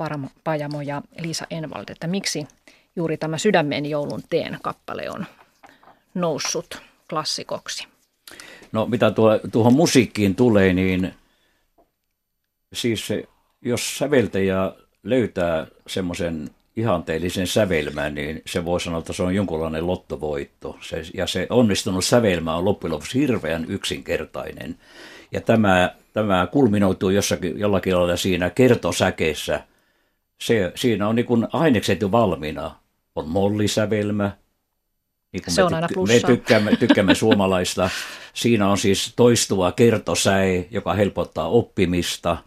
Pajamo 0.44 0.80
ja 0.80 1.02
Liisa 1.18 1.46
Envald, 1.50 1.84
että 1.88 2.06
miksi 2.06 2.48
juuri 2.96 3.16
tämä 3.16 3.38
Sydämeen 3.38 3.86
joulun 3.86 4.22
teen 4.30 4.58
kappale 4.62 5.10
on 5.10 5.26
noussut 6.14 6.82
klassikoksi? 7.10 7.88
No 8.72 8.86
mitä 8.86 9.10
tuo, 9.10 9.40
tuohon 9.52 9.74
musiikkiin 9.74 10.34
tulee, 10.34 10.72
niin 10.72 11.14
siis 12.72 13.08
jos 13.62 13.98
säveltäjä 13.98 14.72
löytää 15.02 15.66
semmoisen 15.86 16.50
ihanteellisen 16.76 17.46
sävelmän, 17.46 18.14
niin 18.14 18.42
se 18.46 18.64
voi 18.64 18.80
sanoa, 18.80 18.98
että 18.98 19.12
se 19.12 19.22
on 19.22 19.34
jonkunlainen 19.34 19.86
lottovoitto. 19.86 20.78
Se, 20.80 21.02
ja 21.14 21.26
se 21.26 21.46
onnistunut 21.50 22.04
sävelmä 22.04 22.56
on 22.56 22.64
loppujen 22.64 22.92
lopuksi 22.92 23.20
hirveän 23.20 23.64
yksinkertainen. 23.68 24.78
Ja 25.32 25.40
tämä, 25.40 25.94
tämä 26.12 26.48
kulminoituu 26.52 27.10
jossakin, 27.10 27.58
jollakin 27.58 27.96
lailla 27.96 28.16
siinä 28.16 28.50
kertosäkeessä. 28.50 29.64
Se, 30.40 30.72
siinä 30.74 31.08
on 31.08 31.16
niin 31.16 31.26
kuin 31.26 31.46
ainekset 31.52 32.00
jo 32.00 32.12
valmiina. 32.12 32.76
On 33.14 33.28
mollisävelmä, 33.28 34.30
niin 35.32 35.42
se 35.48 35.60
me, 35.60 35.64
on 35.64 35.74
aina 35.74 35.88
me 36.06 36.20
tykkäämme, 36.26 36.76
tykkäämme 36.76 37.14
suomalaista. 37.24 37.90
Siinä 38.34 38.68
on 38.68 38.78
siis 38.78 39.12
toistuva 39.16 39.72
kertosäe, 39.72 40.68
joka 40.70 40.94
helpottaa 40.94 41.48
oppimista– 41.48 42.36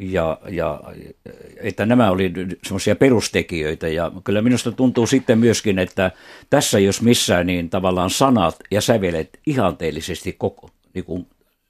ja, 0.00 0.38
ja 0.48 0.80
että 1.56 1.86
nämä 1.86 2.10
oli 2.10 2.32
semmoisia 2.64 2.96
perustekijöitä 2.96 3.88
ja 3.88 4.12
kyllä 4.24 4.42
minusta 4.42 4.72
tuntuu 4.72 5.06
sitten 5.06 5.38
myöskin, 5.38 5.78
että 5.78 6.10
tässä 6.50 6.78
jos 6.78 7.02
missään 7.02 7.46
niin 7.46 7.70
tavallaan 7.70 8.10
sanat 8.10 8.56
ja 8.70 8.80
sävelet 8.80 9.40
ihanteellisesti 9.46 10.32
koko, 10.32 10.70
niin 10.94 11.04
kuin 11.04 11.26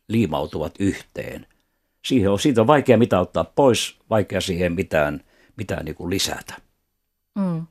liimautuvat 0.08 0.74
yhteen. 0.78 1.46
Siihen 2.04 2.30
on, 2.30 2.38
siitä 2.38 2.60
on 2.60 2.66
vaikea 2.66 2.98
mitä 2.98 3.20
ottaa 3.20 3.44
pois, 3.44 3.96
vaikea 4.10 4.40
siihen 4.40 4.72
mitään, 4.72 5.20
mitään 5.56 5.84
niin 5.84 5.94
kuin 5.94 6.10
lisätä. 6.10 6.54
Mm. 7.34 7.66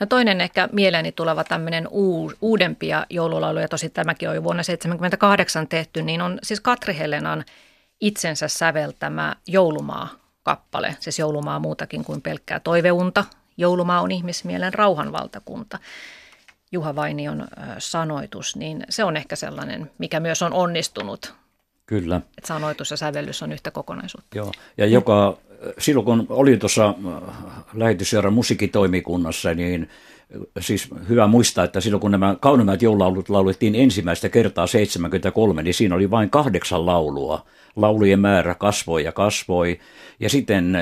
No 0.00 0.06
toinen 0.06 0.40
ehkä 0.40 0.68
mieleeni 0.72 1.12
tuleva 1.12 1.44
tämmöinen 1.44 1.88
uudempia 2.40 3.06
joululauluja, 3.10 3.68
tosi 3.68 3.90
tämäkin 3.90 4.28
on 4.28 4.34
jo 4.34 4.42
vuonna 4.42 4.62
1978 4.62 5.68
tehty, 5.68 6.02
niin 6.02 6.22
on 6.22 6.38
siis 6.42 6.60
Katri 6.60 6.98
Helenan 6.98 7.44
itsensä 8.00 8.48
säveltämä 8.48 9.36
joulumaa-kappale. 9.46 10.96
Siis 11.00 11.18
joulumaa 11.18 11.58
muutakin 11.58 12.04
kuin 12.04 12.22
pelkkää 12.22 12.60
toiveunta. 12.60 13.24
Joulumaa 13.56 14.00
on 14.00 14.10
ihmismielen 14.10 14.74
rauhanvaltakunta. 14.74 15.78
Juha 16.72 16.96
Vainion 16.96 17.48
sanoitus, 17.78 18.56
niin 18.56 18.84
se 18.88 19.04
on 19.04 19.16
ehkä 19.16 19.36
sellainen, 19.36 19.90
mikä 19.98 20.20
myös 20.20 20.42
on 20.42 20.52
onnistunut. 20.52 21.34
Kyllä. 21.86 22.16
Että 22.16 22.48
sanoitus 22.48 22.90
ja 22.90 22.96
sävellys 22.96 23.42
on 23.42 23.52
yhtä 23.52 23.70
kokonaisuutta. 23.70 24.38
Joo, 24.38 24.52
ja 24.78 24.86
joka, 24.86 25.38
silloin 25.78 26.04
kun 26.04 26.26
olin 26.28 26.58
tuossa 26.58 26.94
lähetysjärän 27.74 28.32
musiikitoimikunnassa, 28.32 29.54
niin 29.54 29.90
siis 30.60 30.88
hyvä 31.08 31.26
muistaa, 31.26 31.64
että 31.64 31.80
silloin 31.80 32.00
kun 32.00 32.10
nämä 32.10 32.36
kauneimmat 32.40 32.82
joululaulut 32.82 33.28
laulettiin 33.28 33.74
ensimmäistä 33.74 34.28
kertaa 34.28 34.66
73, 34.66 35.62
niin 35.62 35.74
siinä 35.74 35.94
oli 35.94 36.10
vain 36.10 36.30
kahdeksan 36.30 36.86
laulua. 36.86 37.46
Laulujen 37.76 38.20
määrä 38.20 38.54
kasvoi 38.54 39.04
ja 39.04 39.12
kasvoi. 39.12 39.80
Ja 40.20 40.28
sitten 40.28 40.76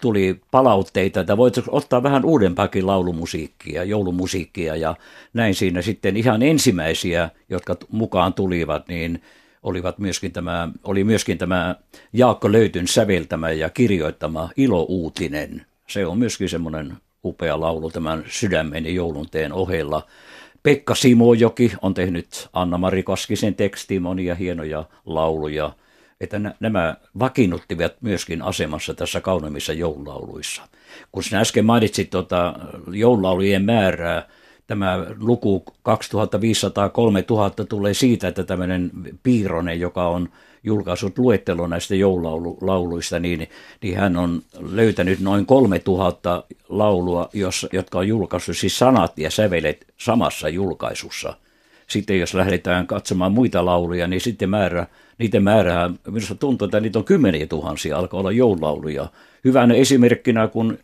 tuli 0.00 0.40
palautteita, 0.50 1.20
että 1.20 1.36
voitaisiin 1.36 1.74
ottaa 1.74 2.02
vähän 2.02 2.24
uudempaakin 2.24 2.86
laulumusiikkia, 2.86 3.84
joulumusiikkia. 3.84 4.76
Ja 4.76 4.94
näin 5.34 5.54
siinä 5.54 5.82
sitten 5.82 6.16
ihan 6.16 6.42
ensimmäisiä, 6.42 7.30
jotka 7.48 7.76
mukaan 7.90 8.34
tulivat, 8.34 8.88
niin 8.88 9.22
olivat 9.62 9.98
myöskin 9.98 10.32
tämä, 10.32 10.68
oli 10.84 11.04
myöskin 11.04 11.38
tämä 11.38 11.76
Jaakko 12.12 12.52
Löytyn 12.52 12.88
säveltämä 12.88 13.50
ja 13.50 13.70
kirjoittama 13.70 14.50
Ilouutinen. 14.56 15.66
Se 15.88 16.06
on 16.06 16.18
myöskin 16.18 16.48
semmoinen 16.48 16.96
upea 17.26 17.60
laulu 17.60 17.90
tämän 17.90 18.24
sydämen 18.28 18.84
ja 18.84 18.92
joulunteen 18.92 19.52
ohella. 19.52 20.06
Pekka 20.62 20.94
Simojoki 20.94 21.72
on 21.82 21.94
tehnyt 21.94 22.48
Anna-Mari 22.52 23.02
Koskisen 23.02 23.54
tekstiin 23.54 24.02
monia 24.02 24.34
hienoja 24.34 24.84
lauluja, 25.06 25.72
että 26.20 26.40
nämä 26.60 26.96
vakiinnuttivat 27.18 27.92
myöskin 28.00 28.42
asemassa 28.42 28.94
tässä 28.94 29.20
kauneimmissa 29.20 29.72
joululauluissa. 29.72 30.62
Kun 31.12 31.22
sinä 31.22 31.40
äsken 31.40 31.64
mainitsit 31.64 32.10
tuota 32.10 32.54
joululaulujen 32.92 33.64
määrää, 33.64 34.28
tämä 34.66 35.06
luku 35.20 35.64
2500-3000 35.68 35.72
tulee 37.68 37.94
siitä, 37.94 38.28
että 38.28 38.44
tämmöinen 38.44 38.90
Piironen, 39.22 39.80
joka 39.80 40.08
on 40.08 40.28
julkaissut 40.66 41.18
luettelo 41.18 41.66
näistä 41.66 41.94
joululauluista, 41.94 43.18
niin, 43.18 43.48
niin 43.82 43.96
hän 43.96 44.16
on 44.16 44.42
löytänyt 44.60 45.20
noin 45.20 45.46
3000 45.46 46.44
laulua, 46.68 47.28
jos, 47.32 47.66
jotka 47.72 47.98
on 47.98 48.08
julkaissut 48.08 48.56
siis 48.56 48.78
sanat 48.78 49.18
ja 49.18 49.30
sävelet 49.30 49.86
samassa 49.96 50.48
julkaisussa. 50.48 51.34
Sitten 51.86 52.20
jos 52.20 52.34
lähdetään 52.34 52.86
katsomaan 52.86 53.32
muita 53.32 53.64
lauluja, 53.64 54.06
niin 54.06 54.20
sitten 54.20 54.50
määrä, 54.50 54.86
niiden 55.18 55.42
määrää, 55.42 55.90
minusta 56.06 56.34
tuntuu, 56.34 56.64
että 56.64 56.80
niitä 56.80 56.98
on 56.98 57.04
kymmeniä 57.04 57.46
tuhansia, 57.46 57.98
alkaa 57.98 58.20
olla 58.20 58.32
joululauluja. 58.32 59.08
Hyvänä 59.44 59.74
esimerkkinä, 59.74 60.48
kun 60.48 60.78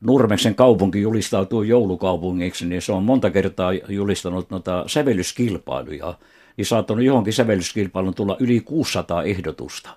Nurmeksen 0.00 0.54
kaupunki 0.54 1.00
julistautuu 1.00 1.62
joulukaupungiksi, 1.62 2.66
niin 2.66 2.82
se 2.82 2.92
on 2.92 3.04
monta 3.04 3.30
kertaa 3.30 3.72
julistanut 3.72 4.50
noita 4.50 4.84
sävellyskilpailuja 4.86 6.14
niin 6.58 6.66
saattanut 6.66 7.04
johonkin 7.04 7.32
sävellyskilpailun 7.32 8.14
tulla 8.14 8.36
yli 8.40 8.60
600 8.60 9.22
ehdotusta. 9.22 9.90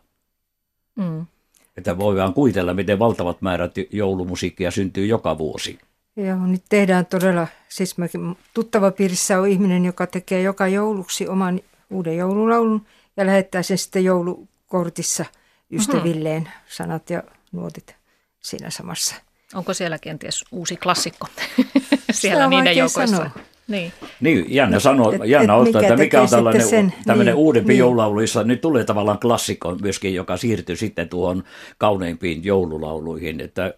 Mm. 0.96 1.26
Että 1.78 1.98
voidaan 1.98 2.34
kuvitella, 2.34 2.74
miten 2.74 3.00
valtavat 3.00 3.42
määrät 3.42 3.76
joulumusiikkia 3.92 4.72
syntyy 4.72 5.06
joka 5.06 5.38
vuosi. 5.38 5.80
Joo, 6.16 6.46
nyt 6.46 6.64
tehdään 6.70 7.06
todella, 7.06 7.48
siis 7.70 7.96
tuttava 8.54 8.92
piirissä 8.92 9.40
on 9.40 9.48
ihminen, 9.48 9.86
joka 9.86 10.08
tekee 10.08 10.42
joka 10.42 10.68
jouluksi 10.68 11.28
oman 11.28 11.60
uuden 11.90 12.18
joululaulun 12.18 12.86
ja 13.18 13.26
lähettää 13.26 13.64
sen 13.64 13.78
sitten 13.78 14.04
joulukortissa 14.04 15.26
ystävilleen 15.72 16.44
mm-hmm. 16.44 16.60
sanat 16.68 17.10
ja 17.10 17.24
nuotit 17.52 17.96
siinä 18.40 18.70
samassa. 18.70 19.16
Onko 19.54 19.74
siellä 19.74 20.00
kenties 20.00 20.46
uusi 20.52 20.76
klassikko 20.76 21.28
siellä 22.12 22.48
niiden 22.48 22.78
joukoissa? 22.78 23.18
Sanoa. 23.18 23.51
Niin. 23.72 23.92
niin 24.22 24.46
jännä 24.50 24.80
sanoa, 24.80 25.14
et, 25.14 25.22
jännä 25.26 25.54
et 25.54 25.60
ottaa, 25.60 25.82
että 25.82 25.98
mikä 25.98 26.22
on 26.22 26.30
tällainen, 26.30 26.68
sen, 26.68 26.94
tämmöinen 27.06 27.34
niin, 27.34 27.44
uudempi 27.44 27.74
niin. 27.74 27.80
joululauluissa, 27.80 28.44
nyt 28.44 28.62
tulee 28.62 28.84
tavallaan 28.84 29.20
klassikko 29.20 29.76
myöskin, 29.82 30.16
joka 30.16 30.38
siirtyy 30.38 30.76
sitten 30.76 31.10
tuohon 31.10 31.44
kauneimpiin 31.78 32.44
joululauluihin, 32.44 33.42
että 33.42 33.74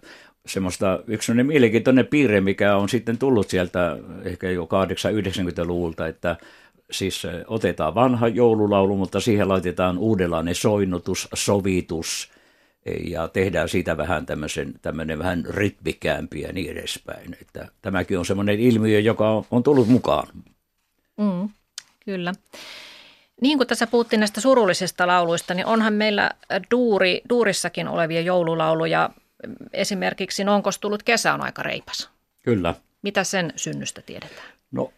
semmoista 0.46 1.00
yksi 1.08 1.34
mielenkiintoinen 1.34 2.08
piirre, 2.08 2.42
mikä 2.42 2.76
on 2.76 2.90
sitten 2.90 3.18
tullut 3.18 3.50
sieltä 3.50 3.98
ehkä 4.24 4.50
jo 4.50 4.64
8-90-luvulta, 4.64 6.08
että 6.08 6.36
siis 6.92 7.28
otetaan 7.48 7.96
vanha 7.96 8.28
joululaulu, 8.28 8.98
mutta 8.98 9.20
siihen 9.20 9.50
laitetaan 9.50 9.98
uudenlainen 9.98 10.56
soinnutus, 10.56 11.28
sovitus, 11.34 12.32
ja 13.08 13.28
tehdään 13.28 13.70
siitä 13.70 13.98
vähän 13.98 14.26
tämmöisen, 14.26 14.74
tämmöinen 14.82 15.20
vähän 15.20 15.46
rytmikäämpi 15.46 16.42
ja 16.42 16.54
niin 16.54 16.72
edespäin. 16.72 17.38
Että 17.42 17.68
tämäkin 17.82 18.20
on 18.20 18.26
semmoinen 18.26 18.60
ilmiö, 18.60 19.00
joka 19.00 19.30
on, 19.30 19.46
on 19.52 19.64
tullut 19.64 19.88
mukaan. 19.88 20.28
Mm, 21.18 21.50
kyllä. 22.06 22.34
Niin 23.42 23.58
kuin 23.58 23.68
tässä 23.68 23.88
puhuttiin 23.88 24.20
näistä 24.20 24.42
surullisista 24.42 25.08
lauluista, 25.08 25.54
niin 25.54 25.66
onhan 25.66 25.94
meillä 25.94 26.32
duuri, 26.72 27.22
duurissakin 27.30 27.88
olevia 27.88 28.22
joululauluja. 28.22 29.10
Esimerkiksi 29.74 30.44
Onko 30.44 30.70
tullut 30.82 31.04
kesä 31.04 31.34
on 31.34 31.42
aika 31.42 31.64
reipas. 31.64 32.10
Kyllä. 32.44 32.76
Mitä 33.02 33.24
sen 33.24 33.54
synnystä 33.56 34.02
tiedetään? 34.02 34.48
No 34.72 34.94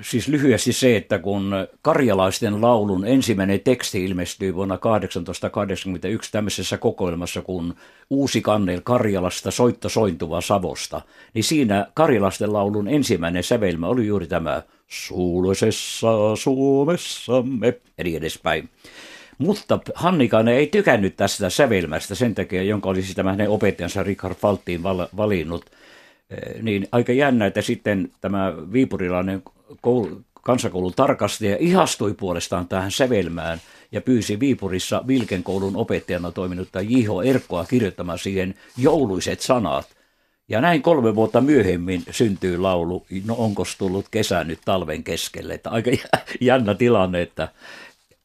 siis 0.00 0.28
lyhyesti 0.28 0.72
se, 0.72 0.96
että 0.96 1.18
kun 1.18 1.52
karjalaisten 1.82 2.60
laulun 2.60 3.06
ensimmäinen 3.06 3.60
teksti 3.60 4.04
ilmestyi 4.04 4.54
vuonna 4.54 4.78
1881 4.78 6.32
tämmöisessä 6.32 6.78
kokoelmassa 6.78 7.42
kuin 7.42 7.74
Uusi 8.10 8.40
kannel 8.40 8.80
Karjalasta 8.84 9.50
soitto 9.50 9.88
sointuva 9.88 10.40
Savosta, 10.40 11.00
niin 11.34 11.44
siinä 11.44 11.86
karjalaisten 11.94 12.52
laulun 12.52 12.88
ensimmäinen 12.88 13.42
sävelmä 13.42 13.86
oli 13.88 14.06
juuri 14.06 14.26
tämä 14.26 14.62
Suulosessa 14.88 16.36
Suomessamme, 16.36 17.80
eli 17.98 18.16
edespäin. 18.16 18.68
Mutta 19.38 19.78
Hannikainen 19.94 20.54
ei 20.54 20.66
tykännyt 20.66 21.16
tästä 21.16 21.50
sävelmästä 21.50 22.14
sen 22.14 22.34
takia, 22.34 22.62
jonka 22.62 22.88
olisi 22.88 23.14
tämä 23.14 23.30
hänen 23.30 23.50
opettajansa 23.50 24.02
Richard 24.02 24.34
Faltiin 24.34 24.82
valinnut– 25.16 25.64
niin 26.62 26.88
aika 26.92 27.12
jännä, 27.12 27.46
että 27.46 27.62
sitten 27.62 28.10
tämä 28.20 28.52
viipurilainen 28.72 29.42
koulu, 29.80 30.22
kansakoulun 30.42 30.92
tarkastaja 30.96 31.56
ihastui 31.60 32.14
puolestaan 32.14 32.68
tähän 32.68 32.90
sävelmään 32.90 33.60
ja 33.92 34.00
pyysi 34.00 34.40
Viipurissa 34.40 35.04
Vilken 35.06 35.42
koulun 35.42 35.76
opettajana 35.76 36.32
toiminutta 36.32 36.80
J.H. 36.80 37.26
Erkkoa 37.26 37.64
kirjoittamaan 37.64 38.18
siihen 38.18 38.54
jouluiset 38.78 39.40
sanat. 39.40 39.88
Ja 40.48 40.60
näin 40.60 40.82
kolme 40.82 41.14
vuotta 41.14 41.40
myöhemmin 41.40 42.02
syntyy 42.10 42.58
laulu, 42.58 43.06
no 43.24 43.34
onko 43.34 43.62
tullut 43.78 44.06
kesä 44.10 44.44
nyt 44.44 44.58
talven 44.64 45.04
keskelle. 45.04 45.54
Että 45.54 45.70
aika 45.70 45.90
jännä 46.40 46.74
tilanne, 46.74 47.22
että, 47.22 47.48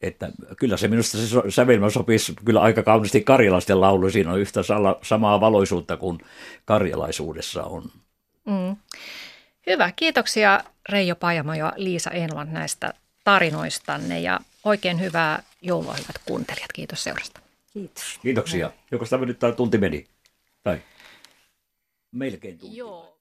että 0.01 0.31
kyllä 0.57 0.77
se 0.77 0.87
minusta 0.87 1.17
se 1.17 1.51
sävelmä 1.51 1.89
sopisi 1.89 2.33
kyllä 2.45 2.61
aika 2.61 2.83
kauniisti 2.83 3.21
karjalaisten 3.21 3.81
laulu. 3.81 4.09
Siinä 4.09 4.31
on 4.31 4.39
yhtä 4.39 4.61
samaa 5.01 5.41
valoisuutta 5.41 5.97
kuin 5.97 6.17
karjalaisuudessa 6.65 7.63
on. 7.63 7.83
Mm. 8.45 8.75
Hyvä, 9.67 9.91
kiitoksia 9.95 10.61
Reijo 10.89 11.15
Pajamo 11.15 11.53
ja 11.53 11.73
Liisa 11.75 12.11
Enland 12.11 12.51
näistä 12.51 12.93
tarinoistanne 13.23 14.19
ja 14.19 14.39
oikein 14.63 14.99
hyvää 14.99 15.43
joulua 15.61 15.93
hyvät 15.93 16.21
kuuntelijat. 16.25 16.71
Kiitos 16.73 17.03
seurasta. 17.03 17.39
Kiitos. 17.73 18.19
Kiitoksia. 18.21 18.71
Joko 18.91 19.05
tämä 19.05 19.25
nyt 19.25 19.39
tunti 19.55 19.77
meni? 19.77 20.07
Tai 20.63 20.81
melkein 22.11 22.57
tunti. 22.57 22.77
Joo. 22.77 23.16